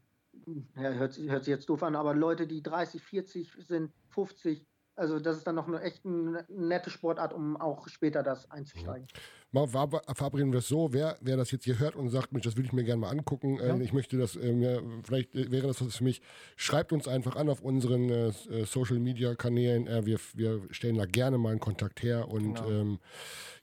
ja, 0.76 0.92
hört, 0.92 1.18
hört 1.18 1.44
sich 1.44 1.52
jetzt 1.52 1.70
doof 1.70 1.84
an, 1.84 1.96
aber 1.96 2.14
Leute, 2.14 2.48
die 2.48 2.62
30, 2.62 3.02
40 3.02 3.54
sind, 3.60 3.94
50, 4.10 4.68
also 4.98 5.20
das 5.20 5.38
ist 5.38 5.48
dann 5.48 5.56
noch 5.56 5.68
eine 5.68 5.80
echt 5.82 6.06
eine 6.06 6.44
nette 6.50 6.90
Sportart, 6.90 7.34
um 7.34 7.56
auch 7.56 7.88
später 7.88 8.24
das 8.24 8.50
einzusteigen. 8.50 9.08
Mal 9.52 9.68
verabreden 9.68 10.52
wir 10.52 10.60
es 10.60 10.68
so, 10.68 10.92
wer, 10.92 11.18
wer 11.22 11.38
das 11.38 11.52
jetzt 11.52 11.64
hier 11.64 11.80
hört 11.80 11.96
und 11.96 12.10
sagt, 12.10 12.34
Mensch, 12.34 12.44
das 12.44 12.58
würde 12.58 12.68
ich 12.68 12.74
mir 12.74 12.84
gerne 12.84 13.00
mal 13.00 13.10
angucken, 13.10 13.56
ja. 13.56 13.76
äh, 13.76 13.82
ich 13.82 13.94
möchte 13.94 14.18
das, 14.18 14.36
äh, 14.36 14.52
mir, 14.52 14.84
vielleicht 15.04 15.34
äh, 15.36 15.50
wäre 15.52 15.68
das 15.68 15.86
was 15.86 15.96
für 15.96 16.04
mich, 16.04 16.22
schreibt 16.58 16.92
uns 16.92 17.08
einfach 17.08 17.38
an 17.38 17.48
auf 17.48 17.62
unseren 17.62 18.10
äh, 18.10 18.28
äh, 18.28 18.66
Social 18.66 19.00
Media 19.00 19.36
Kanälen, 19.36 19.88
äh, 19.88 20.06
wir, 20.06 20.20
wir 20.34 20.62
stellen 20.72 20.98
da 20.98 21.06
gerne 21.06 21.38
mal 21.38 21.52
einen 21.52 21.60
Kontakt 21.62 22.04
her 22.04 22.28
und 22.28 22.56
genau. 22.56 22.70
ähm, 22.70 23.00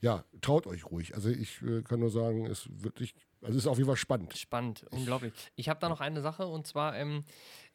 ja, 0.01 0.23
traut 0.41 0.65
euch 0.65 0.89
ruhig. 0.89 1.13
Also 1.13 1.29
ich 1.29 1.59
kann 1.87 1.99
nur 1.99 2.09
sagen, 2.09 2.45
es 2.45 2.67
wird 2.71 2.97
sich 2.97 3.13
also 3.45 3.57
ist 3.59 3.67
auf 3.67 3.77
jeden 3.77 3.87
Fall 3.87 3.97
spannend. 3.97 4.35
Spannend, 4.35 4.85
unglaublich. 4.89 5.33
Ich 5.55 5.69
habe 5.69 5.79
da 5.79 5.87
noch 5.87 6.01
eine 6.01 6.21
Sache 6.21 6.47
und 6.47 6.65
zwar, 6.65 6.95
ähm, 6.95 7.25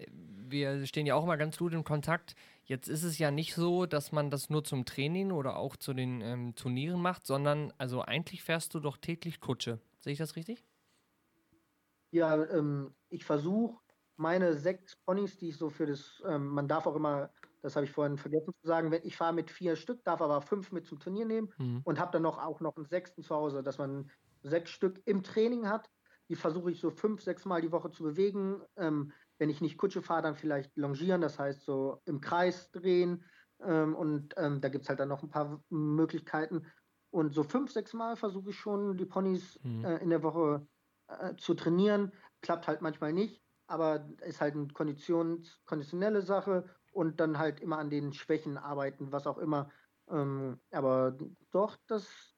wir 0.08 0.84
stehen 0.86 1.06
ja 1.06 1.14
auch 1.14 1.22
immer 1.22 1.36
ganz 1.36 1.58
gut 1.58 1.72
in 1.72 1.84
Kontakt. 1.84 2.34
Jetzt 2.70 2.86
ist 2.86 3.02
es 3.02 3.18
ja 3.18 3.32
nicht 3.32 3.56
so, 3.56 3.84
dass 3.84 4.12
man 4.12 4.30
das 4.30 4.48
nur 4.48 4.62
zum 4.62 4.84
Training 4.84 5.32
oder 5.32 5.56
auch 5.56 5.74
zu 5.74 5.92
den 5.92 6.20
ähm, 6.20 6.54
Turnieren 6.54 7.02
macht, 7.02 7.26
sondern 7.26 7.72
also 7.78 8.02
eigentlich 8.02 8.44
fährst 8.44 8.74
du 8.74 8.78
doch 8.78 8.96
täglich 8.96 9.40
Kutsche. 9.40 9.80
Sehe 9.98 10.12
ich 10.12 10.20
das 10.20 10.36
richtig? 10.36 10.64
Ja, 12.12 12.40
ähm, 12.44 12.94
ich 13.08 13.24
versuche 13.24 13.76
meine 14.14 14.54
sechs 14.54 14.94
Ponys, 15.04 15.36
die 15.36 15.48
ich 15.48 15.56
so 15.56 15.68
für 15.68 15.86
das, 15.86 16.22
ähm, 16.24 16.46
man 16.46 16.68
darf 16.68 16.86
auch 16.86 16.94
immer, 16.94 17.30
das 17.60 17.74
habe 17.74 17.86
ich 17.86 17.90
vorhin 17.90 18.16
vergessen 18.16 18.54
zu 18.62 18.68
sagen, 18.68 18.92
wenn 18.92 19.02
ich 19.02 19.16
fahre 19.16 19.34
mit 19.34 19.50
vier 19.50 19.74
Stück, 19.74 20.04
darf 20.04 20.22
aber 20.22 20.40
fünf 20.40 20.70
mit 20.70 20.86
zum 20.86 21.00
Turnier 21.00 21.24
nehmen 21.24 21.52
mhm. 21.58 21.80
und 21.82 21.98
habe 21.98 22.12
dann 22.12 22.22
noch 22.22 22.38
auch 22.38 22.60
noch 22.60 22.76
einen 22.76 22.86
sechsten 22.86 23.24
zu 23.24 23.34
Hause, 23.34 23.64
dass 23.64 23.78
man 23.78 24.08
sechs 24.44 24.70
Stück 24.70 25.02
im 25.06 25.24
Training 25.24 25.68
hat. 25.68 25.90
Die 26.30 26.36
versuche 26.36 26.70
ich 26.70 26.80
so 26.80 26.90
fünf, 26.90 27.20
sechs 27.22 27.44
Mal 27.44 27.60
die 27.60 27.72
Woche 27.72 27.90
zu 27.90 28.04
bewegen. 28.04 28.62
Ähm, 28.76 29.12
wenn 29.38 29.50
ich 29.50 29.60
nicht 29.60 29.76
Kutsche 29.76 30.00
fahre, 30.00 30.22
dann 30.22 30.36
vielleicht 30.36 30.76
longieren, 30.76 31.20
das 31.20 31.38
heißt 31.38 31.64
so 31.64 32.00
im 32.04 32.20
Kreis 32.20 32.70
drehen. 32.70 33.24
Ähm, 33.62 33.96
und 33.96 34.34
ähm, 34.36 34.60
da 34.60 34.68
gibt 34.68 34.84
es 34.84 34.88
halt 34.88 35.00
dann 35.00 35.08
noch 35.08 35.24
ein 35.24 35.28
paar 35.28 35.62
Möglichkeiten. 35.68 36.66
Und 37.10 37.34
so 37.34 37.42
fünf, 37.42 37.72
sechs 37.72 37.92
Mal 37.92 38.16
versuche 38.16 38.50
ich 38.50 38.56
schon, 38.56 38.96
die 38.96 39.06
Ponys 39.06 39.58
mhm. 39.64 39.84
äh, 39.84 39.96
in 39.98 40.10
der 40.10 40.22
Woche 40.22 40.66
äh, 41.08 41.34
zu 41.36 41.54
trainieren. 41.54 42.12
Klappt 42.42 42.68
halt 42.68 42.80
manchmal 42.80 43.12
nicht, 43.12 43.42
aber 43.66 44.08
ist 44.24 44.40
halt 44.40 44.54
eine 44.54 44.68
Konditions 44.68 45.60
konditionelle 45.64 46.22
Sache 46.22 46.64
und 46.92 47.18
dann 47.18 47.38
halt 47.38 47.60
immer 47.60 47.78
an 47.78 47.90
den 47.90 48.12
Schwächen 48.12 48.56
arbeiten, 48.56 49.10
was 49.10 49.26
auch 49.26 49.38
immer. 49.38 49.68
Ähm, 50.08 50.60
aber 50.70 51.18
doch, 51.50 51.76
das 51.88 52.29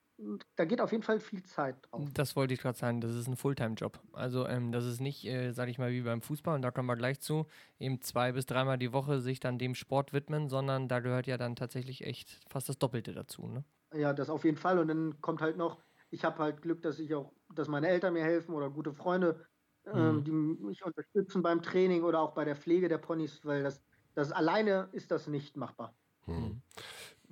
da 0.56 0.64
geht 0.64 0.80
auf 0.80 0.92
jeden 0.92 1.02
Fall 1.02 1.20
viel 1.20 1.42
Zeit 1.42 1.76
drauf. 1.82 2.08
Das 2.14 2.36
wollte 2.36 2.54
ich 2.54 2.60
gerade 2.60 2.78
sagen, 2.78 3.00
das 3.00 3.14
ist 3.14 3.26
ein 3.26 3.36
Fulltime-Job. 3.36 3.98
Also 4.12 4.46
ähm, 4.46 4.72
das 4.72 4.84
ist 4.84 5.00
nicht, 5.00 5.24
äh, 5.24 5.52
sage 5.52 5.70
ich 5.70 5.78
mal, 5.78 5.90
wie 5.90 6.02
beim 6.02 6.22
Fußball, 6.22 6.54
und 6.54 6.62
da 6.62 6.70
kommen 6.70 6.88
wir 6.88 6.96
gleich 6.96 7.20
zu, 7.20 7.46
eben 7.78 8.00
zwei 8.00 8.32
bis 8.32 8.46
dreimal 8.46 8.78
die 8.78 8.92
Woche 8.92 9.20
sich 9.20 9.40
dann 9.40 9.58
dem 9.58 9.74
Sport 9.74 10.12
widmen, 10.12 10.48
sondern 10.48 10.88
da 10.88 11.00
gehört 11.00 11.26
ja 11.26 11.36
dann 11.36 11.56
tatsächlich 11.56 12.04
echt 12.04 12.40
fast 12.48 12.68
das 12.68 12.78
Doppelte 12.78 13.12
dazu. 13.12 13.48
Ne? 13.48 13.64
Ja, 13.94 14.12
das 14.12 14.30
auf 14.30 14.44
jeden 14.44 14.56
Fall. 14.56 14.78
Und 14.78 14.88
dann 14.88 15.20
kommt 15.20 15.40
halt 15.40 15.56
noch, 15.56 15.82
ich 16.10 16.24
habe 16.24 16.38
halt 16.38 16.62
Glück, 16.62 16.82
dass 16.82 16.98
ich 16.98 17.14
auch, 17.14 17.32
dass 17.54 17.68
meine 17.68 17.88
Eltern 17.88 18.14
mir 18.14 18.24
helfen 18.24 18.54
oder 18.54 18.70
gute 18.70 18.92
Freunde, 18.92 19.44
ähm, 19.86 20.16
mhm. 20.16 20.24
die 20.24 20.30
mich 20.30 20.84
unterstützen 20.84 21.42
beim 21.42 21.62
Training 21.62 22.02
oder 22.02 22.20
auch 22.20 22.34
bei 22.34 22.44
der 22.44 22.56
Pflege 22.56 22.88
der 22.88 22.98
Ponys, 22.98 23.44
weil 23.44 23.62
das, 23.62 23.82
das 24.14 24.30
alleine 24.30 24.88
ist 24.92 25.10
das 25.10 25.26
nicht 25.26 25.56
machbar. 25.56 25.94
Mhm. 26.26 26.62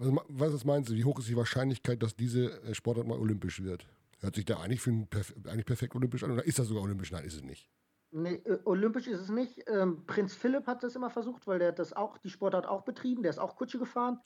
Was, 0.01 0.55
was 0.55 0.64
meinst 0.64 0.88
du, 0.88 0.94
wie 0.94 1.05
hoch 1.05 1.18
ist 1.18 1.28
die 1.28 1.36
Wahrscheinlichkeit, 1.36 2.03
dass 2.03 2.16
diese 2.16 2.62
äh, 2.62 2.74
Sportart 2.74 3.07
mal 3.07 3.18
olympisch 3.18 3.62
wird? 3.62 3.86
Hört 4.20 4.34
sich 4.34 4.46
da 4.46 4.59
eigentlich, 4.59 4.80
für 4.80 4.90
ein, 4.90 5.09
eigentlich 5.46 5.66
perfekt 5.66 5.94
olympisch 5.94 6.24
an 6.24 6.30
oder 6.30 6.44
ist 6.44 6.59
das 6.59 6.68
sogar 6.68 6.82
olympisch? 6.84 7.12
Nein, 7.12 7.24
ist 7.24 7.34
es 7.34 7.42
nicht. 7.42 7.68
Nee, 8.12 8.42
olympisch 8.64 9.07
ist 9.07 9.20
es 9.20 9.28
nicht. 9.28 9.62
Ähm, 9.68 10.05
Prinz 10.07 10.34
Philipp 10.34 10.66
hat 10.66 10.82
das 10.82 10.96
immer 10.96 11.11
versucht, 11.11 11.46
weil 11.46 11.61
der 11.61 11.72
das 11.72 11.92
auch, 11.92 12.18
die 12.18 12.30
Sportart 12.30 12.66
auch 12.66 12.82
betrieben. 12.82 13.22
Der 13.22 13.30
ist 13.30 13.38
auch 13.38 13.55
Kutsche 13.55 13.78
gefahren. 13.78 14.18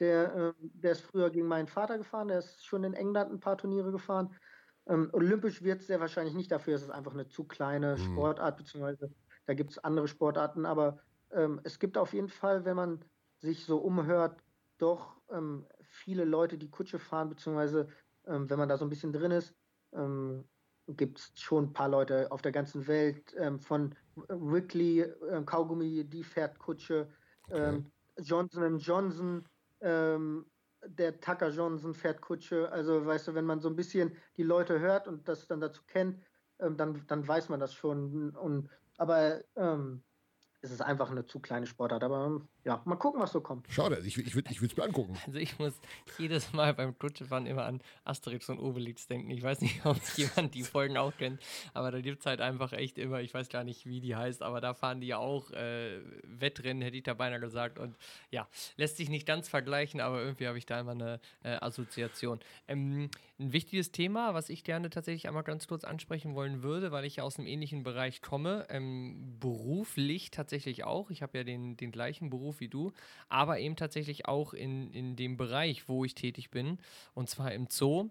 Der, 0.00 0.34
äh, 0.34 0.52
der 0.58 0.92
ist 0.92 1.02
früher 1.02 1.30
gegen 1.30 1.46
meinen 1.46 1.68
Vater 1.68 1.98
gefahren. 1.98 2.28
Der 2.28 2.38
ist 2.38 2.64
schon 2.64 2.82
in 2.82 2.94
England 2.94 3.30
ein 3.30 3.38
paar 3.38 3.56
Turniere 3.56 3.92
gefahren. 3.92 4.34
Ähm, 4.86 5.10
olympisch 5.12 5.62
wird 5.62 5.82
es 5.82 5.86
sehr 5.86 6.00
wahrscheinlich 6.00 6.34
nicht. 6.34 6.50
Dafür 6.50 6.74
ist 6.74 6.82
es 6.82 6.90
einfach 6.90 7.12
eine 7.12 7.28
zu 7.28 7.44
kleine 7.44 7.96
mhm. 7.96 8.12
Sportart, 8.12 8.56
beziehungsweise 8.56 9.12
da 9.46 9.54
gibt 9.54 9.70
es 9.70 9.78
andere 9.78 10.08
Sportarten. 10.08 10.66
Aber 10.66 10.98
ähm, 11.30 11.60
es 11.62 11.78
gibt 11.78 11.96
auf 11.96 12.14
jeden 12.14 12.28
Fall, 12.28 12.64
wenn 12.64 12.76
man 12.76 13.04
sich 13.38 13.64
so 13.64 13.78
umhört, 13.78 14.42
doch 14.78 15.16
ähm, 15.30 15.66
viele 15.82 16.24
Leute, 16.24 16.58
die 16.58 16.70
Kutsche 16.70 16.98
fahren, 16.98 17.28
beziehungsweise 17.28 17.88
ähm, 18.26 18.48
wenn 18.48 18.58
man 18.58 18.68
da 18.68 18.76
so 18.76 18.84
ein 18.84 18.90
bisschen 18.90 19.12
drin 19.12 19.30
ist, 19.30 19.54
ähm, 19.92 20.44
gibt 20.88 21.18
es 21.18 21.32
schon 21.34 21.64
ein 21.64 21.72
paar 21.72 21.88
Leute 21.88 22.30
auf 22.30 22.42
der 22.42 22.52
ganzen 22.52 22.86
Welt, 22.86 23.34
ähm, 23.36 23.58
von 23.58 23.94
Wrigley, 24.28 25.00
äh, 25.00 25.42
Kaugummi, 25.44 26.04
die 26.04 26.24
fährt 26.24 26.58
Kutsche, 26.58 27.08
okay. 27.48 27.76
ähm, 27.76 27.92
Johnson 28.18 28.78
Johnson, 28.78 29.48
ähm, 29.80 30.46
der 30.84 31.20
Tucker 31.20 31.50
Johnson 31.50 31.94
fährt 31.94 32.20
Kutsche. 32.20 32.70
Also 32.72 33.04
weißt 33.04 33.28
du, 33.28 33.34
wenn 33.34 33.44
man 33.44 33.60
so 33.60 33.68
ein 33.68 33.76
bisschen 33.76 34.16
die 34.36 34.42
Leute 34.42 34.78
hört 34.80 35.08
und 35.08 35.28
das 35.28 35.46
dann 35.46 35.60
dazu 35.60 35.82
kennt, 35.86 36.20
ähm, 36.58 36.76
dann, 36.76 37.04
dann 37.06 37.26
weiß 37.26 37.48
man 37.48 37.60
das 37.60 37.74
schon. 37.74 38.30
Und, 38.30 38.68
aber 38.96 39.42
es 40.60 40.70
ist 40.72 40.80
einfach 40.80 41.10
eine 41.10 41.24
zu 41.26 41.40
kleine 41.40 41.66
Sportart. 41.66 42.02
Aber 42.02 42.42
ja, 42.68 42.82
mal 42.84 42.96
gucken, 42.96 43.18
was 43.18 43.32
so 43.32 43.40
kommt. 43.40 43.66
Schade, 43.70 43.98
ich, 44.04 44.18
ich 44.18 44.34
würde 44.34 44.50
es 44.50 44.76
mir 44.76 44.84
angucken. 44.84 45.16
Also 45.26 45.38
ich 45.38 45.58
muss 45.58 45.72
jedes 46.18 46.52
Mal 46.52 46.74
beim 46.74 46.98
Kutschefahren 46.98 47.46
immer 47.46 47.64
an 47.64 47.80
Asterix 48.04 48.50
und 48.50 48.58
Obelix 48.58 49.06
denken. 49.06 49.30
Ich 49.30 49.42
weiß 49.42 49.62
nicht, 49.62 49.80
ob 49.86 49.96
jemand 50.18 50.54
die 50.54 50.64
Folgen 50.64 50.98
auch 50.98 51.16
kennt, 51.16 51.40
aber 51.72 51.90
da 51.90 52.02
gibt 52.02 52.20
es 52.20 52.26
halt 52.26 52.42
einfach 52.42 52.74
echt 52.74 52.98
immer, 52.98 53.22
ich 53.22 53.32
weiß 53.32 53.48
gar 53.48 53.64
nicht, 53.64 53.86
wie 53.86 54.02
die 54.02 54.14
heißt, 54.14 54.42
aber 54.42 54.60
da 54.60 54.74
fahren 54.74 55.00
die 55.00 55.06
ja 55.06 55.16
auch 55.16 55.50
äh, 55.52 55.98
Wettrennen, 56.24 56.82
hätte 56.82 56.98
ich 56.98 57.04
da 57.04 57.14
beinahe 57.14 57.40
gesagt. 57.40 57.78
Und 57.78 57.96
ja, 58.30 58.46
lässt 58.76 58.98
sich 58.98 59.08
nicht 59.08 59.26
ganz 59.26 59.48
vergleichen, 59.48 60.02
aber 60.02 60.20
irgendwie 60.20 60.46
habe 60.46 60.58
ich 60.58 60.66
da 60.66 60.78
immer 60.78 60.92
eine 60.92 61.20
äh, 61.44 61.56
Assoziation. 61.62 62.38
Ähm, 62.66 63.08
ein 63.40 63.52
wichtiges 63.52 63.92
Thema, 63.92 64.34
was 64.34 64.50
ich 64.50 64.62
gerne 64.62 64.90
tatsächlich 64.90 65.26
einmal 65.26 65.44
ganz 65.44 65.68
kurz 65.68 65.84
ansprechen 65.84 66.34
wollen 66.34 66.62
würde, 66.62 66.90
weil 66.90 67.04
ich 67.04 67.16
ja 67.16 67.22
aus 67.22 67.38
einem 67.38 67.46
ähnlichen 67.46 67.82
Bereich 67.82 68.20
komme, 68.20 68.66
ähm, 68.68 69.36
beruflich 69.40 70.30
tatsächlich 70.30 70.84
auch. 70.84 71.10
Ich 71.10 71.22
habe 71.22 71.38
ja 71.38 71.44
den, 71.44 71.76
den 71.76 71.92
gleichen 71.92 72.28
Beruf 72.28 72.57
wie 72.60 72.68
du, 72.68 72.92
aber 73.28 73.58
eben 73.58 73.76
tatsächlich 73.76 74.26
auch 74.26 74.54
in, 74.54 74.90
in 74.92 75.16
dem 75.16 75.36
Bereich, 75.36 75.88
wo 75.88 76.04
ich 76.04 76.14
tätig 76.14 76.50
bin, 76.50 76.78
und 77.14 77.28
zwar 77.28 77.52
im 77.52 77.66
Zoo. 77.68 78.10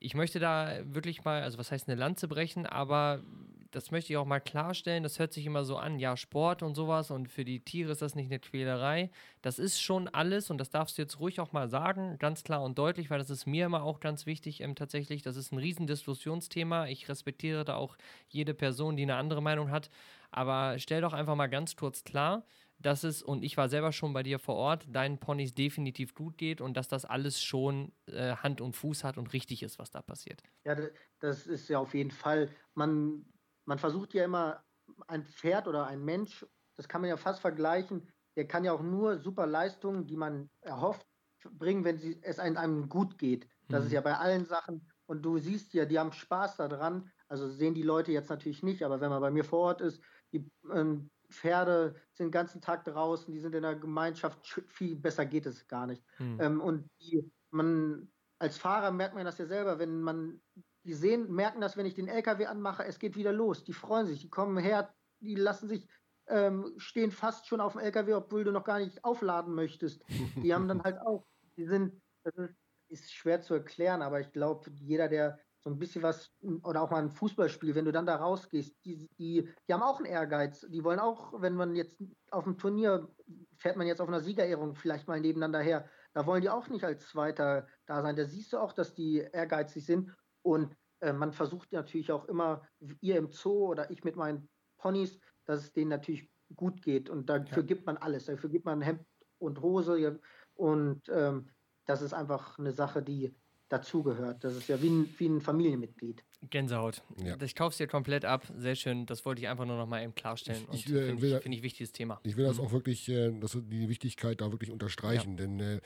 Ich 0.00 0.14
möchte 0.14 0.38
da 0.38 0.78
wirklich 0.84 1.24
mal, 1.24 1.42
also 1.42 1.58
was 1.58 1.72
heißt 1.72 1.88
eine 1.88 1.98
Lanze 1.98 2.28
brechen, 2.28 2.66
aber 2.66 3.22
das 3.70 3.90
möchte 3.90 4.12
ich 4.12 4.16
auch 4.16 4.24
mal 4.24 4.40
klarstellen. 4.40 5.02
Das 5.02 5.18
hört 5.18 5.32
sich 5.32 5.44
immer 5.44 5.64
so 5.64 5.76
an, 5.76 5.98
ja, 5.98 6.16
Sport 6.16 6.62
und 6.62 6.74
sowas 6.74 7.10
und 7.10 7.28
für 7.28 7.44
die 7.44 7.60
Tiere 7.60 7.92
ist 7.92 8.00
das 8.00 8.14
nicht 8.14 8.30
eine 8.30 8.38
Quälerei. 8.38 9.10
Das 9.42 9.58
ist 9.58 9.80
schon 9.80 10.08
alles 10.08 10.50
und 10.50 10.58
das 10.58 10.70
darfst 10.70 10.96
du 10.96 11.02
jetzt 11.02 11.20
ruhig 11.20 11.40
auch 11.40 11.52
mal 11.52 11.68
sagen, 11.68 12.16
ganz 12.18 12.44
klar 12.44 12.62
und 12.62 12.78
deutlich, 12.78 13.10
weil 13.10 13.18
das 13.18 13.30
ist 13.30 13.46
mir 13.46 13.66
immer 13.66 13.82
auch 13.82 14.00
ganz 14.00 14.24
wichtig 14.24 14.60
ähm, 14.60 14.74
tatsächlich. 14.74 15.22
Das 15.22 15.36
ist 15.36 15.52
ein 15.52 15.58
Riesendiskussionsthema. 15.58 16.86
Ich 16.86 17.08
respektiere 17.08 17.64
da 17.64 17.74
auch 17.74 17.96
jede 18.28 18.54
Person, 18.54 18.96
die 18.96 19.02
eine 19.02 19.16
andere 19.16 19.42
Meinung 19.42 19.70
hat. 19.70 19.90
Aber 20.30 20.78
stell 20.78 21.00
doch 21.00 21.12
einfach 21.12 21.34
mal 21.34 21.48
ganz 21.48 21.76
kurz 21.76 22.04
klar, 22.04 22.44
dass 22.78 23.04
es, 23.04 23.22
und 23.22 23.42
ich 23.42 23.56
war 23.56 23.68
selber 23.68 23.92
schon 23.92 24.12
bei 24.12 24.22
dir 24.22 24.38
vor 24.38 24.56
Ort, 24.56 24.86
deinen 24.88 25.18
Ponys 25.18 25.54
definitiv 25.54 26.14
gut 26.14 26.38
geht 26.38 26.60
und 26.60 26.76
dass 26.76 26.88
das 26.88 27.04
alles 27.04 27.42
schon 27.42 27.92
äh, 28.06 28.36
Hand 28.36 28.60
und 28.60 28.74
Fuß 28.76 29.04
hat 29.04 29.18
und 29.18 29.32
richtig 29.32 29.62
ist, 29.62 29.78
was 29.78 29.90
da 29.90 30.02
passiert. 30.02 30.42
Ja, 30.64 30.76
das 31.20 31.46
ist 31.46 31.68
ja 31.68 31.78
auf 31.78 31.94
jeden 31.94 32.10
Fall. 32.10 32.50
Man 32.74 33.24
man 33.68 33.78
versucht 33.78 34.14
ja 34.14 34.24
immer 34.24 34.64
ein 35.06 35.24
Pferd 35.24 35.68
oder 35.68 35.86
ein 35.86 36.02
Mensch, 36.02 36.44
das 36.76 36.88
kann 36.88 37.02
man 37.02 37.10
ja 37.10 37.18
fast 37.18 37.40
vergleichen, 37.40 38.08
der 38.34 38.48
kann 38.48 38.64
ja 38.64 38.72
auch 38.72 38.82
nur 38.82 39.18
super 39.18 39.46
Leistungen, 39.46 40.06
die 40.06 40.16
man 40.16 40.48
erhofft, 40.62 41.06
bringen, 41.50 41.84
wenn 41.84 41.98
sie, 41.98 42.18
es 42.22 42.38
einem 42.38 42.88
gut 42.88 43.18
geht. 43.18 43.46
Das 43.68 43.80
mhm. 43.80 43.86
ist 43.86 43.92
ja 43.92 44.00
bei 44.00 44.16
allen 44.16 44.46
Sachen. 44.46 44.88
Und 45.06 45.22
du 45.22 45.38
siehst 45.38 45.74
ja, 45.74 45.84
die 45.84 45.98
haben 45.98 46.12
Spaß 46.12 46.56
daran. 46.56 47.10
Also 47.28 47.48
sehen 47.48 47.74
die 47.74 47.82
Leute 47.82 48.10
jetzt 48.10 48.30
natürlich 48.30 48.62
nicht, 48.62 48.82
aber 48.82 49.00
wenn 49.00 49.10
man 49.10 49.20
bei 49.20 49.30
mir 49.30 49.44
vor 49.44 49.60
Ort 49.60 49.80
ist, 49.82 50.02
die 50.32 50.50
ähm, 50.72 51.10
Pferde 51.30 51.94
sind 52.12 52.26
den 52.26 52.32
ganzen 52.32 52.60
Tag 52.60 52.84
draußen, 52.84 53.32
die 53.32 53.40
sind 53.40 53.54
in 53.54 53.62
der 53.62 53.76
Gemeinschaft, 53.76 54.46
viel 54.68 54.96
besser 54.96 55.26
geht 55.26 55.46
es 55.46 55.66
gar 55.68 55.86
nicht. 55.86 56.02
Mhm. 56.18 56.40
Ähm, 56.40 56.60
und 56.60 56.90
die, 57.00 57.30
man, 57.50 58.10
als 58.38 58.58
Fahrer 58.58 58.90
merkt 58.90 59.14
man 59.14 59.24
das 59.24 59.38
ja 59.38 59.46
selber, 59.46 59.78
wenn 59.78 60.00
man 60.00 60.40
die 60.84 60.94
sehen, 60.94 61.30
merken 61.30 61.60
das, 61.60 61.76
wenn 61.76 61.86
ich 61.86 61.94
den 61.94 62.08
LKW 62.08 62.46
anmache, 62.46 62.84
es 62.84 62.98
geht 62.98 63.16
wieder 63.16 63.32
los. 63.32 63.64
Die 63.64 63.72
freuen 63.72 64.06
sich, 64.06 64.20
die 64.20 64.30
kommen 64.30 64.56
her, 64.56 64.94
die 65.20 65.34
lassen 65.34 65.68
sich, 65.68 65.88
ähm, 66.28 66.74
stehen 66.78 67.10
fast 67.10 67.46
schon 67.46 67.60
auf 67.60 67.72
dem 67.72 67.82
LKW, 67.82 68.14
obwohl 68.14 68.44
du 68.44 68.52
noch 68.52 68.64
gar 68.64 68.78
nicht 68.78 69.04
aufladen 69.04 69.54
möchtest. 69.54 70.02
Die 70.08 70.54
haben 70.54 70.68
dann 70.68 70.82
halt 70.84 70.98
auch, 71.00 71.26
die 71.56 71.66
sind, 71.66 72.00
das 72.24 72.34
ist, 72.36 72.56
ist 72.88 73.12
schwer 73.12 73.42
zu 73.42 73.54
erklären, 73.54 74.00
aber 74.00 74.20
ich 74.20 74.32
glaube, 74.32 74.70
jeder, 74.70 75.08
der 75.08 75.38
so 75.60 75.70
ein 75.70 75.78
bisschen 75.78 76.02
was, 76.02 76.30
oder 76.62 76.82
auch 76.82 76.90
mal 76.90 77.02
ein 77.02 77.10
Fußballspiel, 77.10 77.74
wenn 77.74 77.84
du 77.84 77.92
dann 77.92 78.06
da 78.06 78.16
rausgehst, 78.16 78.76
die, 78.84 79.08
die, 79.18 79.48
die 79.66 79.74
haben 79.74 79.82
auch 79.82 79.98
einen 79.98 80.06
Ehrgeiz. 80.06 80.66
Die 80.70 80.84
wollen 80.84 81.00
auch, 81.00 81.40
wenn 81.40 81.54
man 81.54 81.74
jetzt 81.74 82.00
auf 82.30 82.44
dem 82.44 82.58
Turnier, 82.58 83.08
fährt 83.56 83.76
man 83.76 83.86
jetzt 83.86 84.00
auf 84.00 84.08
einer 84.08 84.20
Siegerehrung 84.20 84.74
vielleicht 84.74 85.08
mal 85.08 85.20
nebeneinander 85.20 85.60
her, 85.60 85.88
da 86.14 86.26
wollen 86.26 86.42
die 86.42 86.50
auch 86.50 86.68
nicht 86.68 86.84
als 86.84 87.06
Zweiter 87.08 87.66
da 87.86 88.02
sein. 88.02 88.16
Da 88.16 88.24
siehst 88.24 88.52
du 88.52 88.58
auch, 88.58 88.72
dass 88.72 88.94
die 88.94 89.18
ehrgeizig 89.18 89.84
sind. 89.84 90.14
Und 90.42 90.74
äh, 91.00 91.12
man 91.12 91.32
versucht 91.32 91.72
natürlich 91.72 92.10
auch 92.12 92.24
immer, 92.26 92.62
ihr 93.00 93.16
im 93.16 93.30
Zoo 93.30 93.68
oder 93.68 93.90
ich 93.90 94.04
mit 94.04 94.16
meinen 94.16 94.48
Ponys, 94.78 95.18
dass 95.44 95.60
es 95.60 95.72
denen 95.72 95.90
natürlich 95.90 96.30
gut 96.56 96.82
geht. 96.82 97.10
Und 97.10 97.28
dafür 97.28 97.62
ja. 97.62 97.66
gibt 97.66 97.86
man 97.86 97.96
alles. 97.98 98.26
Dafür 98.26 98.50
gibt 98.50 98.64
man 98.64 98.80
Hemd 98.80 99.04
und 99.38 99.60
Hose. 99.60 100.20
Und 100.54 101.08
ähm, 101.08 101.50
das 101.84 102.02
ist 102.02 102.14
einfach 102.14 102.58
eine 102.58 102.72
Sache, 102.72 103.02
die 103.02 103.36
dazugehört. 103.68 104.42
Das 104.44 104.56
ist 104.56 104.68
ja 104.68 104.80
wie 104.82 104.88
ein, 104.88 105.14
wie 105.18 105.26
ein 105.26 105.40
Familienmitglied. 105.40 106.24
Gänsehaut. 106.50 107.02
Ja. 107.22 107.36
Ich 107.42 107.56
kaufe 107.56 107.72
es 107.72 107.78
dir 107.78 107.88
komplett 107.88 108.24
ab. 108.24 108.46
Sehr 108.56 108.76
schön. 108.76 109.06
Das 109.06 109.24
wollte 109.24 109.42
ich 109.42 109.48
einfach 109.48 109.64
nur 109.64 109.76
noch 109.76 109.86
mal 109.86 110.02
eben 110.02 110.14
klarstellen. 110.14 110.62
Ich, 110.72 110.86
ich 110.86 110.94
äh, 110.94 111.06
finde 111.06 111.26
ich, 111.26 111.42
find 111.42 111.54
ich 111.54 111.62
wichtiges 111.62 111.92
Thema. 111.92 112.20
Ich 112.22 112.36
will 112.36 112.44
das 112.44 112.58
mhm. 112.58 112.64
auch 112.64 112.72
wirklich, 112.72 113.08
äh, 113.08 113.32
das, 113.40 113.58
die 113.60 113.88
Wichtigkeit 113.88 114.40
da 114.40 114.52
wirklich 114.52 114.70
unterstreichen. 114.70 115.30
Ja. 115.30 115.36
Denn 115.36 115.60
äh, 115.60 115.80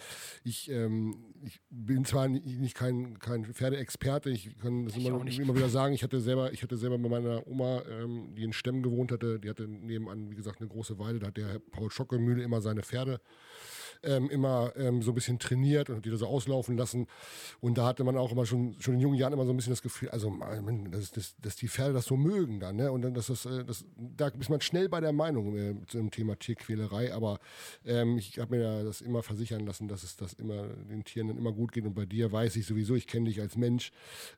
ich, 0.45 0.71
ähm, 0.71 1.33
ich 1.43 1.61
bin 1.71 2.05
zwar 2.05 2.29
nicht 2.29 2.75
kein, 2.75 3.19
kein 3.19 3.47
Pferdeexperte, 3.47 4.31
ich 4.31 4.59
kann 4.59 4.85
das 4.85 4.97
ich 4.97 5.07
immer, 5.07 5.27
immer, 5.27 5.57
wieder 5.57 5.69
sagen, 5.71 5.95
ich 5.95 6.03
hatte 6.03 6.21
selber, 6.21 6.53
ich 6.53 6.63
hatte 6.63 6.77
selber 6.77 6.99
bei 6.99 7.09
meiner 7.09 7.47
Oma, 7.47 7.83
ähm, 7.89 8.35
die 8.35 8.45
in 8.45 8.53
Stemmen 8.53 8.83
gewohnt 8.83 9.11
hatte, 9.11 9.41
die 9.41 9.49
hatte 9.49 9.67
nebenan, 9.67 10.31
wie 10.31 10.37
gesagt, 10.37 10.61
eine 10.61 10.69
große 10.69 10.99
Weide, 10.99 11.19
da 11.19 11.29
hat 11.29 11.37
der 11.39 11.59
Paul 11.71 11.91
Schockemühle 11.91 12.43
immer 12.43 12.61
seine 12.61 12.83
Pferde 12.83 13.21
ähm, 14.03 14.31
immer 14.31 14.73
ähm, 14.77 15.03
so 15.03 15.13
ein 15.13 15.15
bisschen 15.15 15.39
trainiert 15.39 15.91
und 15.91 16.05
die 16.05 16.11
da 16.11 16.17
so 16.17 16.27
auslaufen 16.27 16.77
lassen. 16.77 17.07
Und 17.61 17.79
da 17.79 17.87
hatte 17.87 18.05
man 18.05 18.17
auch 18.17 18.33
immer 18.33 18.47
schon, 18.47 18.77
schon 18.81 18.95
in 18.95 19.01
jungen 19.01 19.17
Jahren 19.17 19.33
immer 19.33 19.45
so 19.45 19.53
ein 19.53 19.57
bisschen 19.57 19.73
das 19.73 19.83
Gefühl, 19.83 20.11
also 20.11 20.33
dass, 20.91 21.11
dass, 21.13 21.37
dass 21.41 21.57
die 21.57 21.69
Pferde 21.69 21.93
das 21.93 22.07
so 22.07 22.17
mögen 22.17 22.61
dann, 22.61 22.77
ne? 22.77 22.93
Und 22.93 23.03
dann, 23.03 23.15
dass 23.15 23.27
das, 23.27 23.47
äh, 23.47 23.65
das, 23.65 23.85
da 23.97 24.29
ist 24.29 24.51
man 24.51 24.61
schnell 24.61 24.89
bei 24.89 25.01
der 25.01 25.13
Meinung 25.13 25.57
äh, 25.57 25.75
zu 25.87 25.99
dem 25.99 26.11
Thema 26.11 26.39
Tierquälerei, 26.39 27.13
aber 27.13 27.39
ähm, 27.85 28.19
ich 28.19 28.39
habe 28.39 28.57
mir 28.57 28.63
ja 28.63 28.85
das 28.85 29.01
immer 29.01 29.23
versichern 29.23 29.67
lassen, 29.67 29.89
dass 29.89 30.03
es 30.03 30.17
das 30.17 30.33
immer 30.35 30.69
den 30.69 31.05
Tieren 31.05 31.29
dann 31.29 31.39
immer 31.39 31.53
gut 31.53 31.73
geht. 31.73 31.85
Und 31.85 31.95
bei 31.95 32.07
dir 32.07 32.33
weiß 32.33 32.57
ich 32.57 32.67
sowieso, 32.67 32.95
ich 32.95 33.07
kenne 33.07 33.29
dich 33.29 33.41
als 33.41 33.57
Mensch 33.57 33.93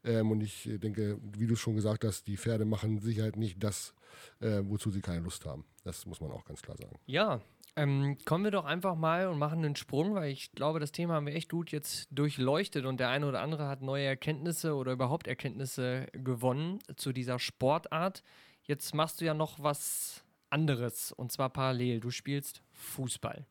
ähm, 0.04 0.30
und 0.30 0.42
ich 0.42 0.68
denke, 0.82 1.18
wie 1.36 1.46
du 1.46 1.56
schon 1.56 1.74
gesagt 1.74 2.04
hast, 2.04 2.26
die 2.26 2.36
Pferde 2.36 2.64
machen 2.64 3.00
Sicherheit 3.00 3.36
nicht 3.36 3.62
das, 3.62 3.94
äh, 4.40 4.60
wozu 4.64 4.90
sie 4.90 5.00
keine 5.00 5.20
Lust 5.20 5.44
haben. 5.46 5.64
Das 5.84 6.06
muss 6.06 6.20
man 6.20 6.30
auch 6.30 6.44
ganz 6.44 6.62
klar 6.62 6.76
sagen. 6.76 6.98
Ja, 7.06 7.40
ähm, 7.76 8.16
kommen 8.24 8.44
wir 8.44 8.52
doch 8.52 8.64
einfach 8.64 8.94
mal 8.94 9.26
und 9.26 9.38
machen 9.38 9.64
einen 9.64 9.74
Sprung, 9.74 10.14
weil 10.14 10.30
ich 10.30 10.52
glaube, 10.52 10.78
das 10.78 10.92
Thema 10.92 11.14
haben 11.14 11.26
wir 11.26 11.34
echt 11.34 11.50
gut 11.50 11.72
jetzt 11.72 12.06
durchleuchtet 12.12 12.84
und 12.84 13.00
der 13.00 13.08
eine 13.08 13.26
oder 13.26 13.40
andere 13.40 13.66
hat 13.66 13.82
neue 13.82 14.04
Erkenntnisse 14.04 14.74
oder 14.74 14.92
überhaupt 14.92 15.26
Erkenntnisse 15.26 16.06
gewonnen 16.12 16.78
zu 16.96 17.12
dieser 17.12 17.40
Sportart. 17.40 18.22
Jetzt 18.62 18.94
machst 18.94 19.20
du 19.20 19.24
ja 19.24 19.34
noch 19.34 19.60
was 19.60 20.24
anderes 20.50 21.10
und 21.10 21.32
zwar 21.32 21.50
parallel. 21.50 21.98
Du 21.98 22.10
spielst 22.10 22.62
Fußball. 22.72 23.44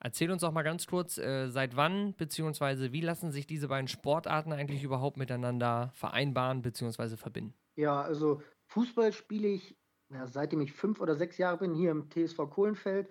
Erzähl 0.00 0.30
uns 0.30 0.40
doch 0.40 0.50
mal 0.50 0.62
ganz 0.62 0.86
kurz, 0.86 1.18
äh, 1.18 1.48
seit 1.48 1.76
wann 1.76 2.14
bzw. 2.14 2.90
wie 2.90 3.02
lassen 3.02 3.30
sich 3.30 3.46
diese 3.46 3.68
beiden 3.68 3.86
Sportarten 3.86 4.52
eigentlich 4.52 4.82
überhaupt 4.82 5.16
miteinander 5.16 5.92
vereinbaren 5.94 6.62
bzw. 6.62 7.16
verbinden? 7.16 7.54
Ja, 7.76 8.02
also 8.02 8.42
Fußball 8.64 9.12
spiele 9.12 9.48
ich, 9.48 9.76
ja, 10.10 10.26
seitdem 10.26 10.60
ich 10.60 10.72
fünf 10.72 11.00
oder 11.00 11.14
sechs 11.14 11.38
Jahre 11.38 11.58
bin, 11.58 11.74
hier 11.74 11.90
im 11.90 12.10
TSV 12.10 12.50
Kohlenfeld. 12.50 13.08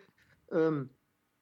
Ähm, 0.52 0.92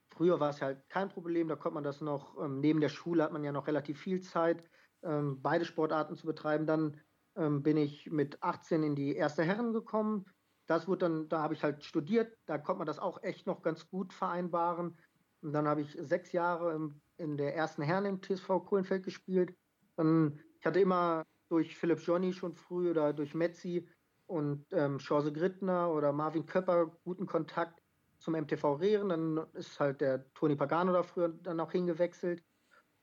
früher 0.10 0.40
war 0.40 0.52
es 0.52 0.62
halt 0.62 0.88
kein 0.90 1.10
Problem, 1.10 1.48
da 1.48 1.56
konnte 1.56 1.76
man 1.76 1.84
das 1.84 2.02
noch, 2.02 2.38
ähm, 2.42 2.60
neben 2.60 2.80
der 2.80 2.90
Schule 2.90 3.24
hat 3.24 3.32
man 3.34 3.44
ja 3.44 3.52
noch 3.52 3.68
relativ 3.68 4.00
viel 4.00 4.22
Zeit, 4.22 4.64
ähm, 5.04 5.42
beide 5.42 5.66
Sportarten 5.66 6.16
zu 6.16 6.28
betreiben. 6.28 6.68
Dann 6.68 7.02
ähm, 7.36 7.64
bin 7.64 7.78
ich 7.78 8.10
mit 8.12 8.42
18 8.44 8.84
in 8.84 8.96
die 8.96 9.16
erste 9.16 9.44
Herren 9.44 9.74
gekommen. 9.74 10.26
Das 10.68 10.88
wurde 10.88 11.00
dann, 11.00 11.30
da 11.30 11.42
habe 11.42 11.54
ich 11.54 11.64
halt 11.64 11.84
studiert, 11.84 12.38
da 12.46 12.58
konnte 12.58 12.80
man 12.80 12.88
das 12.88 13.00
auch 13.00 13.24
echt 13.24 13.48
noch 13.48 13.62
ganz 13.62 13.90
gut 13.90 14.14
vereinbaren. 14.14 14.98
Und 15.42 15.54
dann 15.54 15.68
habe 15.68 15.82
ich 15.82 15.98
sechs 16.00 16.34
Jahre 16.34 16.74
im, 16.74 17.02
in 17.18 17.38
der 17.38 17.56
ersten 17.56 17.82
Herren 17.82 18.06
im 18.06 18.22
TSV 18.22 18.48
Kohlenfeld 18.66 19.04
gespielt. 19.04 19.56
Dann, 19.96 20.40
ich 20.60 20.66
hatte 20.66 20.82
immer 20.82 21.24
durch 21.50 21.78
Philipp 21.78 22.00
Johnny 22.00 22.34
schon 22.34 22.54
früh 22.54 22.92
oder 22.92 23.14
durch 23.14 23.34
Metzi 23.34 23.88
und 24.28 24.66
ähm, 24.72 25.00
Chance 25.00 25.32
Grittner 25.32 25.92
oder 25.92 26.12
Marvin 26.12 26.46
Köpper 26.46 26.88
guten 27.04 27.26
Kontakt 27.26 27.82
zum 28.20 28.36
MTV 28.36 28.76
Rehren. 28.76 29.10
Dann 29.10 29.46
ist 29.54 29.80
halt 29.80 30.02
der 30.02 30.32
Toni 30.34 30.56
Pagano 30.56 30.94
da 30.94 31.04
früher 31.04 31.30
dann 31.30 31.60
auch 31.60 31.72
hingewechselt. 31.72 32.44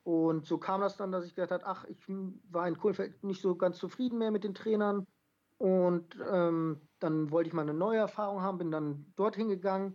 Und 0.02 0.44
so 0.46 0.58
kam 0.58 0.82
das 0.82 0.96
dann, 0.98 1.12
dass 1.12 1.24
ich 1.24 1.34
gedacht 1.34 1.50
habe, 1.50 1.66
ach, 1.66 1.84
ich 1.86 1.98
war 2.50 2.68
in 2.68 2.76
Kohlenfeld 2.76 3.24
nicht 3.24 3.40
so 3.40 3.56
ganz 3.56 3.78
zufrieden 3.78 4.18
mehr 4.18 4.30
mit 4.30 4.44
den 4.44 4.54
Trainern. 4.54 5.06
Und 5.56 6.18
ähm, 6.30 6.88
dann 6.98 7.30
wollte 7.30 7.48
ich 7.48 7.54
mal 7.54 7.62
eine 7.62 7.74
neue 7.74 7.98
Erfahrung 7.98 8.42
haben, 8.42 8.58
bin 8.58 8.70
dann 8.70 9.12
dorthin 9.16 9.48
gegangen 9.48 9.94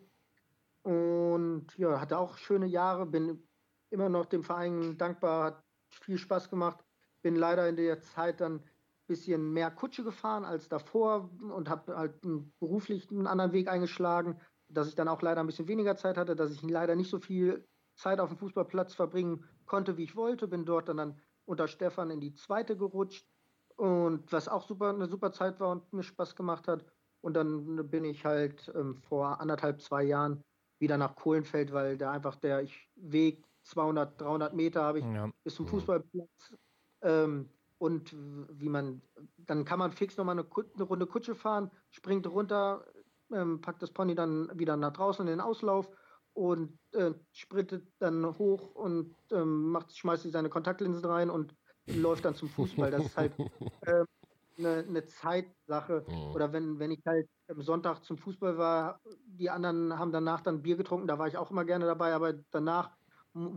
und 0.83 1.67
ja, 1.77 1.99
hatte 1.99 2.17
auch 2.17 2.37
schöne 2.37 2.65
Jahre, 2.65 3.05
bin 3.05 3.47
immer 3.89 4.09
noch 4.09 4.25
dem 4.25 4.43
Verein 4.43 4.97
dankbar, 4.97 5.43
hat 5.43 5.63
viel 5.89 6.17
Spaß 6.17 6.49
gemacht. 6.49 6.83
Bin 7.21 7.35
leider 7.35 7.67
in 7.67 7.75
der 7.75 7.99
Zeit 8.01 8.39
dann 8.39 8.63
bisschen 9.09 9.51
mehr 9.51 9.71
Kutsche 9.71 10.03
gefahren 10.03 10.45
als 10.45 10.69
davor 10.69 11.29
und 11.41 11.67
habe 11.67 11.97
halt 11.97 12.21
beruflich 12.59 13.09
einen 13.11 13.27
anderen 13.27 13.51
Weg 13.51 13.67
eingeschlagen, 13.67 14.39
dass 14.69 14.87
ich 14.87 14.95
dann 14.95 15.07
auch 15.07 15.21
leider 15.21 15.41
ein 15.41 15.47
bisschen 15.47 15.67
weniger 15.67 15.97
Zeit 15.97 16.17
hatte, 16.17 16.35
dass 16.35 16.51
ich 16.51 16.61
leider 16.61 16.95
nicht 16.95 17.09
so 17.09 17.19
viel 17.19 17.67
Zeit 17.97 18.19
auf 18.19 18.29
dem 18.29 18.37
Fußballplatz 18.37 18.93
verbringen 18.93 19.43
konnte, 19.65 19.97
wie 19.97 20.03
ich 20.03 20.15
wollte. 20.15 20.47
Bin 20.47 20.63
dort 20.63 20.87
dann, 20.87 20.97
dann 20.97 21.21
unter 21.45 21.67
Stefan 21.67 22.11
in 22.11 22.21
die 22.21 22.33
zweite 22.35 22.77
gerutscht 22.77 23.27
und 23.75 24.31
was 24.31 24.47
auch 24.47 24.65
super 24.65 24.89
eine 24.89 25.07
super 25.07 25.31
Zeit 25.31 25.59
war 25.59 25.71
und 25.71 25.91
mir 25.91 26.03
Spaß 26.03 26.35
gemacht 26.35 26.67
hat. 26.67 26.85
Und 27.21 27.33
dann 27.33 27.89
bin 27.89 28.05
ich 28.05 28.23
halt 28.23 28.71
ähm, 28.75 28.95
vor 28.95 29.41
anderthalb, 29.41 29.81
zwei 29.81 30.03
Jahren 30.03 30.41
wieder 30.79 30.97
nach 30.97 31.15
Kohlenfeld, 31.15 31.73
weil 31.73 31.97
da 31.97 32.11
einfach 32.11 32.35
der 32.35 32.61
ich, 32.61 32.89
Weg 32.95 33.43
200, 33.63 34.21
300 34.21 34.53
Meter 34.53 34.83
habe 34.83 34.99
ich 34.99 35.05
ja. 35.05 35.29
bis 35.43 35.55
zum 35.55 35.67
Fußballplatz. 35.67 36.55
Ähm, 37.01 37.49
und 37.79 38.13
wie 38.13 38.69
man, 38.69 39.01
dann 39.37 39.65
kann 39.65 39.79
man 39.79 39.91
fix 39.91 40.17
nochmal 40.17 40.37
eine, 40.37 40.47
eine 40.75 40.83
Runde 40.83 41.07
Kutsche 41.07 41.33
fahren, 41.33 41.71
springt 41.89 42.27
runter, 42.27 42.85
ähm, 43.31 43.61
packt 43.61 43.81
das 43.81 43.91
Pony 43.91 44.15
dann 44.15 44.51
wieder 44.53 44.77
nach 44.77 44.93
draußen 44.93 45.25
in 45.25 45.31
den 45.31 45.41
Auslauf 45.41 45.89
und 46.33 46.77
äh, 46.91 47.11
sprintet 47.31 47.87
dann 47.99 48.37
hoch 48.37 48.75
und 48.75 49.15
ähm, 49.31 49.71
macht, 49.71 49.95
schmeißt 49.95 50.29
seine 50.29 50.49
Kontaktlinsen 50.49 51.05
rein 51.05 51.29
und 51.29 51.55
läuft 51.87 52.25
dann 52.25 52.35
zum 52.35 52.49
Fußball. 52.49 52.91
Das 52.91 53.05
ist 53.05 53.17
halt 53.17 53.33
äh, 53.81 54.03
eine, 54.57 54.85
eine 54.87 55.05
Zeitsache. 55.05 56.05
Mhm. 56.07 56.35
Oder 56.35 56.51
wenn, 56.51 56.79
wenn 56.79 56.91
ich 56.91 57.01
halt 57.05 57.29
am 57.47 57.61
Sonntag 57.61 58.03
zum 58.03 58.17
Fußball 58.17 58.57
war, 58.57 58.99
die 59.25 59.49
anderen 59.49 59.97
haben 59.97 60.11
danach 60.11 60.41
dann 60.41 60.61
Bier 60.61 60.75
getrunken, 60.75 61.07
da 61.07 61.17
war 61.17 61.27
ich 61.27 61.37
auch 61.37 61.49
immer 61.49 61.65
gerne 61.65 61.85
dabei, 61.85 62.13
aber 62.13 62.33
danach 62.51 62.98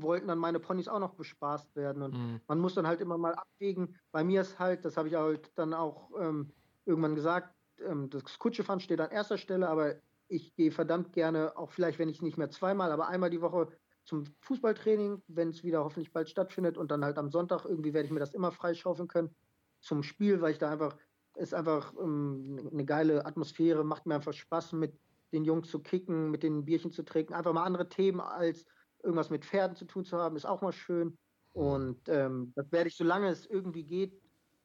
wollten 0.02 0.28
dann 0.28 0.38
meine 0.38 0.60
Ponys 0.60 0.88
auch 0.88 0.98
noch 0.98 1.14
bespaßt 1.14 1.74
werden. 1.76 2.02
Und 2.02 2.14
mhm. 2.14 2.40
man 2.46 2.58
muss 2.58 2.74
dann 2.74 2.86
halt 2.86 3.00
immer 3.00 3.18
mal 3.18 3.34
abwägen. 3.34 3.96
Bei 4.10 4.24
mir 4.24 4.42
ist 4.42 4.58
halt, 4.58 4.84
das 4.84 4.96
habe 4.96 5.08
ich 5.08 5.14
halt 5.14 5.50
dann 5.56 5.74
auch 5.74 6.10
ähm, 6.18 6.52
irgendwann 6.84 7.14
gesagt, 7.14 7.54
ähm, 7.84 8.10
das 8.10 8.38
Kutschefahren 8.38 8.80
steht 8.80 9.00
an 9.00 9.10
erster 9.10 9.38
Stelle, 9.38 9.68
aber 9.68 9.94
ich 10.28 10.54
gehe 10.54 10.70
verdammt 10.70 11.12
gerne, 11.12 11.56
auch 11.56 11.70
vielleicht, 11.70 11.98
wenn 11.98 12.08
ich 12.08 12.22
nicht 12.22 12.38
mehr 12.38 12.50
zweimal, 12.50 12.90
aber 12.90 13.08
einmal 13.08 13.30
die 13.30 13.42
Woche 13.42 13.68
zum 14.04 14.24
Fußballtraining, 14.40 15.22
wenn 15.28 15.50
es 15.50 15.62
wieder 15.62 15.84
hoffentlich 15.84 16.12
bald 16.12 16.28
stattfindet 16.28 16.76
und 16.76 16.90
dann 16.90 17.04
halt 17.04 17.18
am 17.18 17.30
Sonntag 17.30 17.64
irgendwie 17.64 17.92
werde 17.92 18.06
ich 18.06 18.12
mir 18.12 18.20
das 18.20 18.34
immer 18.34 18.50
freischaufeln 18.50 19.08
können 19.08 19.34
zum 19.80 20.02
Spiel, 20.02 20.40
weil 20.40 20.52
ich 20.52 20.58
da 20.58 20.70
einfach, 20.70 20.96
ist 21.36 21.54
einfach 21.54 21.92
ähm, 22.00 22.68
eine 22.72 22.84
geile 22.84 23.26
Atmosphäre, 23.26 23.84
macht 23.84 24.06
mir 24.06 24.14
einfach 24.14 24.32
Spaß, 24.32 24.72
mit 24.72 24.98
den 25.32 25.44
Jungs 25.44 25.70
zu 25.70 25.80
kicken, 25.80 26.30
mit 26.30 26.42
den 26.42 26.64
Bierchen 26.64 26.92
zu 26.92 27.04
trinken, 27.04 27.34
einfach 27.34 27.52
mal 27.52 27.64
andere 27.64 27.88
Themen 27.88 28.20
als 28.20 28.66
irgendwas 29.02 29.30
mit 29.30 29.44
Pferden 29.44 29.76
zu 29.76 29.84
tun 29.84 30.04
zu 30.04 30.18
haben, 30.18 30.36
ist 30.36 30.46
auch 30.46 30.62
mal 30.62 30.72
schön. 30.72 31.16
Und 31.52 32.08
ähm, 32.08 32.52
das 32.56 32.70
werde 32.72 32.88
ich, 32.88 32.96
solange 32.96 33.28
es 33.28 33.46
irgendwie 33.46 33.84
geht, 33.84 34.20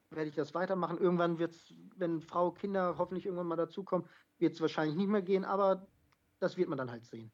werde 0.09 0.29
ich 0.29 0.35
das 0.35 0.53
weitermachen. 0.53 0.97
Irgendwann 0.97 1.37
wird 1.37 1.53
es, 1.53 1.73
wenn 1.95 2.21
Frau, 2.21 2.51
Kinder 2.51 2.95
hoffentlich 2.97 3.25
irgendwann 3.25 3.47
mal 3.47 3.57
dazukommen, 3.57 4.07
wird 4.37 4.53
es 4.53 4.61
wahrscheinlich 4.61 4.95
nicht 4.95 5.09
mehr 5.09 5.21
gehen, 5.21 5.43
aber 5.43 5.87
das 6.39 6.55
wird 6.57 6.69
man 6.69 6.77
dann 6.77 6.91
halt 6.91 7.05
sehen. 7.05 7.31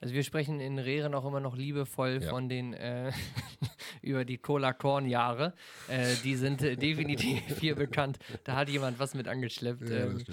Also 0.00 0.14
wir 0.14 0.22
sprechen 0.22 0.60
in 0.60 0.78
Rehren 0.78 1.14
auch 1.14 1.24
immer 1.24 1.40
noch 1.40 1.56
liebevoll 1.56 2.20
ja. 2.22 2.30
von 2.30 2.48
den 2.48 2.72
äh, 2.72 3.12
über 4.02 4.24
die 4.24 4.38
Cola 4.38 4.72
Korn 4.72 5.06
Jahre. 5.06 5.54
Äh, 5.88 6.14
die 6.22 6.36
sind 6.36 6.62
äh, 6.62 6.76
definitiv 6.76 7.42
hier 7.60 7.74
bekannt. 7.74 8.18
Da 8.44 8.56
hat 8.56 8.68
jemand 8.68 8.98
was 8.98 9.14
mit 9.14 9.26
angeschleppt. 9.26 9.88
Ja, 9.88 9.96
ähm, 9.96 10.24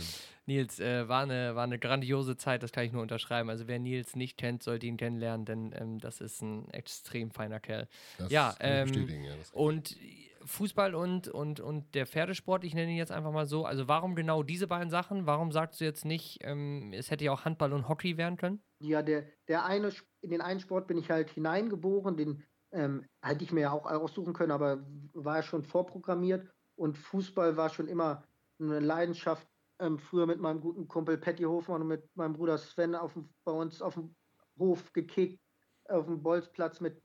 Nils, 0.48 0.80
äh, 0.80 1.08
war, 1.08 1.24
eine, 1.24 1.56
war 1.56 1.64
eine 1.64 1.80
grandiose 1.80 2.38
Zeit, 2.38 2.62
das 2.62 2.72
kann 2.72 2.86
ich 2.86 2.92
nur 2.92 3.02
unterschreiben. 3.02 3.50
Also 3.50 3.68
wer 3.68 3.80
Nils 3.80 4.16
nicht 4.16 4.38
kennt, 4.38 4.62
sollte 4.62 4.86
ihn 4.86 4.98
kennenlernen, 4.98 5.46
denn 5.46 5.76
ähm, 5.76 6.00
das 6.00 6.22
ist 6.22 6.42
ein 6.42 6.70
extrem 6.70 7.32
feiner 7.32 7.60
Kerl. 7.60 7.88
Das 8.20 8.32
ja, 8.32 8.56
ähm, 8.60 8.94
ja 8.94 9.34
und 9.54 9.98
Fußball 10.46 10.96
und, 10.96 11.28
und, 11.28 11.60
und 11.60 11.96
der 11.96 12.06
Pferdesport, 12.06 12.64
ich 12.64 12.74
nenne 12.74 12.92
ihn 12.92 12.98
jetzt 12.98 13.12
einfach 13.12 13.32
mal 13.32 13.46
so. 13.46 13.66
Also 13.66 13.88
warum 13.88 14.16
genau 14.16 14.44
diese 14.44 14.68
beiden 14.68 14.90
Sachen? 14.90 15.26
Warum 15.26 15.52
sagst 15.52 15.82
du 15.82 15.86
jetzt 15.86 16.06
nicht, 16.06 16.40
ähm, 16.42 16.94
es 16.94 17.12
hätte 17.12 17.26
ja 17.26 17.32
auch 17.32 17.46
Handball 17.46 17.74
und 17.74 17.90
Hockey 17.90 18.18
werden 18.18 18.38
können? 18.38 18.64
Ja, 18.80 19.02
der, 19.02 19.26
der 19.48 19.66
eine, 19.66 19.92
in 20.22 20.30
den 20.30 20.42
einen 20.42 20.60
Sport 20.60 20.88
bin 20.88 20.98
ich 20.98 21.10
halt 21.10 21.30
hineingeboren, 21.32 22.18
den 22.18 22.44
ähm, 22.72 23.06
hätte 23.22 23.44
ich 23.44 23.52
mir 23.52 23.62
ja 23.62 23.72
auch 23.72 23.86
aussuchen 23.86 24.34
können, 24.34 24.52
aber 24.52 24.86
war 25.14 25.38
ja 25.38 25.44
schon 25.44 25.64
vorprogrammiert 25.64 26.48
und 26.76 26.98
Fußball 26.98 27.58
war 27.58 27.70
schon 27.70 27.88
immer 27.88 28.24
eine 28.60 28.80
Leidenschaft. 28.80 29.48
Ähm, 29.80 30.00
früher 30.00 30.26
mit 30.26 30.40
meinem 30.40 30.62
guten 30.62 30.88
Kumpel 30.88 31.18
Patty 31.18 31.44
Hofmann 31.44 31.82
und 31.82 31.90
mit 31.90 32.16
meinem 32.16 32.34
Bruder 32.34 32.58
Sven 32.58 32.96
auf 32.96 33.14
dem, 33.14 33.30
bei 33.44 33.52
uns 33.52 33.82
auf 33.82 33.96
dem 33.96 34.16
Hof 34.58 34.94
gekickt, 34.94 35.42
auf 35.90 36.06
dem 36.06 36.24
Bolzplatz 36.24 36.80
mit 36.80 37.02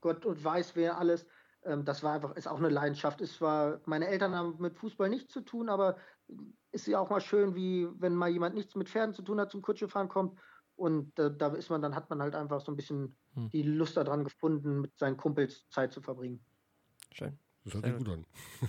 Gott 0.00 0.24
und 0.26 0.42
weiß 0.42 0.76
wer 0.76 0.98
alles. 0.98 1.26
Ähm, 1.64 1.84
das 1.84 2.02
war 2.02 2.14
einfach, 2.14 2.36
ist 2.36 2.46
auch 2.46 2.58
eine 2.58 2.68
Leidenschaft. 2.68 3.20
Es 3.20 3.40
war, 3.40 3.80
meine 3.86 4.08
Eltern 4.08 4.34
haben 4.34 4.56
mit 4.58 4.76
Fußball 4.76 5.08
nichts 5.08 5.32
zu 5.32 5.40
tun, 5.40 5.68
aber 5.68 5.96
ist 6.72 6.86
ja 6.86 6.98
auch 6.98 7.10
mal 7.10 7.20
schön, 7.20 7.54
wie 7.54 7.88
wenn 7.98 8.14
mal 8.14 8.30
jemand 8.30 8.54
nichts 8.54 8.74
mit 8.74 8.88
Pferden 8.88 9.14
zu 9.14 9.22
tun 9.22 9.40
hat, 9.40 9.50
zum 9.50 9.62
Kutschefahren 9.62 10.08
kommt. 10.08 10.38
Und 10.76 11.18
äh, 11.18 11.34
da 11.36 11.48
ist 11.48 11.70
man, 11.70 11.82
dann 11.82 11.94
hat 11.94 12.10
man 12.10 12.20
halt 12.20 12.34
einfach 12.34 12.60
so 12.60 12.72
ein 12.72 12.76
bisschen 12.76 13.16
hm. 13.34 13.48
die 13.50 13.62
Lust 13.62 13.96
daran 13.96 14.24
gefunden, 14.24 14.80
mit 14.80 14.96
seinen 14.98 15.16
Kumpels 15.16 15.68
Zeit 15.68 15.92
zu 15.92 16.00
verbringen. 16.00 16.44
Schön. 17.12 17.38
Das 17.64 17.74
hört 17.74 17.86
sich 17.86 17.96
gut 17.96 18.08
an. 18.08 18.26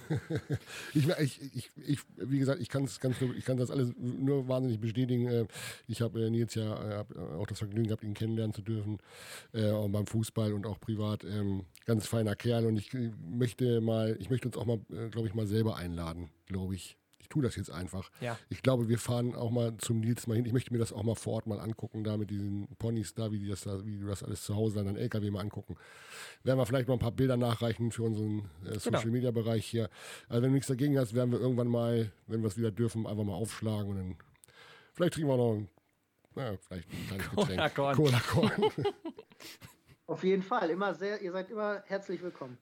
ich, 0.93 1.10
ich, 1.10 1.72
ich, 1.76 2.00
wie 2.16 2.39
gesagt, 2.39 2.62
ich, 2.62 2.70
kann's, 2.70 3.00
ich 3.38 3.46
kann 3.46 3.58
das 3.58 3.70
alles 3.70 3.93
nur 3.98 4.48
wahnsinnig 4.48 4.80
bestätigen. 4.80 5.28
Äh, 5.28 5.48
ich 5.88 6.02
habe 6.02 6.24
äh, 6.24 6.30
Nils 6.30 6.56
ja 6.56 7.02
äh, 7.02 7.06
auch 7.38 7.48
das 7.48 7.60
Vergnügen 7.60 7.88
gehabt, 7.88 8.04
ihn 8.04 8.14
kennenlernen 8.14 8.54
zu 8.54 8.62
dürfen, 8.62 9.00
auch 9.54 9.89
beim 9.89 10.08
Fußball 10.08 10.54
und 10.54 10.66
auch 10.66 10.80
privat. 10.80 11.24
Ähm, 11.24 11.66
ganz 11.86 12.08
feiner 12.08 12.36
Kerl 12.36 12.66
und 12.66 12.78
ich 12.78 12.91
möchte 12.93 13.82
mal, 13.82 14.16
ich 14.20 14.30
möchte 14.30 14.48
uns 14.48 14.58
auch 14.58 14.66
mal, 14.66 14.80
glaube 15.12 15.28
ich, 15.28 15.34
mal 15.34 15.48
selber 15.48 15.76
einladen, 15.76 16.30
glaube 16.48 16.76
ich 16.76 16.98
ich 17.26 17.30
tue 17.30 17.42
das 17.42 17.56
jetzt 17.56 17.72
einfach. 17.72 18.12
Ja. 18.22 18.38
Ich 18.50 18.62
glaube, 18.62 18.88
wir 18.88 19.00
fahren 19.00 19.34
auch 19.34 19.50
mal 19.50 19.76
zum 19.78 20.00
Nils 20.00 20.28
mal 20.28 20.36
hin. 20.36 20.46
Ich 20.46 20.54
möchte 20.54 20.72
mir 20.72 20.78
das 20.78 20.94
auch 20.94 21.02
mal 21.02 21.16
vor 21.16 21.34
Ort 21.34 21.48
mal 21.48 21.60
angucken, 21.60 22.04
da 22.04 22.18
mit 22.18 22.30
diesen 22.30 22.68
Ponys 22.78 23.16
da, 23.16 23.32
wie, 23.32 23.40
die 23.40 23.48
das 23.48 23.62
da, 23.62 23.84
wie 23.84 23.98
du 23.98 24.06
das 24.06 24.24
alles 24.24 24.44
zu 24.44 24.56
Hause 24.56 24.80
an 24.80 24.86
deinem 24.86 24.98
LKW 24.98 25.32
mal 25.32 25.40
angucken. 25.40 25.76
Werden 26.44 26.60
wir 26.60 26.66
vielleicht 26.68 26.88
mal 26.88 26.94
ein 26.94 27.00
paar 27.00 27.12
Bilder 27.12 27.36
nachreichen 27.36 27.92
für 27.92 28.04
unseren 28.04 28.50
äh, 28.64 28.78
genau. 28.78 28.80
Social 28.80 29.10
Media 29.10 29.32
Bereich 29.32 29.66
hier. 29.66 29.90
Also 30.30 30.44
wenn 30.44 30.52
du 30.52 30.56
nichts 30.56 30.68
dagegen 30.68 31.00
hast, 31.00 31.16
werden 31.16 31.32
wir 31.32 31.40
irgendwann 31.40 31.68
mal, 31.68 32.12
wenn 32.28 32.42
wir 32.42 32.48
es 32.48 32.58
wieder 32.58 32.72
dürfen, 32.72 33.08
einfach 33.08 33.24
mal 33.24 33.34
aufschlagen 33.34 33.90
und 33.90 33.96
dann 33.98 34.18
vielleicht 34.94 35.16
trinken 35.16 35.30
wir 35.30 35.38
noch 35.38 35.56
ein, 35.56 35.70
naja, 36.36 36.58
vielleicht 36.62 36.88
ein 36.92 37.08
kleines 37.08 37.30
Getränk. 37.32 37.76
Cola 37.96 38.20
Corn. 38.20 38.52
Auf 40.08 40.24
jeden 40.24 40.44
Fall, 40.44 40.70
immer 40.70 40.94
sehr, 40.94 41.20
ihr 41.24 41.32
seid 41.32 41.50
immer 41.50 41.82
herzlich 41.88 42.22
willkommen. 42.22 42.60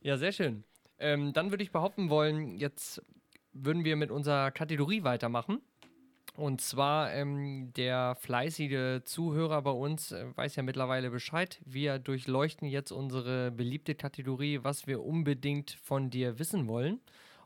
Ja, 0.00 0.16
sehr 0.16 0.32
schön. 0.32 0.64
Ähm, 0.98 1.32
dann 1.32 1.50
würde 1.50 1.62
ich 1.62 1.70
behaupten 1.70 2.10
wollen, 2.10 2.58
jetzt 2.58 3.02
würden 3.52 3.84
wir 3.84 3.96
mit 3.96 4.10
unserer 4.10 4.50
Kategorie 4.50 5.04
weitermachen. 5.04 5.60
Und 6.36 6.60
zwar 6.60 7.12
ähm, 7.12 7.72
der 7.76 8.14
fleißige 8.14 9.04
Zuhörer 9.04 9.62
bei 9.62 9.72
uns 9.72 10.12
äh, 10.12 10.24
weiß 10.36 10.56
ja 10.56 10.62
mittlerweile 10.62 11.10
Bescheid. 11.10 11.60
Wir 11.64 11.98
durchleuchten 11.98 12.68
jetzt 12.68 12.92
unsere 12.92 13.50
beliebte 13.50 13.94
Kategorie, 13.94 14.60
was 14.62 14.86
wir 14.86 15.02
unbedingt 15.02 15.72
von 15.82 16.08
dir 16.10 16.38
wissen 16.38 16.68
wollen. 16.68 17.00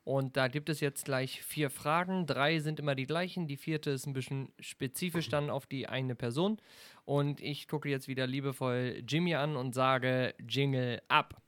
Und 0.04 0.36
da 0.36 0.48
gibt 0.48 0.68
es 0.68 0.80
jetzt 0.80 1.06
gleich 1.06 1.42
vier 1.42 1.70
Fragen. 1.70 2.26
Drei 2.26 2.58
sind 2.58 2.78
immer 2.78 2.94
die 2.94 3.06
gleichen. 3.06 3.46
Die 3.46 3.56
vierte 3.56 3.90
ist 3.90 4.06
ein 4.06 4.12
bisschen 4.12 4.52
spezifisch 4.60 5.30
dann 5.30 5.48
auf 5.48 5.66
die 5.66 5.88
eine 5.88 6.14
Person. 6.14 6.58
Und 7.06 7.40
ich 7.40 7.68
gucke 7.68 7.88
jetzt 7.88 8.06
wieder 8.06 8.26
liebevoll 8.26 9.02
Jimmy 9.08 9.34
an 9.34 9.56
und 9.56 9.74
sage 9.74 10.34
Jingle 10.46 11.00
ab. 11.08 11.40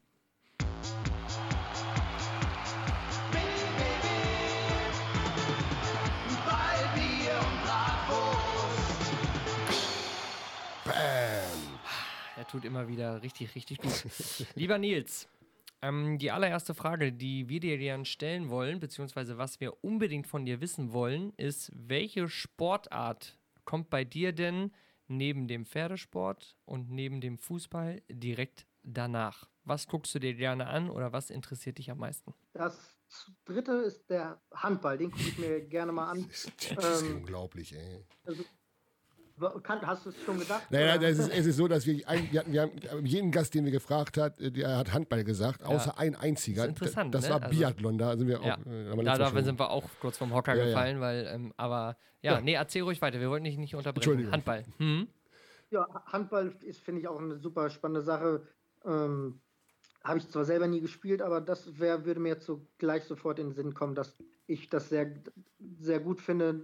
Er 12.46 12.50
tut 12.52 12.64
immer 12.64 12.86
wieder 12.86 13.22
richtig, 13.22 13.56
richtig 13.56 13.78
gut. 13.78 14.06
Lieber 14.54 14.78
Nils, 14.78 15.28
ähm, 15.82 16.16
die 16.16 16.30
allererste 16.30 16.74
Frage, 16.74 17.12
die 17.12 17.48
wir 17.48 17.58
dir 17.58 17.76
gerne 17.76 18.04
stellen 18.04 18.50
wollen, 18.50 18.78
beziehungsweise 18.78 19.36
was 19.36 19.58
wir 19.58 19.82
unbedingt 19.82 20.28
von 20.28 20.46
dir 20.46 20.60
wissen 20.60 20.92
wollen, 20.92 21.32
ist, 21.38 21.72
welche 21.74 22.28
Sportart 22.28 23.36
kommt 23.64 23.90
bei 23.90 24.04
dir 24.04 24.32
denn 24.32 24.70
neben 25.08 25.48
dem 25.48 25.66
Pferdesport 25.66 26.56
und 26.66 26.88
neben 26.88 27.20
dem 27.20 27.36
Fußball 27.36 28.00
direkt 28.08 28.64
danach? 28.84 29.48
Was 29.64 29.88
guckst 29.88 30.14
du 30.14 30.20
dir 30.20 30.34
gerne 30.34 30.68
an 30.68 30.88
oder 30.88 31.12
was 31.12 31.30
interessiert 31.30 31.78
dich 31.78 31.90
am 31.90 31.98
meisten? 31.98 32.32
Das 32.52 32.96
dritte 33.44 33.72
ist 33.72 34.08
der 34.08 34.40
Handball. 34.54 34.98
Den 34.98 35.10
gucke 35.10 35.28
ich 35.28 35.38
mir 35.38 35.60
gerne 35.62 35.90
mal 35.90 36.10
an. 36.10 36.28
Das 36.28 36.44
ist, 36.44 36.76
das 36.76 37.02
ist 37.02 37.08
ähm, 37.08 37.16
unglaublich, 37.16 37.74
ey. 37.74 38.04
Also, 38.24 38.44
Hast 39.38 40.06
du 40.06 40.10
es 40.10 40.22
schon 40.22 40.38
gedacht? 40.38 40.62
Naja, 40.70 40.96
es 40.96 41.18
ist, 41.18 41.30
es 41.30 41.46
ist 41.46 41.56
so, 41.56 41.68
dass 41.68 41.86
wir, 41.86 42.08
ein, 42.08 42.32
wir, 42.32 42.40
hatten, 42.40 42.52
wir 42.52 42.62
haben 42.62 43.04
jeden 43.04 43.30
Gast, 43.30 43.52
den 43.52 43.66
wir 43.66 43.72
gefragt 43.72 44.16
hat, 44.16 44.40
äh, 44.40 44.50
der 44.50 44.78
hat 44.78 44.94
Handball 44.94 45.24
gesagt, 45.24 45.62
außer 45.62 45.90
ja. 45.90 45.98
ein 45.98 46.14
einziger. 46.14 46.62
Das, 46.62 46.68
interessant, 46.70 47.14
das 47.14 47.24
ne? 47.24 47.34
war 47.34 47.42
also, 47.42 47.58
Biathlon, 47.58 47.98
da 47.98 48.16
sind 48.16 48.28
wir 48.28 48.40
ja. 48.40 48.54
auch. 48.54 48.66
Äh, 48.66 49.04
da, 49.04 49.18
da 49.18 49.42
sind 49.42 49.58
wir 49.58 49.70
auch 49.70 49.84
kurz 50.00 50.16
vom 50.16 50.32
Hocker 50.32 50.54
ja, 50.54 50.64
gefallen, 50.64 51.00
weil, 51.00 51.26
ähm, 51.26 51.52
aber 51.58 51.98
ja, 52.22 52.40
nee, 52.40 52.54
erzähl 52.54 52.82
ruhig 52.82 53.02
weiter, 53.02 53.20
wir 53.20 53.28
wollten 53.28 53.44
dich 53.44 53.58
nicht 53.58 53.74
unterbrechen. 53.74 54.32
Handball. 54.32 54.64
Hm? 54.78 55.06
Ja, 55.70 55.86
Handball 56.06 56.56
ist, 56.62 56.80
finde 56.80 57.02
ich, 57.02 57.08
auch 57.08 57.20
eine 57.20 57.36
super 57.36 57.68
spannende 57.68 58.02
Sache. 58.02 58.46
Ähm, 58.86 59.40
Habe 60.02 60.18
ich 60.18 60.28
zwar 60.30 60.46
selber 60.46 60.66
nie 60.66 60.80
gespielt, 60.80 61.20
aber 61.20 61.42
das 61.42 61.78
wär, 61.78 62.06
würde 62.06 62.20
mir 62.20 62.30
jetzt 62.30 62.46
so 62.46 62.66
gleich 62.78 63.04
sofort 63.04 63.38
in 63.38 63.48
den 63.48 63.54
Sinn 63.54 63.74
kommen, 63.74 63.94
dass 63.94 64.16
ich 64.46 64.70
das 64.70 64.88
sehr, 64.88 65.12
sehr 65.78 66.00
gut 66.00 66.22
finde 66.22 66.62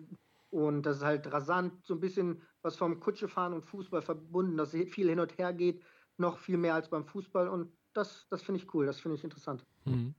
und 0.53 0.83
das 0.83 0.99
ist 0.99 1.03
halt 1.03 1.33
rasant, 1.33 1.85
so 1.85 1.95
ein 1.95 2.01
bisschen 2.01 2.43
was 2.61 2.77
vom 2.77 3.01
Kutschefahren 3.01 3.55
und 3.55 3.65
Fußball 3.65 4.03
verbunden, 4.03 4.59
dass 4.59 4.73
viel 4.73 5.09
hin 5.09 5.19
und 5.19 5.39
her 5.39 5.53
geht, 5.55 5.83
noch 6.19 6.39
viel 6.39 6.59
mehr 6.59 6.75
als 6.75 6.91
beim 6.91 7.07
Fußball. 7.07 7.49
Und 7.49 7.73
das, 7.95 8.27
das 8.29 8.43
finde 8.43 8.61
ich 8.61 8.75
cool, 8.75 8.85
das 8.85 9.01
finde 9.01 9.17
ich 9.17 9.25
interessant. 9.25 9.65
Mhm. 9.87 10.15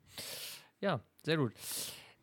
Ja, 0.80 1.00
sehr 1.22 1.38
gut. 1.38 1.54